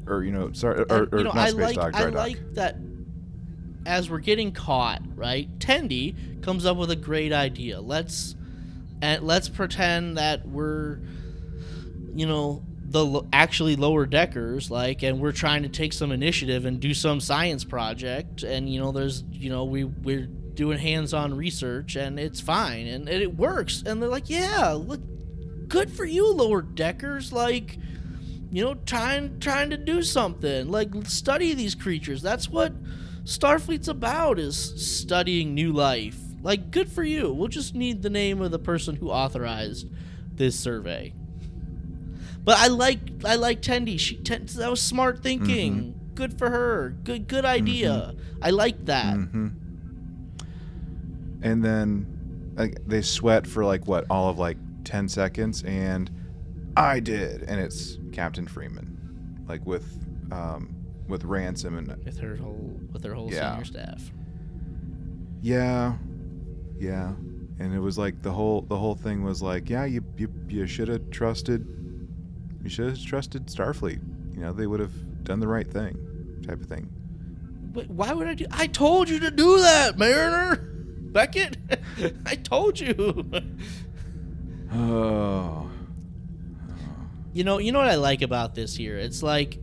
or 0.08 0.24
you 0.24 0.32
know, 0.32 0.50
sorry, 0.52 0.80
or, 0.90 1.04
And, 1.04 1.14
or 1.14 1.18
you 1.18 1.24
know, 1.24 1.30
not 1.30 1.36
I 1.46 1.50
space 1.50 1.60
like 1.64 1.76
dock, 1.76 1.94
I 1.94 2.04
dock. 2.06 2.14
like 2.14 2.54
that 2.54 2.76
as 3.86 4.10
we're 4.10 4.18
getting 4.18 4.52
caught, 4.52 5.02
right? 5.14 5.48
Tendi 5.58 6.42
comes 6.42 6.66
up 6.66 6.76
with 6.76 6.90
a 6.90 6.96
great 6.96 7.32
idea. 7.32 7.80
Let's 7.80 8.34
and 9.02 9.22
let's 9.22 9.48
pretend 9.48 10.18
that 10.18 10.46
we're 10.46 10.98
you 12.14 12.26
know 12.26 12.62
the 12.82 13.22
actually 13.32 13.76
lower 13.76 14.04
deckers 14.04 14.70
like 14.70 15.02
and 15.02 15.20
we're 15.20 15.32
trying 15.32 15.62
to 15.62 15.68
take 15.68 15.92
some 15.92 16.10
initiative 16.10 16.64
and 16.64 16.80
do 16.80 16.92
some 16.92 17.20
science 17.20 17.64
project 17.64 18.42
and 18.42 18.68
you 18.68 18.80
know 18.80 18.90
there's 18.90 19.22
you 19.30 19.48
know 19.48 19.64
we 19.64 19.84
we're 19.84 20.26
doing 20.26 20.76
hands-on 20.76 21.32
research 21.32 21.94
and 21.94 22.18
it's 22.18 22.40
fine 22.40 22.86
and, 22.88 23.08
and 23.08 23.22
it 23.22 23.36
works 23.36 23.82
and 23.86 24.02
they're 24.02 24.08
like 24.08 24.28
yeah 24.28 24.72
look 24.72 25.00
good 25.68 25.90
for 25.90 26.04
you 26.04 26.32
lower 26.32 26.60
deckers 26.60 27.32
like 27.32 27.78
you 28.50 28.64
know 28.64 28.74
trying 28.84 29.38
trying 29.38 29.70
to 29.70 29.76
do 29.76 30.02
something 30.02 30.68
like 30.68 30.88
study 31.04 31.54
these 31.54 31.76
creatures 31.76 32.20
that's 32.20 32.48
what 32.48 32.72
starfleet's 33.24 33.88
about 33.88 34.38
is 34.38 34.56
studying 34.56 35.54
new 35.54 35.72
life. 35.72 36.18
Like 36.42 36.70
good 36.70 36.90
for 36.90 37.02
you. 37.02 37.32
We'll 37.32 37.48
just 37.48 37.74
need 37.74 38.02
the 38.02 38.10
name 38.10 38.40
of 38.40 38.50
the 38.50 38.58
person 38.58 38.96
who 38.96 39.10
authorized 39.10 39.88
this 40.32 40.58
survey. 40.58 41.12
But 42.42 42.58
i 42.58 42.68
like 42.68 42.98
i 43.24 43.34
like 43.34 43.60
Tendi 43.60 43.98
she 44.00 44.16
ten, 44.16 44.46
that 44.56 44.70
was 44.70 44.80
smart 44.80 45.22
thinking. 45.22 45.94
Good 46.14 46.38
for 46.38 46.50
her. 46.50 46.96
Good 47.04 47.28
good 47.28 47.44
idea. 47.44 48.14
I 48.42 48.50
like 48.50 48.86
that. 48.86 49.14
Hmm 49.14 49.48
And 51.42 51.64
then 51.64 52.52
like, 52.56 52.78
they 52.86 53.02
sweat 53.02 53.46
for 53.46 53.64
like 53.64 53.86
what 53.86 54.04
all 54.10 54.28
of 54.28 54.38
like 54.38 54.56
ten 54.84 55.08
seconds, 55.08 55.62
and 55.64 56.10
I 56.76 57.00
did, 57.00 57.42
and 57.42 57.60
it's 57.60 57.98
Captain 58.12 58.46
Freeman, 58.46 59.44
like 59.48 59.64
with 59.66 59.86
um, 60.32 60.74
with 61.10 61.24
ransom 61.24 61.76
and 61.76 61.88
with 62.04 62.18
her 62.18 62.36
whole 62.36 62.80
with 62.92 63.04
her 63.04 63.14
whole 63.14 63.30
Yeah. 63.32 63.50
senior 63.52 63.64
staff 63.64 64.10
Yeah, 65.42 65.94
yeah, 66.78 67.12
and 67.58 67.74
it 67.74 67.80
was 67.80 67.98
like 67.98 68.22
the 68.22 68.30
whole 68.32 68.62
the 68.62 68.76
whole 68.78 68.94
thing 68.94 69.22
was 69.24 69.42
like, 69.42 69.68
yeah, 69.70 69.84
you 69.84 70.02
you 70.16 70.28
you 70.48 70.66
should 70.66 70.88
have 70.88 71.10
trusted, 71.10 71.66
you 72.62 72.68
should 72.70 72.88
have 72.90 73.02
trusted 73.04 73.46
Starfleet. 73.46 74.00
You 74.34 74.40
know, 74.42 74.52
they 74.52 74.66
would 74.66 74.80
have 74.80 75.24
done 75.24 75.40
the 75.40 75.48
right 75.48 75.66
thing, 75.66 75.96
type 76.46 76.60
of 76.60 76.66
thing. 76.66 76.88
Wait, 77.74 77.88
why 77.90 78.12
would 78.12 78.26
I 78.26 78.34
do? 78.34 78.46
I 78.50 78.66
told 78.66 79.08
you 79.08 79.18
to 79.20 79.30
do 79.30 79.58
that, 79.58 79.98
Mariner. 79.98 80.56
Beckett, 81.12 81.56
I 82.26 82.36
told 82.36 82.78
you. 82.80 83.30
Oh, 84.72 85.68
You 87.32 87.42
know, 87.44 87.58
you 87.58 87.72
know 87.72 87.80
what 87.80 87.88
I 87.88 87.96
like 87.96 88.22
about 88.22 88.54
this 88.54 88.76
here? 88.76 88.96
It's 88.98 89.20
like 89.22 89.58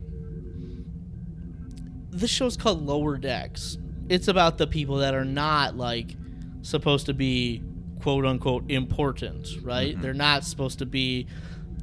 this 2.10 2.30
show's 2.30 2.56
called 2.56 2.84
Lower 2.86 3.16
Decks. 3.18 3.78
It's 4.08 4.28
about 4.28 4.58
the 4.58 4.66
people 4.66 4.96
that 4.96 5.14
are 5.14 5.24
not 5.24 5.76
like 5.76 6.16
supposed 6.62 7.06
to 7.06 7.14
be 7.14 7.62
quote 8.00 8.24
unquote 8.24 8.70
important, 8.70 9.48
right? 9.62 9.96
Mhm. 9.96 10.02
They're 10.02 10.14
not 10.14 10.44
supposed 10.44 10.78
to 10.78 10.86
be 10.86 11.26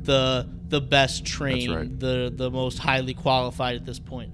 the 0.04 0.48
the 0.70 0.82
best 0.82 1.26
trained, 1.26 1.76
right. 1.76 2.00
the 2.00 2.34
the 2.36 2.50
most 2.50 2.80
highly 2.80 3.14
qualified 3.14 3.76
at 3.76 3.86
this 3.86 4.00
point. 4.00 4.32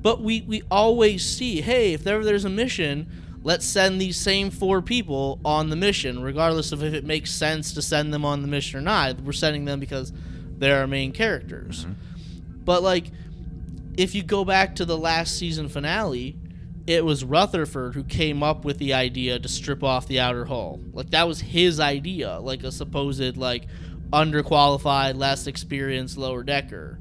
But 0.00 0.20
we 0.22 0.42
we 0.42 0.62
always 0.70 1.24
see, 1.24 1.60
hey, 1.60 1.92
if 1.94 2.06
ever 2.06 2.24
there's 2.24 2.44
a 2.44 2.50
mission, 2.50 3.06
let's 3.42 3.64
send 3.64 4.00
these 4.00 4.16
same 4.16 4.50
four 4.50 4.82
people 4.82 5.40
on 5.44 5.70
the 5.70 5.76
mission, 5.76 6.22
regardless 6.22 6.72
of 6.72 6.82
if 6.82 6.94
it 6.94 7.04
makes 7.04 7.30
sense 7.30 7.72
to 7.74 7.82
send 7.82 8.12
them 8.12 8.24
on 8.24 8.42
the 8.42 8.48
mission 8.48 8.78
or 8.78 8.82
not. 8.82 9.20
We're 9.20 9.32
sending 9.32 9.64
them 9.64 9.80
because 9.80 10.12
they're 10.58 10.80
our 10.80 10.86
main 10.86 11.12
characters. 11.12 11.86
But 12.64 12.82
like, 12.82 13.10
if 13.98 14.14
you 14.14 14.22
go 14.22 14.44
back 14.44 14.76
to 14.76 14.84
the 14.84 14.96
last 14.96 15.36
season 15.36 15.68
finale, 15.68 16.38
it 16.86 17.04
was 17.04 17.24
Rutherford 17.24 17.96
who 17.96 18.04
came 18.04 18.44
up 18.44 18.64
with 18.64 18.78
the 18.78 18.94
idea 18.94 19.40
to 19.40 19.48
strip 19.48 19.82
off 19.82 20.06
the 20.06 20.20
outer 20.20 20.44
hull. 20.44 20.80
Like 20.92 21.10
that 21.10 21.26
was 21.26 21.40
his 21.40 21.80
idea, 21.80 22.38
like 22.38 22.62
a 22.62 22.70
supposed 22.70 23.36
like 23.36 23.66
underqualified, 24.12 25.18
less 25.18 25.48
experienced 25.48 26.16
lower 26.16 26.44
decker. 26.44 27.00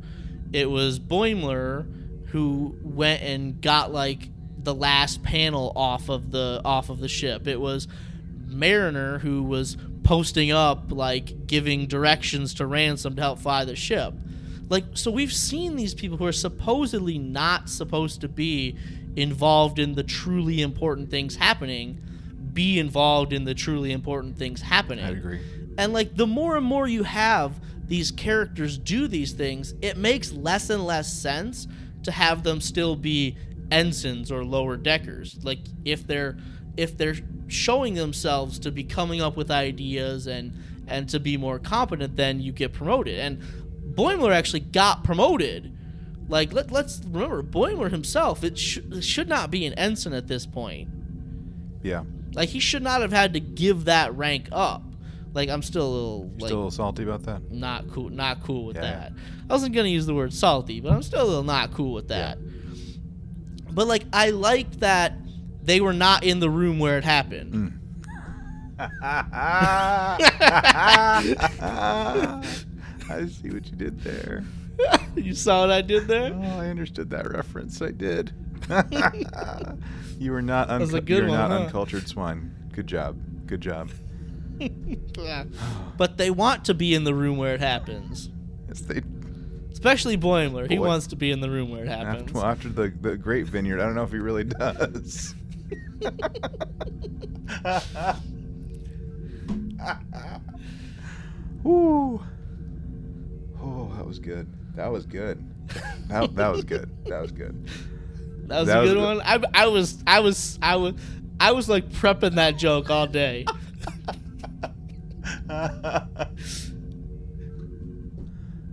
It 0.51 0.71
was 0.71 0.99
Boimler 0.99 1.85
who 2.29 2.75
went 2.81 3.21
and 3.21 3.61
got 3.61 3.93
like 3.93 4.29
the 4.57 4.73
last 4.73 5.21
panel 5.21 5.71
off 5.75 6.09
of 6.09 6.31
the 6.31 6.61
off 6.65 6.89
of 6.89 6.99
the 6.99 7.07
ship. 7.07 7.47
It 7.47 7.61
was 7.61 7.87
Mariner 8.47 9.19
who 9.19 9.43
was 9.43 9.77
posting 10.03 10.51
up 10.51 10.91
like 10.91 11.45
giving 11.45 11.85
directions 11.85 12.55
to 12.55 12.65
Ransom 12.65 13.15
to 13.17 13.21
help 13.21 13.37
fly 13.37 13.65
the 13.65 13.75
ship. 13.75 14.15
Like 14.69 14.85
so 14.93 15.11
we've 15.11 15.33
seen 15.33 15.75
these 15.75 15.93
people 15.93 16.17
who 16.17 16.25
are 16.25 16.31
supposedly 16.31 17.17
not 17.17 17.69
supposed 17.69 18.21
to 18.21 18.27
be 18.27 18.77
involved 19.15 19.79
in 19.79 19.95
the 19.95 20.03
truly 20.03 20.61
important 20.61 21.09
things 21.09 21.35
happening 21.35 22.01
be 22.57 22.79
involved 22.79 23.33
in 23.33 23.43
the 23.43 23.53
truly 23.53 23.91
important 23.91 24.35
things 24.35 24.61
happening. 24.63 25.05
I 25.05 25.09
agree. 25.09 25.39
And 25.77 25.93
like 25.93 26.15
the 26.15 26.25
more 26.25 26.57
and 26.57 26.65
more 26.65 26.87
you 26.87 27.03
have 27.03 27.53
these 27.87 28.09
characters 28.09 28.79
do 28.79 29.07
these 29.07 29.31
things, 29.31 29.75
it 29.83 29.95
makes 29.95 30.33
less 30.33 30.71
and 30.71 30.83
less 30.83 31.13
sense 31.13 31.67
to 32.01 32.11
have 32.11 32.41
them 32.41 32.59
still 32.59 32.95
be 32.95 33.37
ensigns 33.71 34.31
or 34.31 34.43
lower 34.43 34.75
deckers. 34.75 35.37
Like 35.43 35.59
if 35.85 36.07
they're 36.07 36.35
if 36.77 36.97
they're 36.97 37.17
showing 37.47 37.93
themselves 37.93 38.57
to 38.59 38.71
be 38.71 38.83
coming 38.83 39.21
up 39.21 39.37
with 39.37 39.51
ideas 39.51 40.25
and 40.25 40.51
and 40.87 41.07
to 41.09 41.19
be 41.19 41.37
more 41.37 41.59
competent, 41.59 42.15
then 42.15 42.39
you 42.39 42.51
get 42.51 42.73
promoted. 42.73 43.19
And 43.19 43.39
Boimler 43.97 44.33
actually 44.33 44.59
got 44.61 45.03
promoted. 45.03 45.73
Like 46.29 46.53
let, 46.53 46.71
let's 46.71 47.01
remember 47.05 47.41
Boimler 47.41 47.89
himself. 47.89 48.43
It, 48.43 48.57
sh- 48.57 48.79
should 49.01 49.27
not 49.29 49.49
be 49.49 49.65
an 49.65 49.73
ensign 49.73 50.13
at 50.13 50.27
this 50.27 50.45
point. 50.45 50.89
Yeah, 51.83 52.03
Like 52.33 52.49
he 52.49 52.59
should 52.59 52.83
not 52.83 53.01
have 53.01 53.11
had 53.13 53.33
to 53.33 53.39
give 53.39 53.85
that 53.85 54.13
rank 54.15 54.49
up. 54.51 54.83
Like 55.33 55.49
I'm 55.49 55.61
still 55.61 55.85
a 55.87 55.93
little 55.93 56.23
like 56.39 56.47
still 56.47 56.49
a 56.57 56.57
little 56.57 56.71
salty 56.71 57.03
about 57.03 57.23
that. 57.23 57.51
not 57.51 57.89
cool 57.91 58.09
not 58.09 58.41
cool 58.43 58.65
with 58.65 58.75
Yeah. 58.75 58.81
that. 58.81 59.13
I 59.49 59.53
wasn't 59.53 59.73
gonna 59.75 59.87
use 59.89 60.05
the 60.05 60.15
word 60.15 60.33
salty, 60.33 60.81
but 60.81 60.91
I'm 60.91 61.03
still 61.03 61.23
a 61.23 61.27
little 61.27 61.43
not 61.43 61.73
cool 61.73 61.93
with 61.93 62.07
that. 62.09 62.37
Yeah. 62.39 62.51
But 63.71 63.87
like 63.87 64.03
I 64.11 64.31
liked 64.31 64.79
that 64.81 65.13
they 65.63 65.79
were 65.81 65.93
not 65.93 66.23
in 66.23 66.39
the 66.39 66.49
room 66.49 66.79
where 66.79 66.97
it 66.97 67.03
happened. 67.03 67.53
Mm. 67.53 67.73
I 73.09 73.25
see 73.27 73.49
what 73.49 73.65
you 73.65 73.75
did 73.75 73.99
there. 74.01 74.43
you 75.15 75.33
saw 75.33 75.61
what 75.61 75.71
I 75.71 75.81
did 75.81 76.07
there? 76.07 76.33
Oh, 76.33 76.59
I 76.59 76.67
understood 76.67 77.09
that 77.11 77.29
reference. 77.31 77.81
I 77.81 77.91
did. 77.91 78.33
you 80.19 80.31
were 80.31 80.41
not, 80.41 80.67
good 80.79 81.07
you're 81.07 81.27
one, 81.27 81.37
not 81.37 81.51
huh? 81.51 81.57
uncultured 81.65 82.07
swine. 82.07 82.53
Good 82.73 82.87
job. 82.87 83.17
Good 83.45 83.61
job. 83.61 83.89
Yeah. 85.19 85.45
but 85.97 86.17
they 86.17 86.31
want 86.31 86.65
to 86.65 86.73
be 86.73 86.95
in 86.95 87.03
the 87.03 87.13
room 87.13 87.37
where 87.37 87.53
it 87.53 87.59
happens. 87.59 88.29
Yes, 88.67 88.81
they. 88.81 89.01
Especially 89.71 90.17
Boimler. 90.17 90.67
He 90.69 90.77
Boy. 90.77 90.87
wants 90.87 91.07
to 91.07 91.15
be 91.15 91.29
in 91.31 91.41
the 91.41 91.49
room 91.49 91.69
where 91.69 91.83
it 91.83 91.89
happens. 91.89 92.23
After, 92.23 92.33
well, 92.33 92.45
after 92.45 92.69
the 92.69 92.91
the 93.01 93.17
Great 93.17 93.45
Vineyard, 93.45 93.79
I 93.79 93.85
don't 93.85 93.93
know 93.93 94.03
if 94.03 94.11
he 94.11 94.17
really 94.17 94.45
does. 94.45 95.35
Woo. 101.63 102.23
Oh, 103.67 103.91
that 103.95 104.05
was 104.05 104.19
good. 104.19 104.47
That 104.75 104.91
was 104.91 105.05
good. 105.05 105.43
That, 106.07 106.35
that 106.35 106.51
was 106.51 106.63
good. 106.63 106.89
That 107.05 107.21
was 107.21 107.31
good. 107.31 107.67
that 108.47 108.59
was 108.59 108.67
that 108.67 108.77
a 108.77 108.81
was 108.81 108.89
good 108.91 108.95
good. 108.97 109.17
one. 109.17 109.21
I, 109.21 109.43
I 109.53 109.67
was 109.67 110.01
I 110.07 110.19
was 110.21 110.57
I 110.61 110.75
was 110.77 110.93
I 111.39 111.51
was 111.51 111.67
like 111.67 111.89
prepping 111.89 112.35
that 112.35 112.57
joke 112.57 112.89
all 112.89 113.07
day. 113.07 113.45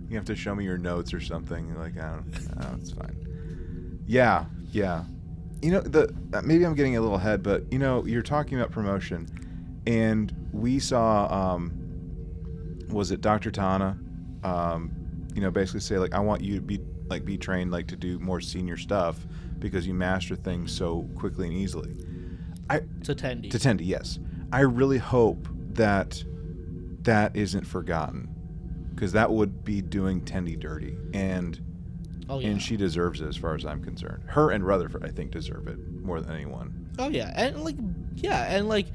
you 0.09 0.15
have 0.15 0.25
to 0.25 0.35
show 0.35 0.55
me 0.55 0.63
your 0.63 0.77
notes 0.77 1.13
or 1.13 1.19
something. 1.19 1.67
You're 1.67 1.77
like, 1.77 1.97
I 1.97 2.11
don't. 2.15 2.25
Oh, 2.61 2.75
it's 2.79 2.91
fine. 2.91 4.01
Yeah, 4.07 4.45
yeah. 4.71 5.03
You 5.61 5.71
know, 5.71 5.81
the 5.81 6.13
uh, 6.33 6.41
maybe 6.43 6.65
I'm 6.65 6.75
getting 6.75 6.95
a 6.95 7.01
little 7.01 7.17
ahead, 7.17 7.43
but 7.43 7.71
you 7.71 7.79
know, 7.79 8.05
you're 8.05 8.21
talking 8.21 8.57
about 8.57 8.71
promotion, 8.71 9.27
and 9.85 10.33
we 10.53 10.79
saw, 10.79 11.27
um, 11.53 11.73
was 12.89 13.11
it 13.11 13.21
Dr. 13.21 13.51
T'Ana, 13.51 13.97
um, 14.45 14.91
you 15.33 15.41
know, 15.41 15.51
basically 15.51 15.81
say 15.81 15.97
like, 15.97 16.13
I 16.13 16.19
want 16.19 16.41
you 16.41 16.55
to 16.55 16.61
be 16.61 16.79
like 17.07 17.25
be 17.25 17.37
trained 17.37 17.71
like 17.71 17.87
to 17.87 17.95
do 17.95 18.19
more 18.19 18.41
senior 18.41 18.77
stuff 18.77 19.17
because 19.59 19.85
you 19.85 19.93
master 19.93 20.35
things 20.35 20.75
so 20.75 21.07
quickly 21.15 21.47
and 21.47 21.55
easily. 21.55 21.95
I 22.69 22.79
to 23.03 23.15
Tendi. 23.15 23.51
to 23.51 23.57
Tendi, 23.57 23.85
yes. 23.85 24.19
I 24.51 24.61
really 24.61 24.97
hope 24.97 25.47
that 25.73 26.23
that 27.01 27.35
isn't 27.35 27.65
forgotten 27.65 28.29
because 28.93 29.11
that 29.11 29.31
would 29.31 29.63
be 29.63 29.81
doing 29.81 30.21
Tendi 30.21 30.59
dirty, 30.59 30.97
and 31.13 31.59
oh 32.29 32.39
yeah. 32.39 32.49
and 32.49 32.61
she 32.61 32.77
deserves 32.77 33.21
it 33.21 33.27
as 33.27 33.35
far 33.35 33.55
as 33.55 33.65
I'm 33.65 33.83
concerned. 33.83 34.23
Her 34.27 34.51
and 34.51 34.65
Rutherford, 34.65 35.03
I 35.03 35.09
think, 35.09 35.31
deserve 35.31 35.67
it 35.67 35.77
more 36.01 36.21
than 36.21 36.33
anyone. 36.33 36.89
Oh 36.97 37.09
yeah, 37.09 37.33
and 37.35 37.63
like 37.63 37.75
yeah, 38.15 38.55
and 38.55 38.69
like, 38.69 38.87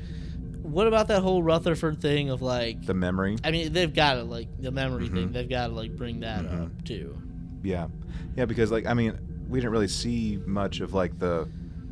what 0.62 0.86
about 0.86 1.08
that 1.08 1.22
whole 1.22 1.42
Rutherford 1.42 2.00
thing 2.00 2.30
of 2.30 2.42
like? 2.42 2.84
The 2.84 2.94
memory, 2.94 3.36
I 3.44 3.50
mean, 3.50 3.72
they've 3.72 3.92
got 3.92 4.14
to 4.14 4.22
like 4.24 4.48
the 4.60 4.70
memory 4.70 5.08
thing. 5.08 5.28
Mhm. 5.28 5.32
They've 5.32 5.48
got 5.48 5.68
to 5.68 5.72
like 5.74 5.96
bring 5.96 6.20
that 6.20 6.44
Mhm. 6.44 6.64
up 6.66 6.84
too. 6.84 7.16
yeah, 7.62 7.88
yeah, 8.36 8.44
because 8.46 8.70
like 8.70 8.86
I 8.86 8.94
mean, 8.94 9.18
we 9.48 9.58
didn't 9.60 9.72
really 9.72 9.88
see 9.88 10.38
much 10.46 10.80
of 10.80 10.94
like 10.94 11.18
the, 11.18 11.48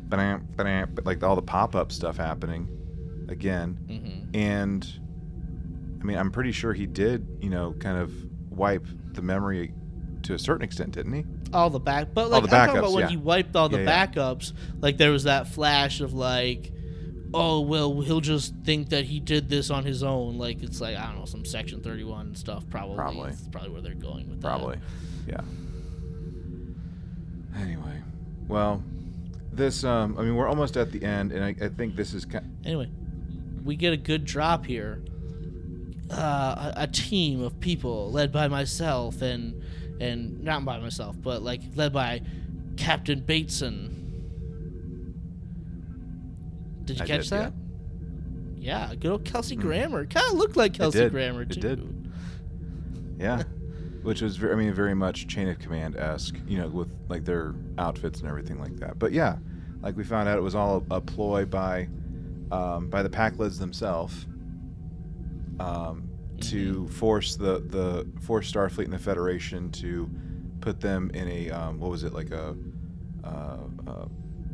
but 0.07 1.05
like 1.05 1.23
all 1.23 1.35
the 1.35 1.41
pop 1.41 1.75
up 1.75 1.91
stuff 1.91 2.17
happening, 2.17 2.67
again, 3.29 3.77
hmm 3.87 4.37
and 4.37 4.87
I 6.01 6.03
mean, 6.05 6.17
I'm 6.17 6.31
pretty 6.31 6.51
sure 6.51 6.71
he 6.73 6.85
did, 6.85 7.27
you 7.41 7.49
know, 7.49 7.73
kind 7.79 7.97
of 7.97 8.13
wipe 8.51 8.85
the 9.13 9.21
memory 9.21 9.73
to 10.23 10.33
a 10.33 10.39
certain 10.39 10.63
extent, 10.63 10.91
didn't 10.93 11.13
he? 11.13 11.25
All 11.53 11.69
the 11.69 11.79
back, 11.79 12.09
but 12.13 12.29
like 12.29 12.43
all 12.43 12.47
the 12.47 12.55
I'm 12.55 12.67
talking 12.67 12.79
about 12.79 12.93
when 12.93 13.01
yeah. 13.03 13.09
he 13.09 13.17
wiped 13.17 13.55
all 13.55 13.67
the 13.69 13.79
Yeah, 13.79 13.83
yeah. 13.83 14.05
backups. 14.07 14.53
Like 14.81 14.97
there 14.97 15.11
was 15.11 15.23
that 15.25 15.47
flash 15.47 15.99
of 15.99 16.13
like, 16.13 16.71
oh 17.33 17.61
well, 17.61 18.01
he'll 18.01 18.21
just 18.21 18.53
think 18.63 18.89
that 18.89 19.05
he 19.05 19.19
did 19.19 19.49
this 19.49 19.69
on 19.69 19.83
his 19.83 20.03
own. 20.03 20.37
Like 20.37 20.63
it's 20.63 20.81
like 20.81 20.97
I 20.97 21.05
don't 21.05 21.19
know 21.19 21.25
some 21.25 21.45
Section 21.45 21.81
Thirty 21.81 22.03
One 22.03 22.35
stuff. 22.35 22.63
Probably, 22.69 22.95
Probably. 22.95 23.29
It's 23.31 23.47
probably 23.47 23.69
where 23.69 23.81
they're 23.81 23.93
going 23.93 24.29
with 24.29 24.41
that. 24.41 24.47
Probably. 24.47 24.77
Yeah. 25.27 25.41
Anyway, 27.57 28.01
well, 28.47 28.83
this 29.51 29.83
um 29.83 30.17
I 30.17 30.23
mean 30.23 30.35
we're 30.35 30.47
almost 30.47 30.77
at 30.77 30.91
the 30.91 31.03
end 31.03 31.31
and 31.31 31.43
I, 31.43 31.55
I 31.65 31.69
think 31.69 31.95
this 31.95 32.13
is 32.13 32.25
kind. 32.25 32.45
Anyway, 32.65 32.89
we 33.63 33.75
get 33.75 33.93
a 33.93 33.97
good 33.97 34.25
drop 34.25 34.65
here. 34.65 35.03
Uh, 36.11 36.73
a, 36.75 36.83
a 36.83 36.87
team 36.87 37.43
of 37.43 37.59
people 37.59 38.11
led 38.11 38.31
by 38.31 38.47
myself 38.47 39.21
and 39.21 39.61
and 40.01 40.43
not 40.43 40.63
by 40.65 40.79
myself, 40.79 41.15
but 41.21 41.43
like 41.43 41.61
led 41.75 41.93
by 41.93 42.21
Captain 42.77 43.19
Bateson. 43.19 43.98
Did 46.89 46.97
you 46.99 47.03
I 47.03 47.07
catch 47.07 47.29
did, 47.29 47.31
that? 47.31 47.53
Yeah, 48.57 48.93
good 48.95 49.11
old 49.11 49.25
Kelsey 49.25 49.55
Mm. 49.55 49.61
Grammer. 49.61 50.05
Kind 50.05 50.25
of 50.27 50.33
looked 50.33 50.57
like 50.57 50.73
Kelsey. 50.73 51.07
Grammer 51.09 51.43
It 51.43 51.49
did. 51.49 52.11
yeah. 53.19 53.43
Which 54.01 54.21
was 54.21 54.37
very, 54.37 54.53
I 54.53 54.55
mean 54.55 54.73
very 54.73 54.95
much 54.95 55.27
chain 55.27 55.47
of 55.49 55.59
command 55.59 55.97
esque, 55.97 56.35
you 56.47 56.57
know, 56.57 56.67
with 56.69 56.89
like 57.09 57.25
their 57.25 57.53
outfits 57.77 58.21
and 58.21 58.29
everything 58.29 58.57
like 58.59 58.77
that. 58.77 58.97
But 58.97 59.11
yeah, 59.11 59.37
like 59.81 59.97
we 59.97 60.03
found 60.05 60.27
out 60.29 60.37
it 60.37 60.41
was 60.41 60.55
all 60.55 60.85
a, 60.89 61.01
ploy 61.01 61.45
by 61.45 61.89
um, 62.51 62.89
by 62.89 63.03
the 63.03 63.09
Pakleds 63.09 63.59
themselves 63.59 64.25
um, 65.59 66.09
to 66.41 66.87
force 66.87 67.35
the 67.35 67.59
the 67.59 68.07
force 68.21 68.51
Starfleet 68.51 68.85
and 68.85 68.93
the 68.93 68.97
Federation 68.99 69.69
to 69.73 70.09
put 70.61 70.79
them 70.79 71.11
in 71.13 71.27
a 71.27 71.49
um, 71.51 71.77
what 71.79 71.91
was 71.91 72.03
it 72.05 72.13
like 72.13 72.31
a, 72.31 72.55
uh, 73.25 73.57
uh, 73.85 74.05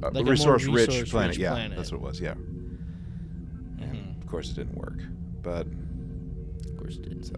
a 0.04 0.10
Like 0.12 0.26
resource-rich 0.28 1.10
planet? 1.12 1.38
Yeah, 1.38 1.52
planet. 1.52 1.78
that's 1.78 1.92
what 1.92 1.98
it 2.00 2.04
was. 2.04 2.20
Yeah, 2.22 2.32
and 2.34 3.80
Mhm. 3.80 4.22
of 4.22 4.28
course 4.28 4.50
it 4.52 4.56
didn't 4.56 4.76
work, 4.78 5.00
but 5.42 5.68
Of 5.68 6.78
course, 6.78 6.98
it 6.98 7.10
did. 7.10 7.26
so. 7.26 7.36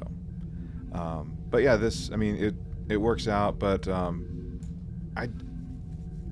Um, 0.94 1.38
but 1.50 1.64
yeah, 1.64 1.76
this 1.76 2.12
I 2.12 2.16
mean 2.16 2.36
it 2.36 2.56
it 2.90 2.98
works 2.98 3.28
out, 3.28 3.60
but 3.60 3.88
um, 3.88 4.60
I 5.16 5.30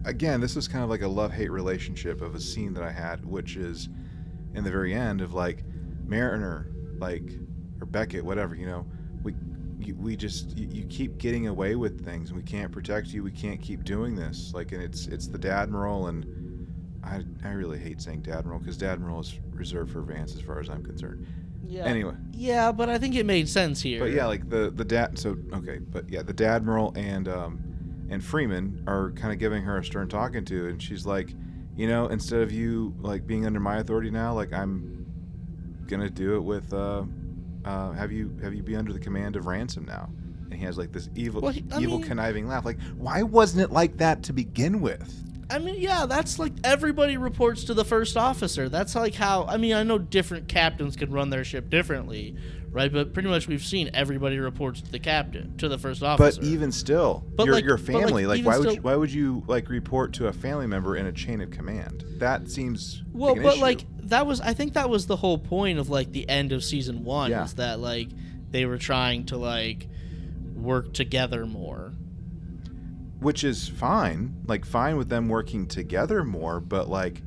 again 0.05 0.39
this 0.41 0.55
is 0.55 0.67
kind 0.67 0.84
of 0.84 0.89
like 0.89 1.01
a 1.01 1.07
love 1.07 1.32
hate 1.32 1.51
relationship 1.51 2.21
of 2.21 2.36
a 2.36 2.39
scene 2.39 2.73
that 2.73 2.84
I 2.84 2.91
had, 2.91 3.26
which 3.26 3.55
is 3.57 3.89
in 4.53 4.63
the 4.63 4.71
very 4.71 4.93
end 4.93 5.21
of 5.21 5.34
like 5.34 5.63
Mariner, 6.05 6.67
like 6.99 7.30
or 7.82 7.86
Beckett, 7.86 8.23
whatever 8.23 8.55
you 8.55 8.65
know, 8.65 8.86
we 9.93 10.15
just 10.15 10.57
you, 10.57 10.67
you 10.71 10.86
keep 10.86 11.17
getting 11.17 11.47
away 11.47 11.75
with 11.75 12.05
things, 12.05 12.29
and 12.29 12.38
we 12.38 12.43
can't 12.43 12.71
protect 12.71 13.07
you. 13.07 13.23
We 13.23 13.31
can't 13.31 13.61
keep 13.61 13.83
doing 13.83 14.15
this. 14.15 14.53
Like, 14.53 14.71
and 14.71 14.81
it's 14.81 15.07
it's 15.07 15.27
the 15.27 15.39
Dadmiral, 15.39 16.09
and 16.09 16.67
I 17.03 17.23
I 17.47 17.51
really 17.51 17.79
hate 17.79 18.01
saying 18.01 18.23
Dadmiral 18.23 18.59
because 18.59 18.77
Dadmiral 18.77 19.21
is 19.21 19.39
reserved 19.51 19.91
for 19.91 20.01
Vance 20.01 20.33
as 20.36 20.41
far 20.41 20.59
as 20.59 20.69
I'm 20.69 20.83
concerned. 20.83 21.27
Yeah. 21.67 21.86
Anyway. 21.86 22.13
Yeah, 22.31 22.71
but 22.71 22.89
I 22.89 22.97
think 22.97 23.15
it 23.15 23.25
made 23.25 23.49
sense 23.49 23.81
here. 23.81 23.99
But 23.99 24.11
yeah, 24.11 24.25
like 24.25 24.49
the 24.49 24.71
the 24.71 24.86
dad. 24.86 25.17
So 25.17 25.36
okay, 25.53 25.79
but 25.79 26.09
yeah, 26.09 26.21
the 26.21 26.33
Dadmiral 26.33 26.95
and 26.97 27.27
um 27.27 27.59
and 28.09 28.23
Freeman 28.23 28.83
are 28.88 29.11
kind 29.11 29.33
of 29.33 29.39
giving 29.39 29.63
her 29.63 29.77
a 29.77 29.83
stern 29.83 30.07
talking 30.07 30.45
to, 30.45 30.67
and 30.67 30.81
she's 30.81 31.05
like, 31.05 31.33
you 31.75 31.88
know, 31.88 32.07
instead 32.07 32.41
of 32.41 32.51
you 32.51 32.93
like 32.99 33.25
being 33.25 33.45
under 33.45 33.59
my 33.59 33.77
authority 33.77 34.11
now, 34.11 34.33
like 34.33 34.53
I'm 34.53 35.05
gonna 35.88 36.09
do 36.09 36.36
it 36.36 36.41
with 36.41 36.73
uh, 36.73 37.03
uh 37.66 37.91
have 37.93 38.11
you 38.11 38.32
have 38.41 38.53
you 38.53 38.63
be 38.63 38.76
under 38.76 38.93
the 38.93 38.99
command 38.99 39.36
of 39.36 39.45
Ransom 39.47 39.86
now. 39.86 40.09
And 40.51 40.53
he 40.53 40.63
has 40.66 40.78
like 40.78 40.91
this 40.91 41.09
evil, 41.16 41.41
Well, 41.41 41.51
he- 41.51 41.66
evil, 41.80 41.97
mean- 41.97 42.07
conniving 42.07 42.47
laugh. 42.47 42.66
Like, 42.66 42.80
why 42.97 43.24
wasn't 43.24 43.63
it 43.63 43.72
like 43.72 43.97
that 43.97 44.24
to 44.24 44.34
begin 44.34 44.80
with? 44.80 45.22
I 45.49 45.59
mean, 45.59 45.76
yeah, 45.80 46.05
that's 46.07 46.39
like 46.39 46.53
everybody 46.63 47.18
reports 47.18 47.66
to 47.66 47.74
the 47.74 47.86
first 47.86 48.16
officer. 48.18 48.68
That's 48.70 48.95
like 48.95 49.13
how. 49.16 49.45
I 49.45 49.57
mean, 49.57 49.74
I 49.74 49.84
know 49.84 49.97
different 49.99 50.47
captains 50.47 50.95
can 50.95 51.11
run 51.11 51.30
their 51.30 51.43
ship 51.43 51.70
differently, 51.70 52.36
right? 52.76 52.91
But 52.91 53.13
pretty 53.13 53.30
much 53.30 53.47
we've 53.47 53.63
seen 53.63 53.89
everybody 53.93 54.38
reports 54.38 54.82
to 54.82 54.91
the 54.91 54.99
captain, 54.99 55.55
to 55.57 55.69
the 55.69 55.78
first 55.78 56.03
officer. 56.03 56.41
But 56.41 56.45
even 56.47 56.73
still, 56.73 57.23
But, 57.36 57.45
your 57.45 57.55
like- 57.55 57.63
your 57.63 57.78
like, 57.78 57.86
family, 57.86 58.26
like, 58.26 58.39
even 58.39 58.51
why 58.51 58.57
would 58.59 58.76
you, 58.76 58.82
why 58.82 58.95
would 58.95 59.11
you 59.13 59.43
like 59.47 59.69
report 59.69 60.11
to 60.13 60.28
a 60.28 60.34
family 60.34 60.67
member 60.67 60.97
in 60.97 61.05
a 61.05 61.11
chain 61.13 61.39
of 61.39 61.51
command? 61.51 62.03
That 62.19 62.49
seems 62.51 63.01
well, 63.13 63.34
like 63.34 63.43
but 63.43 63.53
issue. 63.53 63.61
like 63.61 63.86
that 64.09 64.28
was, 64.28 64.41
I 64.41 64.53
think 64.53 64.73
that 64.73 64.89
was 64.89 65.07
the 65.07 65.15
whole 65.15 65.38
point 65.38 65.80
of 65.80 65.89
like 65.89 66.11
the 66.11 66.28
end 66.30 66.51
of 66.51 66.63
season 66.65 67.05
one 67.05 67.32
Yeah. 67.32 67.45
is 67.45 67.53
that 67.53 67.80
like 67.80 68.09
they 68.51 68.65
were 68.65 68.78
trying 68.78 69.26
to 69.28 69.38
like 69.38 69.88
work 70.53 70.93
together 70.93 71.45
more. 71.45 71.93
which 73.21 73.43
is 73.45 73.67
fine 73.69 74.36
like 74.45 74.65
fine 74.65 74.97
with 74.97 75.07
them 75.09 75.30
working 75.30 75.65
together 75.65 76.23
more 76.23 76.59
but 76.59 76.89
like 76.89 77.21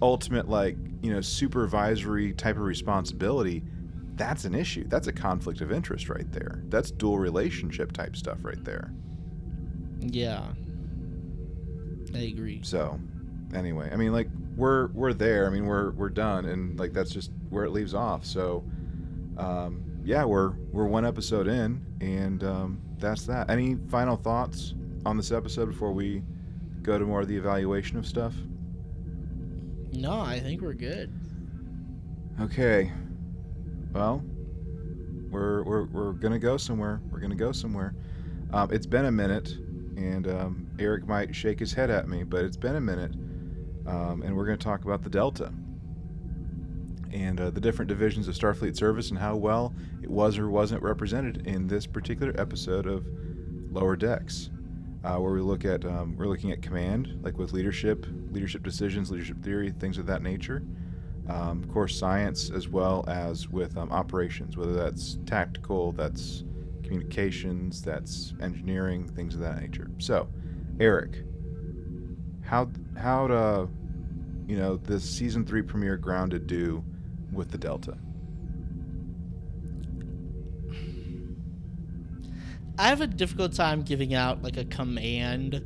ultimate 0.00 0.48
like 0.48 0.76
you 1.02 1.12
know 1.12 1.20
supervisory 1.20 2.32
type 2.32 2.56
of 2.56 2.62
responsibility 2.62 3.62
that's 4.16 4.44
an 4.44 4.54
issue. 4.54 4.84
That's 4.88 5.06
a 5.06 5.12
conflict 5.12 5.60
of 5.60 5.70
interest 5.72 6.08
right 6.08 6.30
there. 6.32 6.62
That's 6.68 6.90
dual 6.90 7.18
relationship 7.18 7.92
type 7.92 8.16
stuff 8.16 8.38
right 8.42 8.62
there. 8.64 8.92
Yeah, 10.00 10.42
I 12.14 12.18
agree. 12.18 12.60
so 12.62 12.98
anyway 13.54 13.88
i 13.92 13.96
mean 13.96 14.12
like 14.12 14.28
we're 14.56 14.88
we're 14.88 15.12
there. 15.12 15.46
I 15.46 15.50
mean 15.50 15.66
we're 15.66 15.90
we're 15.92 16.08
done. 16.08 16.46
And 16.46 16.78
like 16.78 16.92
that's 16.92 17.10
just 17.10 17.30
where 17.50 17.64
it 17.64 17.70
leaves 17.70 17.92
off. 17.94 18.24
So 18.24 18.64
um 19.36 19.84
yeah 20.04 20.24
we're 20.24 20.52
we're 20.72 20.86
one 20.86 21.04
episode 21.04 21.46
in. 21.46 21.84
And 22.00 22.42
um 22.42 22.80
that's 22.98 23.26
that. 23.26 23.50
Any 23.50 23.76
final 23.88 24.16
thoughts 24.16 24.74
on 25.04 25.16
this 25.18 25.30
episode 25.30 25.66
before 25.66 25.92
we 25.92 26.22
go 26.82 26.98
to 26.98 27.04
more 27.04 27.20
of 27.20 27.28
the 27.28 27.36
evaluation 27.36 27.98
of 27.98 28.06
stuff? 28.06 28.32
No, 29.92 30.18
I 30.20 30.40
think 30.40 30.62
we're 30.62 30.72
good. 30.72 31.12
Okay. 32.40 32.90
Well, 33.96 34.22
we're 35.30 35.62
we're 35.62 35.84
we're 35.86 36.12
gonna 36.12 36.38
go 36.38 36.58
somewhere. 36.58 37.00
We're 37.10 37.18
gonna 37.18 37.34
go 37.34 37.50
somewhere. 37.50 37.94
Um, 38.52 38.70
it's 38.70 38.84
been 38.84 39.06
a 39.06 39.10
minute, 39.10 39.52
and 39.96 40.28
um, 40.28 40.66
Eric 40.78 41.06
might 41.08 41.34
shake 41.34 41.58
his 41.58 41.72
head 41.72 41.88
at 41.88 42.06
me, 42.06 42.22
but 42.22 42.44
it's 42.44 42.58
been 42.58 42.76
a 42.76 42.80
minute, 42.80 43.12
um, 43.86 44.20
and 44.22 44.36
we're 44.36 44.44
gonna 44.44 44.58
talk 44.58 44.84
about 44.84 45.02
the 45.02 45.08
Delta 45.08 45.50
and 47.10 47.40
uh, 47.40 47.48
the 47.48 47.58
different 47.58 47.88
divisions 47.88 48.28
of 48.28 48.34
Starfleet 48.34 48.76
service 48.76 49.08
and 49.08 49.18
how 49.18 49.34
well 49.34 49.74
it 50.02 50.10
was 50.10 50.36
or 50.36 50.50
wasn't 50.50 50.82
represented 50.82 51.46
in 51.46 51.66
this 51.66 51.86
particular 51.86 52.38
episode 52.38 52.86
of 52.86 53.06
Lower 53.70 53.96
Decks. 53.96 54.50
Uh, 55.04 55.16
where 55.16 55.32
we 55.32 55.40
look 55.40 55.64
at 55.64 55.86
um, 55.86 56.14
we're 56.18 56.26
looking 56.26 56.52
at 56.52 56.60
command, 56.60 57.18
like 57.22 57.38
with 57.38 57.54
leadership, 57.54 58.06
leadership 58.30 58.62
decisions, 58.62 59.10
leadership 59.10 59.42
theory, 59.42 59.70
things 59.70 59.96
of 59.96 60.04
that 60.04 60.22
nature 60.22 60.62
um, 61.28 61.64
course, 61.64 61.98
science 61.98 62.50
as 62.50 62.68
well 62.68 63.04
as 63.08 63.48
with 63.48 63.76
um, 63.76 63.90
operations, 63.90 64.56
whether 64.56 64.74
that's 64.74 65.18
tactical, 65.26 65.92
that's 65.92 66.44
communications, 66.82 67.82
that's 67.82 68.34
engineering, 68.40 69.06
things 69.06 69.34
of 69.34 69.40
that 69.40 69.60
nature. 69.60 69.90
So, 69.98 70.28
Eric, 70.78 71.24
how 72.42 72.70
how 72.96 73.26
to 73.26 73.68
you 74.46 74.56
know 74.56 74.76
this 74.76 75.08
season 75.08 75.44
three 75.44 75.62
premiere 75.62 75.96
grounded 75.96 76.46
do 76.46 76.84
with 77.32 77.50
the 77.50 77.58
Delta? 77.58 77.98
I 82.78 82.88
have 82.88 83.00
a 83.00 83.06
difficult 83.06 83.54
time 83.54 83.82
giving 83.82 84.14
out 84.14 84.42
like 84.42 84.58
a 84.58 84.64
command 84.64 85.62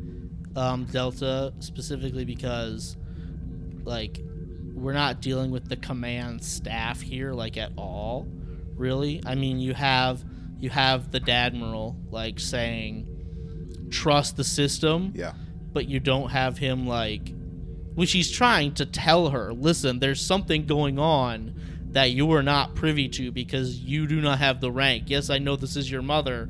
um, 0.57 0.85
delta 0.85 1.53
specifically 1.59 2.25
because 2.25 2.97
like 3.85 4.21
we're 4.81 4.93
not 4.93 5.21
dealing 5.21 5.51
with 5.51 5.69
the 5.69 5.77
command 5.77 6.43
staff 6.45 7.01
here 7.01 7.33
like 7.33 7.57
at 7.57 7.73
all 7.77 8.27
really. 8.77 9.23
I 9.27 9.35
mean 9.35 9.59
you 9.61 9.75
have 9.75 10.25
you 10.59 10.71
have 10.71 11.11
the 11.11 11.21
dadmiral 11.21 11.97
like 12.11 12.41
saying 12.41 13.07
trust 13.91 14.37
the 14.37 14.45
system 14.45 15.13
Yeah, 15.15 15.33
but 15.73 15.87
you 15.89 16.01
don't 16.01 16.31
have 16.31 16.59
him 16.59 16.87
like 16.87 17.33
which 17.95 18.13
he's 18.13 18.31
trying 18.31 18.75
to 18.75 18.87
tell 18.87 19.31
her 19.31 19.53
listen 19.53 19.99
there's 19.99 20.21
something 20.21 20.67
going 20.67 20.99
on 20.99 21.55
that 21.91 22.13
you 22.13 22.31
are 22.33 22.43
not 22.43 22.75
privy 22.77 23.09
to 23.09 23.33
because 23.33 23.81
you 23.81 24.07
do 24.07 24.21
not 24.21 24.39
have 24.39 24.61
the 24.61 24.71
rank. 24.71 25.05
Yes 25.11 25.29
i 25.31 25.39
know 25.39 25.57
this 25.57 25.77
is 25.77 25.91
your 25.91 26.03
mother 26.03 26.49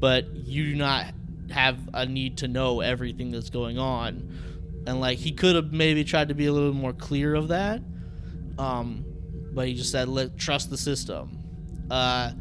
but 0.00 0.34
you 0.34 0.64
do 0.64 0.76
not 0.76 1.06
have 1.50 1.78
a 1.94 2.06
need 2.06 2.38
to 2.38 2.48
know 2.48 2.80
everything 2.80 3.30
that's 3.30 3.50
going 3.50 3.78
on 3.78 4.32
and 4.88 5.00
like 5.00 5.18
he 5.18 5.30
could 5.30 5.54
have 5.54 5.72
maybe 5.72 6.02
tried 6.02 6.28
to 6.28 6.34
be 6.34 6.46
a 6.46 6.52
little 6.52 6.72
more 6.72 6.92
clear 6.92 7.34
of 7.34 7.48
that 7.48 7.80
um 8.58 9.04
but 9.52 9.68
he 9.68 9.74
just 9.74 9.92
said 9.92 10.08
let 10.08 10.36
trust 10.36 10.70
the 10.70 10.76
system 10.76 11.38
uh 11.90 12.32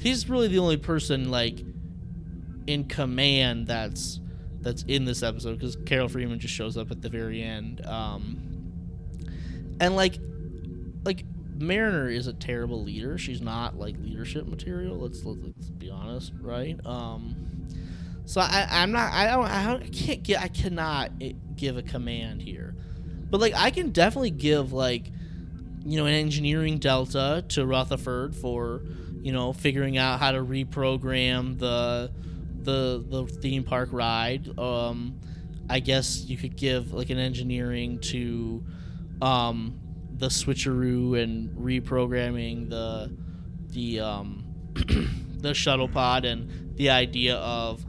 he's 0.00 0.28
really 0.28 0.48
the 0.48 0.58
only 0.58 0.76
person 0.76 1.30
like 1.30 1.58
in 2.66 2.84
command 2.84 3.66
that's 3.66 4.20
that's 4.66 4.82
in 4.88 5.04
this 5.04 5.22
episode 5.22 5.58
because 5.58 5.76
Carol 5.86 6.08
Freeman 6.08 6.40
just 6.40 6.52
shows 6.52 6.76
up 6.76 6.90
at 6.90 7.00
the 7.00 7.08
very 7.08 7.40
end. 7.40 7.86
Um, 7.86 8.74
and 9.80 9.94
like, 9.94 10.18
like 11.04 11.24
Mariner 11.56 12.08
is 12.08 12.26
a 12.26 12.32
terrible 12.32 12.82
leader. 12.82 13.16
She's 13.16 13.40
not 13.40 13.78
like 13.78 13.94
leadership 14.00 14.48
material. 14.48 14.96
Let's 14.96 15.24
let's, 15.24 15.40
let's 15.40 15.70
be 15.70 15.88
honest, 15.88 16.32
right? 16.40 16.84
Um, 16.84 17.36
so 18.24 18.40
I 18.40 18.66
I'm 18.68 18.90
not 18.90 19.12
I 19.12 19.26
don't 19.28 19.44
I, 19.44 19.88
can't 19.92 20.24
get 20.24 20.42
I 20.42 20.48
cannot 20.48 21.12
give 21.56 21.76
a 21.76 21.82
command 21.82 22.42
here, 22.42 22.74
but 23.30 23.40
like 23.40 23.54
I 23.54 23.70
can 23.70 23.90
definitely 23.90 24.30
give 24.30 24.72
like 24.72 25.10
you 25.84 25.98
know 25.98 26.06
an 26.06 26.14
engineering 26.14 26.78
delta 26.78 27.44
to 27.50 27.66
Rutherford 27.66 28.34
for 28.34 28.82
you 29.22 29.32
know 29.32 29.52
figuring 29.52 29.98
out 29.98 30.20
how 30.20 30.32
to 30.32 30.38
reprogram 30.38 31.58
the 31.58 32.10
the 32.62 33.04
the 33.08 33.26
theme 33.26 33.64
park 33.64 33.88
ride. 33.92 34.58
Um, 34.58 35.20
I 35.68 35.80
guess 35.80 36.24
you 36.24 36.36
could 36.36 36.56
give 36.56 36.92
like 36.92 37.10
an 37.10 37.18
engineering 37.18 37.98
to 38.00 38.64
um, 39.22 39.80
the 40.16 40.28
switcheroo 40.28 41.20
and 41.22 41.50
reprogramming 41.56 42.70
the 42.70 43.16
the 43.70 44.00
um, 44.00 44.44
the 45.38 45.54
shuttle 45.54 45.88
pod 45.88 46.24
and 46.24 46.76
the 46.76 46.90
idea 46.90 47.36
of 47.36 47.84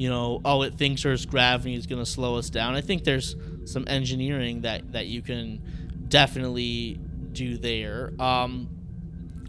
you 0.00 0.08
know 0.08 0.40
oh 0.46 0.62
it 0.62 0.78
thinks 0.78 1.04
Earth's 1.04 1.26
gravity 1.26 1.74
is 1.74 1.86
going 1.86 2.02
to 2.02 2.10
slow 2.10 2.36
us 2.36 2.48
down. 2.48 2.74
I 2.74 2.80
think 2.80 3.04
there's 3.04 3.36
some 3.66 3.84
engineering 3.86 4.62
that 4.62 4.92
that 4.92 5.08
you 5.08 5.20
can 5.20 5.60
definitely 6.08 6.98
do 7.32 7.58
there. 7.58 8.14
Um, 8.18 8.70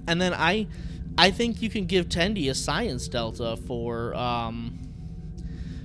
and 0.07 0.19
then 0.19 0.33
I 0.33 0.67
I 1.17 1.31
think 1.31 1.61
you 1.61 1.69
can 1.69 1.85
give 1.85 2.09
Tendi 2.09 2.49
a 2.49 2.53
science 2.53 3.07
delta 3.07 3.55
for 3.65 4.13
um, 4.13 4.77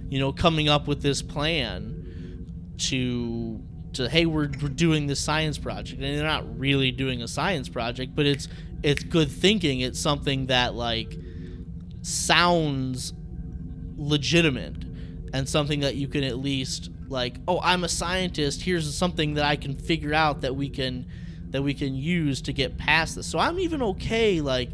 you 0.09 0.19
know 0.19 0.33
coming 0.33 0.69
up 0.69 0.89
with 0.89 1.01
this 1.01 1.23
plan 1.23 2.75
to 2.79 3.63
to 3.93 4.09
hey 4.09 4.27
we're, 4.27 4.51
we're 4.61 4.69
doing 4.69 5.07
this 5.07 5.21
science 5.21 5.59
project 5.59 6.03
and 6.03 6.19
they're 6.19 6.27
not 6.27 6.59
really 6.59 6.91
doing 6.91 7.23
a 7.23 7.29
science 7.29 7.69
project 7.69 8.17
but 8.17 8.27
it's 8.27 8.49
it's 8.83 9.05
good 9.05 9.31
thinking 9.31 9.81
it's 9.81 9.99
something 9.99 10.47
that 10.47 10.75
like 10.75 11.17
sounds 12.03 13.15
legitimate 13.97 14.77
and 15.33 15.49
something 15.49 15.81
that 15.81 15.97
you 15.97 16.09
can 16.09 16.25
at 16.25 16.39
least 16.39 16.91
like 17.09 17.37
oh 17.49 17.61
i'm 17.63 17.85
a 17.85 17.89
scientist 17.89 18.63
here's 18.63 18.93
something 18.95 19.35
that 19.35 19.45
i 19.45 19.57
can 19.57 19.75
figure 19.77 20.13
out 20.13 20.41
that 20.43 20.55
we 20.55 20.69
can 20.69 21.07
that 21.51 21.63
we 21.63 21.73
can 21.73 21.95
use 21.95 22.43
to 22.43 22.53
get 22.53 22.77
past 22.77 23.15
this 23.17 23.27
so 23.27 23.39
i'm 23.39 23.59
even 23.59 23.83
okay 23.83 24.41
like 24.41 24.71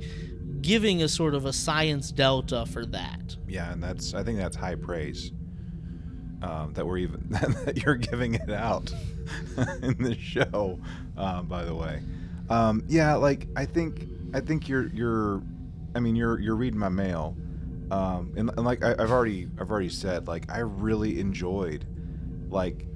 giving 0.61 1.03
a 1.03 1.09
sort 1.09 1.35
of 1.35 1.45
a 1.45 1.53
science 1.53 2.11
delta 2.13 2.65
for 2.67 2.87
that 2.87 3.37
Yeah, 3.49 3.73
and 3.73 3.83
that's 3.83 4.15
I 4.15 4.23
think 4.23 4.39
that's 4.39 4.57
high 4.57 4.77
praise. 4.77 5.31
Um, 6.41 6.73
that 6.73 6.87
we're 6.87 6.99
even 6.99 7.27
that 7.31 7.83
you're 7.85 7.97
giving 7.97 8.35
it 8.35 8.51
out 8.51 8.93
in 9.83 9.97
this 9.99 10.17
show. 10.17 10.79
Um, 11.17 11.47
by 11.47 11.65
the 11.65 11.75
way, 11.75 12.01
um, 12.49 12.83
yeah, 12.89 13.15
like 13.15 13.47
I 13.55 13.67
think 13.67 14.09
I 14.33 14.41
think 14.41 14.69
you're 14.69 14.89
you're, 14.89 15.43
I 15.95 16.01
mean 16.01 16.17
you're 16.17 16.41
you're 16.41 16.57
reading 16.57 16.81
my 16.81 16.89
mail, 16.89 17.37
um, 17.93 18.33
and, 18.37 18.49
and 18.49 18.65
like 18.65 18.83
I, 18.83 18.93
I've 18.99 19.11
already 19.11 19.49
I've 19.61 19.71
already 19.71 19.91
said 19.91 20.27
like 20.27 20.51
I 20.51 20.61
really 20.61 21.21
enjoyed, 21.21 21.87
like 22.49 22.87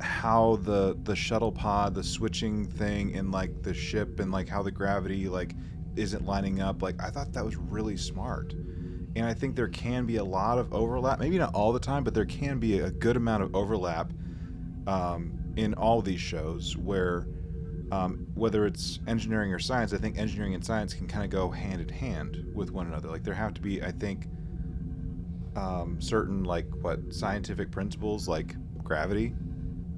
how 0.00 0.56
the 0.62 0.98
the 1.02 1.14
shuttle 1.14 1.52
pod 1.52 1.94
the 1.94 2.02
switching 2.02 2.66
thing 2.66 3.14
and 3.16 3.30
like 3.30 3.62
the 3.62 3.74
ship 3.74 4.18
and 4.18 4.32
like 4.32 4.48
how 4.48 4.62
the 4.62 4.70
gravity 4.70 5.28
like 5.28 5.54
isn't 5.96 6.24
lining 6.24 6.60
up 6.60 6.82
like 6.82 7.00
i 7.02 7.10
thought 7.10 7.32
that 7.32 7.44
was 7.44 7.56
really 7.56 7.96
smart. 7.96 8.54
And 9.16 9.26
i 9.26 9.34
think 9.34 9.56
there 9.56 9.68
can 9.68 10.06
be 10.06 10.16
a 10.16 10.24
lot 10.24 10.58
of 10.58 10.72
overlap 10.72 11.18
maybe 11.18 11.36
not 11.36 11.54
all 11.54 11.72
the 11.72 11.80
time 11.80 12.04
but 12.04 12.14
there 12.14 12.24
can 12.24 12.58
be 12.58 12.78
a 12.78 12.90
good 12.90 13.16
amount 13.16 13.42
of 13.42 13.54
overlap 13.54 14.12
um, 14.86 15.38
in 15.56 15.74
all 15.74 16.00
these 16.00 16.20
shows 16.20 16.76
where 16.76 17.26
um, 17.90 18.26
whether 18.34 18.66
it's 18.66 19.00
engineering 19.06 19.52
or 19.52 19.58
science 19.58 19.92
i 19.92 19.98
think 19.98 20.18
engineering 20.18 20.54
and 20.54 20.64
science 20.64 20.94
can 20.94 21.06
kind 21.06 21.24
of 21.24 21.30
go 21.30 21.50
hand 21.50 21.80
in 21.80 21.88
hand 21.88 22.44
with 22.54 22.70
one 22.70 22.86
another. 22.86 23.08
Like 23.08 23.24
there 23.24 23.34
have 23.34 23.54
to 23.54 23.60
be 23.60 23.82
i 23.82 23.90
think 23.90 24.26
um, 25.56 26.00
certain 26.00 26.44
like 26.44 26.66
what 26.80 27.12
scientific 27.12 27.70
principles 27.70 28.28
like 28.28 28.54
gravity 28.84 29.34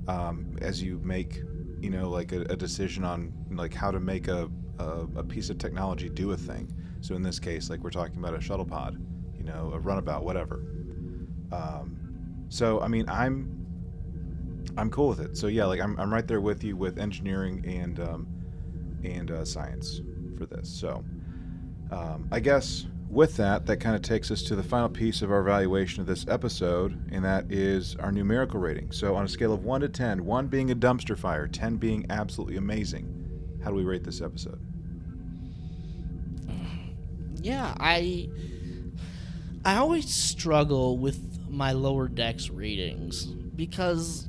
um, 0.08 0.56
as 0.62 0.82
you 0.82 0.98
make 1.04 1.42
you 1.80 1.90
know 1.90 2.08
like 2.08 2.32
a, 2.32 2.40
a 2.42 2.56
decision 2.56 3.04
on 3.04 3.32
like 3.50 3.74
how 3.74 3.90
to 3.90 4.00
make 4.00 4.28
a, 4.28 4.50
a, 4.78 5.06
a 5.16 5.22
piece 5.22 5.50
of 5.50 5.58
technology 5.58 6.08
do 6.08 6.32
a 6.32 6.36
thing. 6.36 6.72
So 7.00 7.14
in 7.14 7.22
this 7.22 7.38
case 7.38 7.68
like 7.68 7.80
we're 7.80 7.90
talking 7.90 8.18
about 8.18 8.34
a 8.34 8.40
shuttle 8.40 8.64
pod 8.64 8.98
you 9.36 9.44
know 9.44 9.70
a 9.74 9.78
runabout 9.78 10.24
whatever. 10.24 10.64
Um, 11.52 11.98
so 12.48 12.80
i 12.80 12.88
mean 12.88 13.08
i'm 13.08 13.61
i'm 14.76 14.90
cool 14.90 15.08
with 15.08 15.20
it 15.20 15.36
so 15.36 15.46
yeah 15.46 15.64
like 15.64 15.80
i'm, 15.80 15.98
I'm 15.98 16.12
right 16.12 16.26
there 16.26 16.40
with 16.40 16.64
you 16.64 16.76
with 16.76 16.98
engineering 16.98 17.64
and 17.66 18.00
um, 18.00 18.26
and 19.04 19.30
uh, 19.30 19.44
science 19.44 20.00
for 20.38 20.46
this 20.46 20.68
so 20.68 21.04
um, 21.90 22.28
i 22.30 22.40
guess 22.40 22.86
with 23.12 23.36
that, 23.36 23.66
that 23.66 23.76
kind 23.76 23.94
of 23.94 24.00
takes 24.00 24.30
us 24.30 24.42
to 24.44 24.56
the 24.56 24.62
final 24.62 24.88
piece 24.88 25.20
of 25.20 25.30
our 25.30 25.40
evaluation 25.40 26.00
of 26.00 26.06
this 26.06 26.26
episode, 26.28 27.12
and 27.12 27.22
that 27.22 27.52
is 27.52 27.94
our 27.96 28.10
numerical 28.10 28.58
rating. 28.58 28.90
So, 28.90 29.14
on 29.14 29.26
a 29.26 29.28
scale 29.28 29.52
of 29.52 29.64
1 29.64 29.82
to 29.82 29.90
10, 29.90 30.24
1 30.24 30.46
being 30.46 30.70
a 30.70 30.74
dumpster 30.74 31.16
fire, 31.16 31.46
10 31.46 31.76
being 31.76 32.06
absolutely 32.08 32.56
amazing, 32.56 33.22
how 33.62 33.68
do 33.68 33.76
we 33.76 33.84
rate 33.84 34.02
this 34.02 34.22
episode? 34.22 34.58
yeah 37.42 37.74
i 37.80 38.28
i 39.64 39.76
always 39.76 40.12
struggle 40.12 40.96
with 40.96 41.40
my 41.48 41.72
lower 41.72 42.08
decks 42.08 42.50
ratings 42.50 43.26
because 43.26 44.28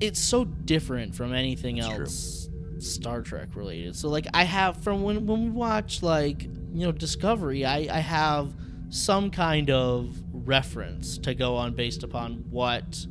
it's 0.00 0.20
so 0.20 0.44
different 0.44 1.14
from 1.14 1.32
anything 1.32 1.76
That's 1.76 1.88
true. 1.88 2.04
else 2.04 2.48
star 2.78 3.22
trek 3.22 3.48
related. 3.54 3.96
So 3.96 4.08
like 4.08 4.26
i 4.34 4.44
have 4.44 4.82
from 4.82 5.02
when 5.02 5.26
when 5.26 5.44
we 5.44 5.50
watch 5.50 6.02
like 6.02 6.42
you 6.42 6.84
know 6.84 6.92
discovery 6.92 7.64
i 7.64 7.88
i 7.90 8.00
have 8.00 8.54
some 8.90 9.30
kind 9.30 9.70
of 9.70 10.14
reference 10.32 11.18
to 11.18 11.34
go 11.34 11.56
on 11.56 11.74
based 11.74 12.02
upon 12.02 12.44
what 12.50 13.06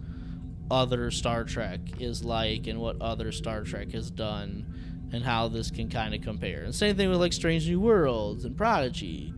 other 0.72 1.12
star 1.12 1.44
trek 1.44 1.80
is 2.00 2.24
like 2.24 2.68
and 2.68 2.80
what 2.80 3.00
other 3.02 3.32
star 3.32 3.64
trek 3.64 3.92
has 3.92 4.10
done 4.10 4.66
and 5.12 5.24
how 5.24 5.48
this 5.48 5.70
can 5.70 5.90
kind 5.90 6.16
of 6.16 6.22
compare. 6.22 6.64
And 6.64 6.74
same 6.74 6.96
thing 6.96 7.10
with 7.10 7.20
like 7.20 7.34
strange 7.34 7.68
new 7.68 7.80
worlds 7.80 8.46
and 8.46 8.56
prodigy. 8.56 9.34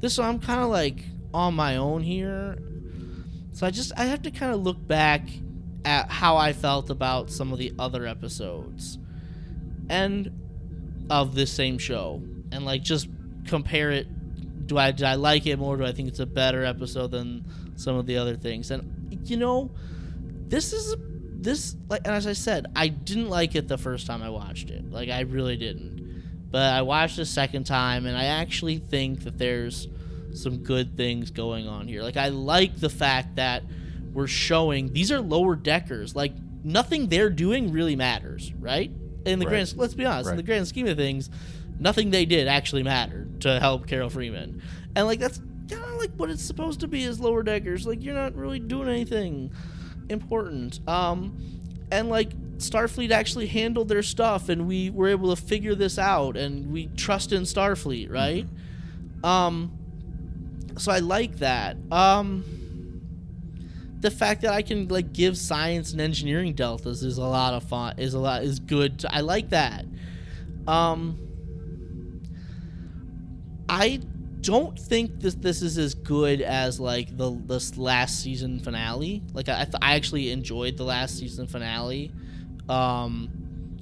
This 0.00 0.18
one 0.18 0.28
i'm 0.28 0.38
kind 0.40 0.60
of 0.60 0.68
like 0.68 1.04
on 1.32 1.54
my 1.54 1.76
own 1.76 2.02
here. 2.02 2.58
So 3.52 3.66
i 3.66 3.70
just 3.70 3.92
i 3.96 4.04
have 4.04 4.22
to 4.22 4.30
kind 4.30 4.52
of 4.52 4.60
look 4.62 4.86
back 4.86 5.22
at 5.86 6.10
how 6.10 6.36
i 6.36 6.52
felt 6.52 6.90
about 6.90 7.30
some 7.30 7.52
of 7.52 7.58
the 7.58 7.72
other 7.78 8.06
episodes 8.06 8.98
and 9.88 10.30
of 11.10 11.34
this 11.34 11.52
same 11.52 11.78
show. 11.78 12.22
And 12.52 12.64
like 12.64 12.82
just 12.82 13.08
compare 13.46 13.90
it. 13.90 14.66
Do 14.66 14.78
i 14.78 14.90
do 14.90 15.04
i 15.04 15.14
like 15.14 15.46
it 15.46 15.58
more? 15.58 15.76
Do 15.76 15.84
i 15.84 15.92
think 15.92 16.08
it's 16.08 16.20
a 16.20 16.26
better 16.26 16.64
episode 16.64 17.10
than 17.12 17.44
some 17.76 17.96
of 17.96 18.06
the 18.06 18.16
other 18.16 18.36
things? 18.36 18.70
And 18.70 19.20
you 19.24 19.36
know 19.36 19.70
this 20.48 20.72
is 20.72 20.96
this 21.38 21.76
like 21.88 22.02
and 22.04 22.14
as 22.14 22.26
i 22.26 22.32
said 22.32 22.66
i 22.74 22.88
didn't 22.88 23.28
like 23.28 23.54
it 23.54 23.68
the 23.68 23.76
first 23.78 24.06
time 24.06 24.22
i 24.22 24.30
watched 24.30 24.70
it. 24.70 24.90
Like 24.90 25.08
i 25.08 25.20
really 25.20 25.56
didn't. 25.56 26.50
But 26.50 26.72
i 26.72 26.82
watched 26.82 27.18
a 27.18 27.26
second 27.26 27.64
time 27.64 28.06
and 28.06 28.16
i 28.16 28.24
actually 28.24 28.78
think 28.78 29.24
that 29.24 29.38
there's 29.38 29.88
some 30.32 30.58
good 30.58 30.96
things 30.96 31.30
going 31.30 31.68
on 31.68 31.86
here. 31.88 32.02
Like 32.02 32.16
i 32.16 32.28
like 32.28 32.76
the 32.76 32.90
fact 32.90 33.36
that 33.36 33.62
we're 34.16 34.26
showing 34.26 34.92
these 34.92 35.12
are 35.12 35.20
lower 35.20 35.54
deckers. 35.54 36.16
Like 36.16 36.32
nothing 36.64 37.08
they're 37.08 37.30
doing 37.30 37.70
really 37.70 37.94
matters 37.94 38.52
right? 38.58 38.90
In 39.24 39.38
the 39.38 39.44
Right. 39.46 39.50
grand 39.52 39.74
let's 39.76 39.94
be 39.94 40.04
honest 40.04 40.30
in 40.30 40.36
the 40.36 40.42
grand 40.42 40.66
scheme 40.66 40.88
of 40.88 40.96
things 40.96 41.30
nothing 41.78 42.10
they 42.10 42.24
did 42.24 42.48
actually 42.48 42.82
mattered 42.82 43.40
to 43.42 43.60
help 43.60 43.86
carol 43.86 44.08
freeman. 44.10 44.60
And 44.96 45.06
like 45.06 45.20
that's 45.20 45.38
kind 45.68 45.84
of 45.84 45.98
like 45.98 46.10
what 46.16 46.30
it's 46.30 46.42
supposed 46.42 46.80
to 46.80 46.88
be 46.88 47.04
as 47.04 47.20
lower 47.20 47.42
deckers. 47.42 47.86
Like 47.86 48.02
you're 48.02 48.14
not 48.14 48.34
really 48.34 48.58
doing 48.58 48.88
anything 48.88 49.52
important. 50.08 50.80
Um 50.88 51.38
and 51.92 52.08
like 52.08 52.30
starfleet 52.56 53.10
actually 53.10 53.46
handled 53.46 53.88
their 53.88 54.02
stuff 54.02 54.48
and 54.48 54.66
we 54.66 54.88
were 54.90 55.08
able 55.08 55.34
to 55.36 55.40
figure 55.40 55.74
this 55.74 55.98
out 55.98 56.36
and 56.36 56.72
we 56.72 56.86
trust 56.96 57.30
in 57.32 57.42
starfleet 57.42 58.10
right? 58.10 58.46
Um 59.22 59.70
so 60.78 60.90
i 60.90 60.98
like 60.98 61.36
that. 61.36 61.76
Um 61.92 62.44
the 64.00 64.10
fact 64.10 64.42
that 64.42 64.52
i 64.52 64.62
can 64.62 64.88
like 64.88 65.12
give 65.12 65.36
science 65.36 65.92
and 65.92 66.00
engineering 66.00 66.54
deltas 66.54 67.02
is 67.02 67.18
a 67.18 67.24
lot 67.24 67.54
of 67.54 67.62
fun 67.62 67.94
is 67.98 68.14
a 68.14 68.18
lot 68.18 68.42
is 68.42 68.58
good. 68.58 69.04
I 69.08 69.20
like 69.20 69.50
that. 69.50 69.84
Um 70.66 71.18
i 73.68 74.00
don't 74.46 74.78
think 74.78 75.20
this 75.20 75.34
this 75.34 75.60
is 75.60 75.76
as 75.76 75.94
good 75.94 76.40
as 76.40 76.78
like 76.78 77.16
the 77.16 77.30
this 77.46 77.76
last 77.76 78.22
season 78.22 78.60
finale. 78.60 79.22
Like 79.32 79.48
I, 79.48 79.66
I 79.82 79.96
actually 79.96 80.30
enjoyed 80.30 80.76
the 80.76 80.84
last 80.84 81.18
season 81.18 81.48
finale, 81.48 82.12
um, 82.68 83.28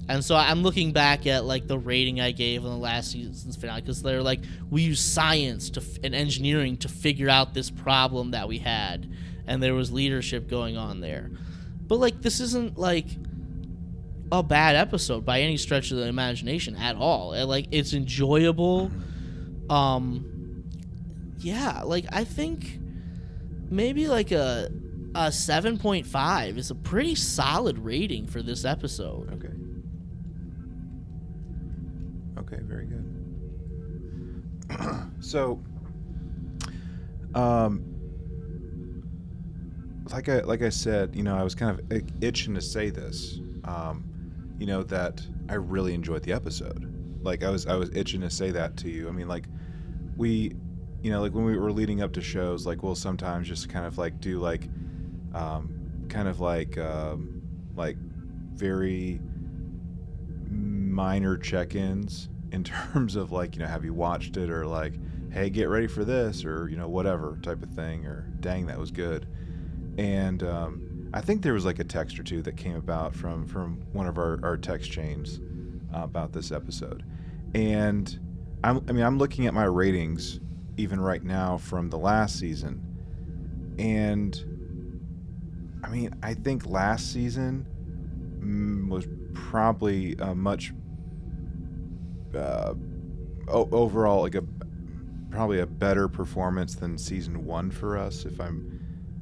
and 0.09 0.25
so 0.25 0.35
I'm 0.35 0.63
looking 0.63 0.91
back 0.91 1.27
at 1.27 1.45
like 1.45 1.67
the 1.67 1.77
rating 1.77 2.19
I 2.19 2.31
gave 2.31 2.65
on 2.65 2.71
the 2.71 2.77
last 2.77 3.11
season's 3.11 3.55
finale 3.55 3.81
because 3.81 4.01
they're 4.01 4.23
like 4.23 4.39
we 4.71 4.81
use 4.81 4.99
science 4.99 5.69
to 5.71 5.81
f- 5.81 5.99
and 6.03 6.15
engineering 6.15 6.77
to 6.77 6.87
figure 6.87 7.29
out 7.29 7.53
this 7.53 7.69
problem 7.69 8.31
that 8.31 8.47
we 8.47 8.57
had, 8.57 9.07
and 9.47 9.61
there 9.61 9.73
was 9.73 9.91
leadership 9.91 10.49
going 10.49 10.77
on 10.77 11.01
there, 11.01 11.31
but 11.87 11.99
like 11.99 12.21
this 12.21 12.39
isn't 12.39 12.77
like 12.77 13.07
a 14.31 14.41
bad 14.41 14.75
episode 14.75 15.25
by 15.25 15.41
any 15.41 15.57
stretch 15.57 15.91
of 15.91 15.97
the 15.97 16.07
imagination 16.07 16.75
at 16.75 16.95
all. 16.95 17.33
It, 17.33 17.43
like 17.45 17.67
it's 17.71 17.93
enjoyable. 17.93 18.91
Um, 19.69 20.63
yeah, 21.39 21.83
like 21.83 22.05
I 22.11 22.23
think 22.23 22.79
maybe 23.69 24.07
like 24.07 24.31
a 24.31 24.71
a 25.13 25.31
seven 25.31 25.77
point 25.77 26.05
five 26.05 26.57
is 26.57 26.71
a 26.71 26.75
pretty 26.75 27.15
solid 27.15 27.79
rating 27.79 28.27
for 28.27 28.41
this 28.41 28.65
episode. 28.65 29.31
Okay. 29.33 29.53
Okay, 32.37 32.59
very 32.63 32.85
good. 32.85 33.05
so, 35.23 35.61
um, 37.33 37.94
like 40.11 40.29
I 40.29 40.39
like 40.41 40.61
I 40.61 40.69
said, 40.69 41.15
you 41.15 41.23
know, 41.23 41.35
I 41.35 41.43
was 41.43 41.55
kind 41.55 41.79
of 41.79 42.23
itching 42.23 42.53
to 42.55 42.61
say 42.61 42.89
this. 42.89 43.39
Um, 43.63 44.11
you 44.57 44.65
know 44.65 44.83
that 44.83 45.25
I 45.49 45.55
really 45.55 45.93
enjoyed 45.93 46.23
the 46.23 46.33
episode. 46.33 46.91
Like 47.23 47.43
I 47.43 47.49
was 47.49 47.65
I 47.65 47.75
was 47.75 47.89
itching 47.95 48.21
to 48.21 48.29
say 48.29 48.51
that 48.51 48.77
to 48.77 48.89
you. 48.89 49.07
I 49.09 49.11
mean, 49.11 49.27
like 49.27 49.47
we, 50.15 50.55
you 51.01 51.11
know, 51.11 51.21
like 51.21 51.33
when 51.33 51.45
we 51.45 51.57
were 51.57 51.71
leading 51.71 52.01
up 52.01 52.13
to 52.13 52.21
shows, 52.21 52.65
like 52.65 52.83
we'll 52.83 52.95
sometimes 52.95 53.47
just 53.47 53.69
kind 53.69 53.85
of 53.85 53.97
like 53.97 54.19
do 54.19 54.39
like, 54.39 54.69
um, 55.33 56.05
kind 56.07 56.27
of 56.27 56.39
like 56.39 56.77
um, 56.77 57.41
like 57.75 57.97
very 58.53 59.19
minor 60.49 61.37
check-ins 61.37 62.29
in 62.51 62.63
terms 62.93 63.15
of 63.15 63.31
like 63.31 63.55
you 63.55 63.61
know 63.61 63.67
have 63.67 63.83
you 63.83 63.93
watched 63.93 64.37
it 64.37 64.49
or 64.49 64.65
like 64.65 64.93
hey 65.31 65.49
get 65.49 65.65
ready 65.65 65.87
for 65.87 66.05
this 66.05 66.45
or 66.45 66.69
you 66.69 66.77
know 66.77 66.87
whatever 66.87 67.37
type 67.41 67.61
of 67.61 67.69
thing 67.71 68.05
or 68.05 68.31
dang 68.39 68.65
that 68.65 68.79
was 68.79 68.91
good 68.91 69.27
and 69.97 70.43
um, 70.43 71.09
I 71.13 71.21
think 71.21 71.41
there 71.41 71.53
was 71.53 71.65
like 71.65 71.79
a 71.79 71.83
text 71.83 72.19
or 72.19 72.23
two 72.23 72.41
that 72.43 72.57
came 72.57 72.75
about 72.75 73.15
from 73.15 73.45
from 73.47 73.81
one 73.93 74.07
of 74.07 74.17
our, 74.17 74.39
our 74.43 74.57
text 74.57 74.91
chains 74.91 75.39
uh, 75.93 76.03
about 76.03 76.33
this 76.33 76.51
episode, 76.51 77.03
and 77.53 78.19
I'm, 78.63 78.83
I 78.87 78.91
mean 78.91 79.03
I'm 79.03 79.17
looking 79.17 79.47
at 79.47 79.53
my 79.53 79.65
ratings 79.65 80.39
even 80.77 80.99
right 80.99 81.23
now 81.23 81.57
from 81.57 81.89
the 81.89 81.97
last 81.97 82.37
season, 82.37 83.75
and 83.79 84.35
I 85.83 85.89
mean 85.89 86.13
I 86.21 86.33
think 86.33 86.65
last 86.65 87.13
season 87.13 87.65
mm, 88.39 88.89
was 88.89 89.07
probably 89.33 90.15
a 90.19 90.35
much 90.35 90.73
uh, 92.35 92.73
overall 93.47 94.23
like 94.23 94.35
a 94.35 94.43
probably 95.29 95.59
a 95.59 95.65
better 95.65 96.07
performance 96.07 96.75
than 96.75 96.97
season 96.97 97.45
one 97.45 97.69
for 97.69 97.97
us 97.97 98.25
if 98.25 98.39
I'm 98.39 98.74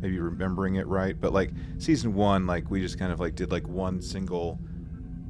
maybe 0.04 0.20
remembering 0.20 0.76
it 0.76 0.86
right. 0.86 1.20
But 1.20 1.34
like 1.34 1.52
season 1.80 2.14
one, 2.14 2.46
like 2.46 2.70
we 2.70 2.82
just 2.82 3.00
kind 3.00 3.12
of 3.12 3.20
like 3.20 3.36
did 3.36 3.52
like 3.52 3.68
one 3.68 4.02
single 4.02 4.60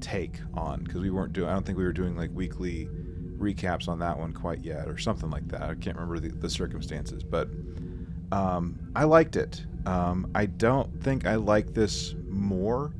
take 0.01 0.39
on 0.55 0.83
because 0.83 0.99
we 0.99 1.11
weren't 1.11 1.31
doing. 1.31 1.47
I 1.47 1.53
don't 1.53 1.65
think 1.65 1.77
we 1.77 1.85
were 1.85 1.93
doing 1.93 2.17
like 2.17 2.31
weekly 2.33 2.89
recaps 3.37 3.87
on 3.87 3.99
that 3.99 4.17
one 4.17 4.33
quite 4.33 4.61
yet, 4.61 4.89
or 4.89 4.97
something 4.97 5.29
like 5.29 5.47
that. 5.49 5.61
I 5.61 5.75
can't 5.75 5.95
remember 5.95 6.19
the, 6.19 6.29
the 6.29 6.49
circumstances, 6.49 7.23
but 7.23 7.47
um, 8.31 8.79
I 8.95 9.03
liked 9.05 9.35
it. 9.35 9.63
Um, 9.85 10.29
I 10.33 10.47
don't 10.47 11.01
think 11.03 11.27
I 11.27 11.35
like 11.35 11.73
this 11.73 12.15
more 12.27 12.93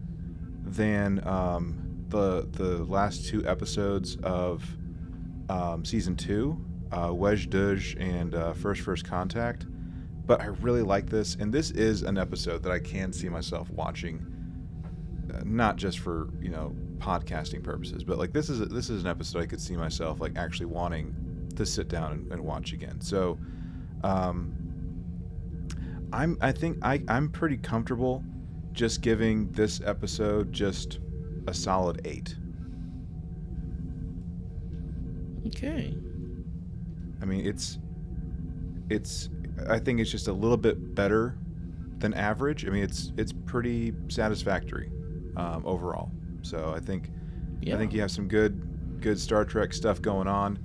than 0.63 1.25
um, 1.27 2.05
the 2.09 2.47
the 2.51 2.83
last 2.85 3.25
two 3.25 3.45
episodes 3.47 4.17
of 4.23 4.63
um, 5.49 5.83
season 5.83 6.15
two, 6.15 6.63
uh, 6.91 7.09
wej 7.09 7.49
Duj 7.49 7.99
and 7.99 8.35
uh, 8.35 8.53
First 8.53 8.81
First 8.81 9.05
Contact 9.05 9.65
but 10.25 10.41
I 10.41 10.45
really 10.45 10.81
like 10.81 11.09
this, 11.09 11.35
and 11.35 11.53
this 11.53 11.71
is 11.71 12.03
an 12.03 12.17
episode 12.17 12.63
that 12.63 12.71
I 12.71 12.79
can 12.79 13.11
see 13.11 13.29
myself 13.29 13.69
watching, 13.69 14.25
uh, 15.33 15.41
not 15.45 15.75
just 15.75 15.99
for 15.99 16.29
you 16.41 16.49
know 16.49 16.75
podcasting 16.97 17.63
purposes, 17.63 18.03
but 18.03 18.17
like 18.17 18.31
this 18.31 18.49
is 18.49 18.61
a, 18.61 18.65
this 18.65 18.89
is 18.89 19.03
an 19.03 19.09
episode 19.09 19.43
I 19.43 19.45
could 19.45 19.61
see 19.61 19.75
myself 19.75 20.21
like 20.21 20.37
actually 20.37 20.67
wanting 20.67 21.15
to 21.55 21.65
sit 21.65 21.89
down 21.89 22.13
and, 22.13 22.31
and 22.31 22.41
watch 22.41 22.73
again. 22.73 23.01
So, 23.01 23.37
um, 24.03 24.53
I'm 26.13 26.37
I 26.41 26.51
think 26.51 26.77
I 26.81 27.03
I'm 27.07 27.29
pretty 27.29 27.57
comfortable 27.57 28.23
just 28.71 29.01
giving 29.01 29.51
this 29.51 29.81
episode 29.85 30.53
just 30.53 30.99
a 31.47 31.53
solid 31.53 32.01
eight. 32.05 32.35
Okay. 35.47 35.95
I 37.21 37.25
mean, 37.25 37.45
it's 37.45 37.79
it's 38.89 39.29
I 39.69 39.79
think 39.79 39.99
it's 39.99 40.11
just 40.11 40.27
a 40.27 40.33
little 40.33 40.57
bit 40.57 40.95
better 40.95 41.37
than 41.99 42.13
average. 42.13 42.65
I 42.65 42.69
mean, 42.69 42.83
it's 42.83 43.11
it's 43.17 43.31
pretty 43.31 43.93
satisfactory 44.09 44.91
um, 45.37 45.63
overall. 45.65 46.11
So 46.41 46.73
I 46.75 46.79
think 46.79 47.09
Yeah. 47.61 47.75
I 47.75 47.77
think 47.77 47.93
you 47.93 48.01
have 48.01 48.11
some 48.11 48.27
good 48.27 48.99
good 48.99 49.19
Star 49.19 49.45
Trek 49.45 49.73
stuff 49.73 50.01
going 50.01 50.27
on, 50.27 50.59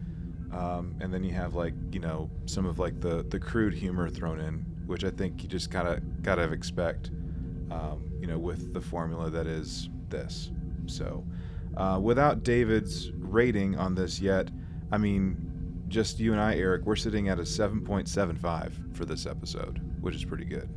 um, 0.53 0.95
and 1.01 1.13
then 1.13 1.23
you 1.25 1.33
have 1.35 1.55
like 1.55 1.75
you 1.93 2.01
know 2.01 2.31
some 2.47 2.67
of 2.67 2.79
like 2.79 3.01
the 3.01 3.25
the 3.29 3.39
crude 3.39 3.75
humor 3.75 4.09
thrown 4.09 4.41
in, 4.41 4.65
which 4.87 5.05
I 5.05 5.11
think 5.11 5.43
you 5.43 5.49
just 5.49 5.71
gotta 5.71 6.03
gotta 6.23 6.51
expect, 6.53 7.11
um, 7.71 8.11
you 8.21 8.27
know, 8.27 8.39
with 8.39 8.73
the 8.73 8.81
formula 8.81 9.31
that 9.31 9.47
is 9.47 9.91
this. 10.09 10.51
So 10.87 11.25
uh, 11.77 12.01
without 12.03 12.43
David's 12.43 13.13
rating 13.13 13.77
on 13.77 13.95
this 13.95 14.21
yet, 14.21 14.49
I 14.91 14.99
mean. 14.99 15.48
Just 15.89 16.21
you 16.21 16.33
and 16.33 16.41
I, 16.41 16.55
Eric, 16.57 16.85
we're 16.85 16.97
sitting 16.97 17.29
at 17.29 17.39
a 17.39 17.43
7.75 17.43 18.95
for 18.95 19.05
this 19.05 19.27
episode, 19.27 19.81
which 20.01 20.15
is 20.15 20.25
pretty 20.25 20.45
good. 20.45 20.69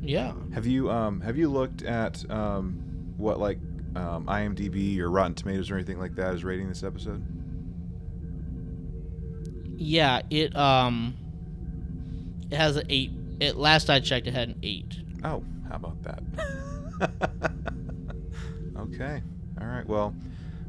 Yeah. 0.00 0.32
Have 0.54 0.66
you 0.66 0.90
um 0.90 1.20
have 1.20 1.36
you 1.36 1.50
looked 1.50 1.82
at 1.82 2.28
um 2.30 3.12
what 3.18 3.38
like 3.38 3.58
um, 3.96 4.24
IMDb 4.26 4.98
or 4.98 5.10
Rotten 5.10 5.34
Tomatoes 5.34 5.70
or 5.70 5.74
anything 5.74 5.98
like 5.98 6.14
that 6.14 6.34
is 6.34 6.42
rating 6.42 6.68
this 6.68 6.82
episode? 6.82 7.22
Yeah. 9.76 10.22
It 10.30 10.56
um. 10.56 11.16
It 12.50 12.56
has 12.56 12.76
an 12.76 12.86
eight. 12.88 13.12
It 13.40 13.56
last 13.56 13.88
I 13.88 14.00
checked, 14.00 14.26
it 14.26 14.34
had 14.34 14.48
an 14.48 14.58
eight. 14.62 14.96
Oh, 15.24 15.44
how 15.68 15.76
about 15.76 16.02
that? 16.02 16.22
okay, 18.78 19.22
all 19.60 19.66
right. 19.66 19.86
Well, 19.86 20.14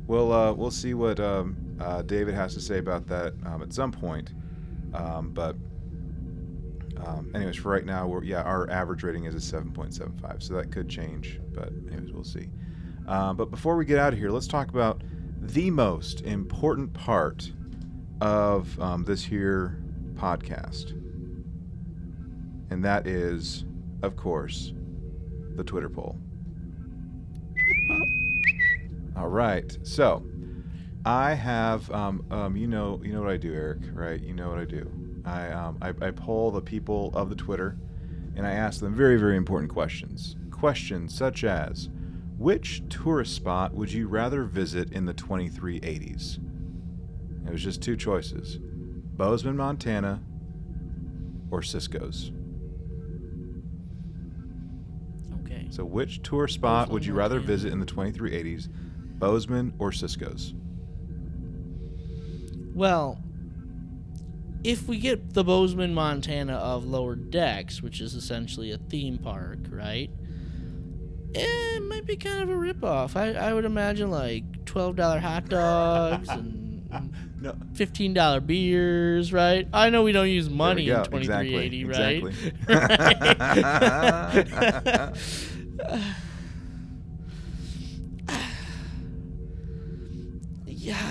we'll 0.08 0.32
uh, 0.32 0.54
we'll 0.54 0.72
see 0.72 0.94
what 0.94 1.20
um, 1.20 1.58
uh, 1.82 2.02
David 2.04 2.36
has 2.36 2.54
to 2.54 2.62
say 2.62 2.78
about 2.78 3.08
that 3.08 3.34
um, 3.46 3.62
at 3.64 3.74
some 3.74 3.92
point. 3.92 4.34
Um, 4.94 5.32
but 5.32 5.56
um, 7.06 7.32
anyways, 7.34 7.56
for 7.56 7.70
right 7.72 7.86
now, 7.86 8.08
we're 8.08 8.24
yeah, 8.24 8.44
our 8.44 8.70
average 8.70 9.04
rating 9.04 9.26
is 9.26 9.34
a 9.34 9.42
seven 9.42 9.72
point 9.72 9.94
seven 9.94 10.18
five, 10.20 10.44
so 10.44 10.54
that 10.56 10.72
could 10.72 10.88
change. 10.88 11.40
But 11.54 11.70
anyways, 11.92 12.12
we'll 12.12 12.24
see. 12.24 12.50
Um, 13.08 13.36
but 13.36 13.50
before 13.50 13.76
we 13.76 13.86
get 13.86 13.98
out 13.98 14.14
of 14.14 14.20
here, 14.20 14.30
let's 14.30 14.48
talk 14.48 14.70
about 14.70 15.02
the 15.40 15.72
most 15.72 16.22
important 16.22 16.94
part 16.94 17.52
of 18.22 18.80
um, 18.80 19.04
this 19.04 19.24
here 19.24 19.84
podcast, 20.14 20.92
and 22.70 22.86
that 22.86 23.08
is, 23.08 23.66
of 24.04 24.16
course, 24.16 24.74
the 25.56 25.64
Twitter 25.64 25.90
poll. 25.90 26.20
All 29.18 29.30
right, 29.30 29.76
so 29.82 30.24
I 31.06 31.34
have, 31.34 31.90
um, 31.92 32.24
um, 32.30 32.56
you 32.56 32.68
know, 32.68 33.02
you 33.04 33.12
know 33.14 33.22
what 33.22 33.32
I 33.32 33.38
do, 33.38 33.54
Eric, 33.54 33.80
right? 33.94 34.22
You 34.22 34.34
know 34.34 34.50
what 34.50 34.60
I 34.60 34.66
do. 34.66 34.90
I, 35.26 35.48
um, 35.50 35.78
I, 35.82 35.90
I 35.90 36.12
poll 36.12 36.52
the 36.52 36.62
people 36.62 37.12
of 37.16 37.30
the 37.30 37.36
Twitter, 37.36 37.78
and 38.36 38.46
I 38.46 38.52
ask 38.52 38.80
them 38.80 38.94
very, 38.94 39.18
very 39.18 39.36
important 39.36 39.72
questions. 39.72 40.36
Questions 40.52 41.14
such 41.16 41.44
as, 41.44 41.90
which 42.38 42.84
tourist 42.90 43.36
spot 43.36 43.74
would 43.74 43.92
you 43.92 44.08
rather 44.08 44.44
visit 44.44 44.92
in 44.92 45.06
the 45.06 45.14
2380s? 45.14 46.40
It 47.48 47.52
was 47.52 47.64
just 47.64 47.82
two 47.82 47.98
choices: 47.98 48.60
Bozeman, 48.60 49.58
Montana, 49.58 50.22
or 51.50 51.62
Sisko's. 51.62 52.32
Okay. 55.42 55.68
So, 55.70 55.84
which 55.84 56.22
tour 56.22 56.48
spot 56.48 56.90
would 56.90 57.06
you 57.06 57.14
rather 57.14 57.36
Montana. 57.36 57.54
visit 57.54 57.74
in 57.74 57.80
the 57.80 57.86
2380s, 57.86 58.70
Bozeman 59.20 59.74
or 59.80 59.90
Sisko's? 59.92 60.54
Well, 62.74 63.20
if 64.64 64.88
we 64.88 64.98
get 64.98 65.34
the 65.34 65.44
Bozeman, 65.44 65.94
Montana 65.94 66.54
of 66.54 66.86
Lower 66.86 67.16
Decks, 67.16 67.82
which 67.82 68.00
is 68.00 68.14
essentially 68.14 68.72
a 68.72 68.78
theme 68.78 69.18
park, 69.18 69.60
right? 69.70 70.10
Eh, 71.34 71.46
it 71.78 71.84
might 71.84 72.06
be 72.06 72.16
kind 72.18 72.44
of 72.44 72.50
a 72.50 72.54
ripoff. 72.54 73.16
I, 73.16 73.34
I 73.34 73.54
would 73.54 73.66
imagine 73.66 74.12
like 74.12 74.66
twelve 74.66 74.96
dollar 74.98 75.20
hot 75.20 75.48
dogs 75.50 76.28
and 76.30 76.86
No, 77.42 77.56
fifteen 77.74 78.14
dollar 78.14 78.40
beers, 78.42 79.32
right? 79.34 79.68
I 79.74 79.90
know 79.90 80.04
we 80.04 80.12
don't 80.12 80.30
use 80.30 80.50
money 80.50 80.90
in 80.90 81.04
twenty 81.04 81.26
three 81.28 81.56
eighty, 81.56 81.86
right? 81.86 82.24
Exactly. 82.24 82.54
yeah, 83.58 85.14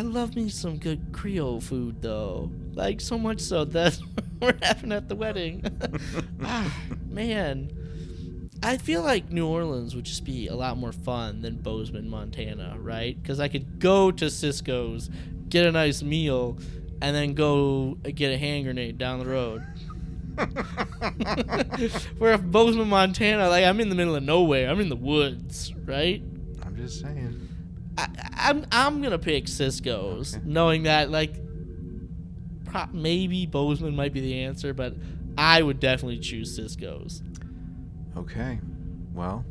I 0.00 0.02
love 0.02 0.34
me 0.34 0.48
some 0.48 0.78
good 0.78 1.12
Creole 1.12 1.60
food 1.60 2.00
though. 2.00 2.50
Like 2.72 3.02
so 3.02 3.18
much 3.18 3.38
so 3.38 3.66
that 3.66 3.98
we're 4.40 4.56
having 4.62 4.92
at 4.92 5.10
the 5.10 5.14
wedding. 5.14 5.62
ah, 6.42 6.74
man. 7.06 7.70
I 8.62 8.78
feel 8.78 9.02
like 9.02 9.30
New 9.30 9.46
Orleans 9.46 9.94
would 9.94 10.06
just 10.06 10.24
be 10.24 10.48
a 10.48 10.54
lot 10.54 10.78
more 10.78 10.92
fun 10.92 11.42
than 11.42 11.56
Bozeman, 11.56 12.08
Montana, 12.08 12.76
right? 12.78 13.22
Because 13.22 13.40
I 13.40 13.48
could 13.48 13.78
go 13.78 14.10
to 14.10 14.24
Sisko's, 14.24 15.10
get 15.50 15.66
a 15.66 15.72
nice 15.72 16.02
meal, 16.02 16.56
and 17.02 17.14
then 17.14 17.34
go 17.34 17.98
get 18.14 18.32
a 18.32 18.38
hand 18.38 18.64
grenade 18.64 18.96
down 18.96 19.18
the 19.18 19.26
road. 19.26 19.62
Where 22.16 22.32
if 22.32 22.42
Bozeman, 22.42 22.88
Montana, 22.88 23.50
like 23.50 23.66
I'm 23.66 23.80
in 23.80 23.90
the 23.90 23.94
middle 23.94 24.16
of 24.16 24.22
nowhere, 24.22 24.70
I'm 24.70 24.80
in 24.80 24.88
the 24.88 24.96
woods, 24.96 25.74
right? 25.84 26.22
I'm 26.62 26.74
just 26.74 27.02
saying. 27.02 27.49
I, 28.08 28.28
I'm 28.50 28.66
I'm 28.72 29.02
gonna 29.02 29.18
pick 29.18 29.44
Sisko's, 29.46 30.34
Okay. 30.36 30.42
knowing 30.46 30.84
that 30.84 31.10
like 31.10 31.34
maybe 32.92 33.46
Bozeman 33.46 33.96
might 33.96 34.12
be 34.12 34.20
the 34.20 34.40
answer, 34.44 34.72
but 34.72 34.94
I 35.36 35.62
would 35.62 35.80
definitely 35.80 36.18
choose 36.20 36.58
Sisko's. 36.58 37.22
Okay. 38.16 38.60
Well, 39.12 39.44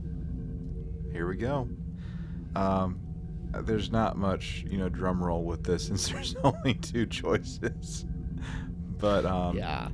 here 1.12 1.28
we 1.28 1.36
go. 1.36 1.68
Um, 2.56 3.00
there's 3.52 3.92
not 3.92 4.18
much, 4.18 4.66
you 4.70 4.78
know, 4.78 4.90
drum 4.90 5.24
roll 5.24 5.44
with 5.44 5.64
this 5.64 5.88
since 5.88 6.08
there's 6.10 6.36
only 6.44 6.76
two 6.76 7.06
choices. 7.06 8.06
But 8.98 9.26
um, 9.26 9.58
yeah, 9.58 9.90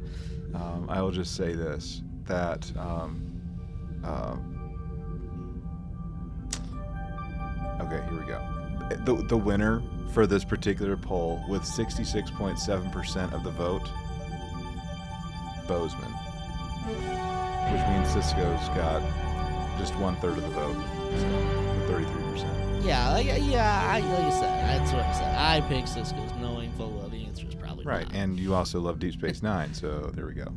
um, 0.54 0.88
I 0.90 1.02
will 1.02 1.12
just 1.12 1.36
say 1.36 1.54
this: 1.54 2.04
that 2.26 2.72
um, 2.78 3.42
uh, 4.04 4.36
okay, 7.82 8.04
here 8.10 8.20
we 8.20 8.26
go. 8.26 8.42
The 9.06 9.16
the 9.28 9.38
winner 9.38 9.82
for 10.12 10.28
this 10.28 10.44
particular 10.46 10.96
poll 10.96 11.44
with 11.50 11.64
66.7% 11.64 13.34
of 13.34 13.44
the 13.44 13.52
vote, 13.52 13.90
Bozeman, 15.68 16.12
which 17.72 17.88
means 17.88 18.08
Sisko's 18.14 18.68
got 18.70 19.02
just 19.80 19.96
one 19.98 20.16
third 20.18 20.38
of 20.38 20.44
the 20.44 20.50
vote. 20.50 20.76
So, 21.18 21.88
thirty-three 21.88 22.24
percent. 22.32 22.84
Yeah, 22.86 23.12
like, 23.14 23.26
yeah, 23.26 23.88
I, 23.92 24.00
like 24.00 24.26
I 24.26 24.30
said, 24.30 24.80
that's 24.80 24.92
what 24.94 25.02
I 25.04 25.12
said. 25.14 25.36
I 25.36 25.62
picked 25.68 25.88
Sisko's 25.88 26.34
knowing 26.40 26.72
full 26.74 26.92
well 26.92 27.10
the 27.10 27.26
answer 27.26 27.48
is 27.48 27.56
probably 27.56 27.84
Right, 27.86 28.06
not. 28.06 28.16
and 28.16 28.40
you 28.40 28.54
also 28.54 28.80
love 28.80 29.00
Deep 29.00 29.14
Space 29.14 29.42
Nine, 29.42 29.74
so 29.74 30.12
there 30.14 30.28
we 30.28 30.36
go. 30.36 30.54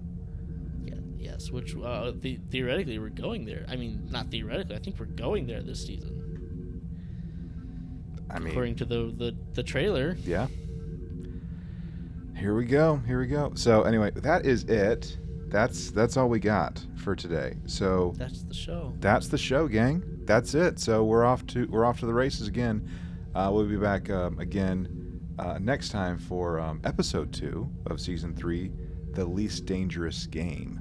Yeah, 0.84 0.94
yes, 1.16 1.50
which 1.50 1.74
uh, 1.76 2.12
the, 2.14 2.38
theoretically 2.50 2.98
we're 2.98 3.08
going 3.08 3.46
there. 3.46 3.64
I 3.68 3.76
mean, 3.76 4.06
not 4.10 4.30
theoretically. 4.30 4.76
I 4.76 4.78
think 4.78 4.98
we're 5.00 5.06
going 5.06 5.46
there 5.46 5.62
this 5.62 5.86
season, 5.86 6.27
I 8.30 8.38
mean, 8.38 8.48
according 8.50 8.76
to 8.76 8.84
the 8.84 9.12
the, 9.16 9.36
the 9.54 9.62
trailer. 9.62 10.16
yeah. 10.24 10.46
Here 12.36 12.54
we 12.54 12.66
go. 12.66 12.96
Here 13.06 13.18
we 13.18 13.26
go. 13.26 13.52
So 13.54 13.82
anyway, 13.82 14.12
that 14.14 14.46
is 14.46 14.62
it. 14.64 15.18
That's 15.48 15.90
that's 15.90 16.16
all 16.16 16.28
we 16.28 16.38
got 16.38 16.84
for 16.96 17.16
today. 17.16 17.56
So 17.66 18.14
That's 18.16 18.42
the 18.44 18.54
show. 18.54 18.92
that's 19.00 19.28
the 19.28 19.38
show, 19.38 19.66
gang. 19.66 20.04
That's 20.24 20.54
it. 20.54 20.78
So 20.78 21.02
we're 21.04 21.24
off 21.24 21.44
to 21.48 21.66
we're 21.68 21.84
off 21.84 21.98
to 22.00 22.06
the 22.06 22.14
races 22.14 22.46
again. 22.46 22.88
Uh, 23.34 23.50
we'll 23.52 23.66
be 23.66 23.76
back 23.76 24.08
um, 24.10 24.38
again 24.38 25.20
uh, 25.38 25.58
next 25.60 25.88
time 25.88 26.18
for 26.18 26.60
um, 26.60 26.80
episode 26.84 27.32
two 27.32 27.68
of 27.86 28.00
season 28.00 28.34
three, 28.36 28.70
the 29.12 29.24
least 29.24 29.64
dangerous 29.64 30.26
game. 30.26 30.80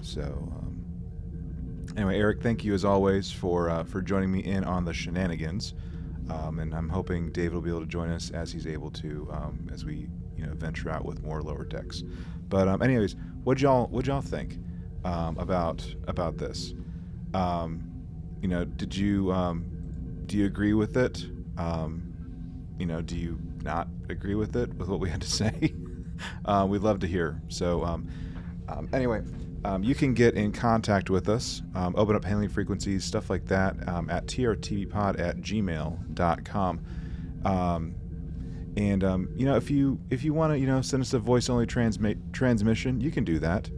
So 0.00 0.22
um, 0.22 0.84
anyway, 1.96 2.18
Eric, 2.18 2.40
thank 2.42 2.64
you 2.64 2.72
as 2.72 2.84
always 2.84 3.30
for 3.30 3.68
uh, 3.68 3.84
for 3.84 4.00
joining 4.00 4.30
me 4.32 4.40
in 4.44 4.64
on 4.64 4.84
the 4.86 4.94
shenanigans. 4.94 5.74
Um, 6.30 6.58
and 6.58 6.74
I'm 6.74 6.88
hoping 6.88 7.30
David 7.30 7.54
will 7.54 7.60
be 7.60 7.70
able 7.70 7.80
to 7.80 7.86
join 7.86 8.10
us 8.10 8.30
as 8.30 8.50
he's 8.52 8.66
able 8.66 8.90
to 8.92 9.28
um, 9.30 9.68
as 9.72 9.84
we 9.84 10.08
you 10.36 10.46
know 10.46 10.54
venture 10.54 10.90
out 10.90 11.04
with 11.04 11.22
more 11.22 11.42
lower 11.42 11.64
decks. 11.64 12.02
But 12.48 12.68
um, 12.68 12.82
anyways, 12.82 13.16
what 13.44 13.60
y'all 13.60 13.86
what 13.88 14.06
y'all 14.06 14.20
think 14.20 14.58
um, 15.04 15.36
about 15.38 15.84
about 16.08 16.38
this? 16.38 16.74
Um, 17.34 17.82
you 18.40 18.48
know, 18.48 18.64
did 18.64 18.96
you 18.96 19.32
um, 19.32 19.64
do 20.26 20.36
you 20.36 20.46
agree 20.46 20.72
with 20.74 20.96
it? 20.96 21.26
You 22.76 22.86
know, 22.86 23.00
do 23.00 23.16
you 23.16 23.38
not 23.62 23.86
agree 24.08 24.34
with 24.34 24.56
it 24.56 24.74
with 24.74 24.88
what 24.88 24.98
we 24.98 25.08
had 25.08 25.20
to 25.20 25.30
say? 25.42 25.74
uh, 26.44 26.66
we'd 26.68 26.82
love 26.82 27.00
to 27.00 27.06
hear. 27.06 27.40
So 27.48 28.02
anyway, 28.92 29.22
um, 29.64 29.82
you 29.82 29.94
can 29.94 30.12
get 30.12 30.34
in 30.34 30.52
contact 30.52 31.08
with 31.08 31.28
us, 31.28 31.62
um, 31.74 31.94
open 31.96 32.14
up 32.14 32.24
hailing 32.24 32.48
frequencies, 32.48 33.04
stuff 33.04 33.30
like 33.30 33.46
that, 33.46 33.88
um, 33.88 34.10
at 34.10 34.26
trtvpod 34.26 35.18
at 35.18 35.38
gmail.com. 35.38 36.80
Um, 37.44 37.94
and 38.76 39.04
um, 39.04 39.28
you 39.36 39.46
know, 39.46 39.56
if 39.56 39.70
you 39.70 39.98
if 40.10 40.24
you 40.24 40.34
want 40.34 40.52
to, 40.52 40.58
you 40.58 40.66
know, 40.66 40.82
send 40.82 41.00
us 41.00 41.14
a 41.14 41.18
voice 41.18 41.48
only 41.48 41.66
transmit 41.66 42.18
transmission, 42.32 43.00
you 43.00 43.10
can 43.10 43.24
do 43.24 43.38
that. 43.38 43.70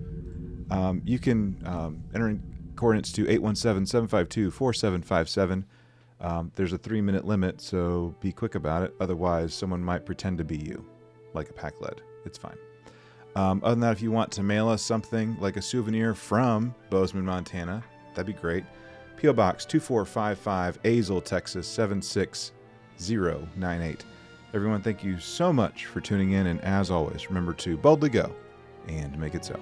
Um, 0.71 1.03
you 1.05 1.19
can 1.19 1.63
um, 1.65 2.03
enter 2.15 2.31
in 2.31 2.43
coordinates 2.75 3.13
to 3.13 3.25
817-752-4757. 3.25 5.65
Um, 6.21 6.51
there's 6.55 6.73
a 6.73 6.79
three 6.79 7.01
minute 7.01 7.25
limit, 7.25 7.61
so 7.61 8.15
be 8.21 8.33
quick 8.33 8.55
about 8.55 8.83
it. 8.83 8.95
Otherwise, 9.01 9.55
someone 9.55 9.85
might 9.85 10.07
pretend 10.07 10.39
to 10.39 10.45
be 10.45 10.57
you, 10.57 10.85
like 11.35 11.51
a 11.51 11.53
Pakled. 11.53 11.99
It's 12.25 12.39
fine. 12.39 12.57
Um, 13.37 13.61
other 13.63 13.75
than 13.75 13.81
that, 13.81 13.93
if 13.93 14.01
you 14.01 14.11
want 14.11 14.33
to 14.33 14.43
mail 14.43 14.71
us 14.71 14.83
something 14.83 15.37
like 15.39 15.59
a 15.59 15.63
souvenir 15.63 16.15
from 16.15 16.75
Bozeman, 16.89 17.27
Montana, 17.27 17.85
that'd 18.15 18.27
be 18.27 18.33
great. 18.33 18.65
P.O. 19.19 19.35
Box 19.35 19.67
2455, 19.67 20.83
Azle, 20.83 21.23
Texas 21.23 21.69
76098. 21.69 24.05
Everyone, 24.55 24.81
thank 24.81 25.05
you 25.05 25.21
so 25.21 25.53
much 25.53 25.85
for 25.85 26.01
tuning 26.01 26.33
in, 26.33 26.47
and 26.47 26.63
as 26.63 26.91
always, 26.91 27.29
remember 27.29 27.53
to 27.53 27.77
boldly 27.77 28.09
go 28.09 28.35
and 28.89 29.19
make 29.19 29.35
it 29.35 29.45
so. 29.45 29.61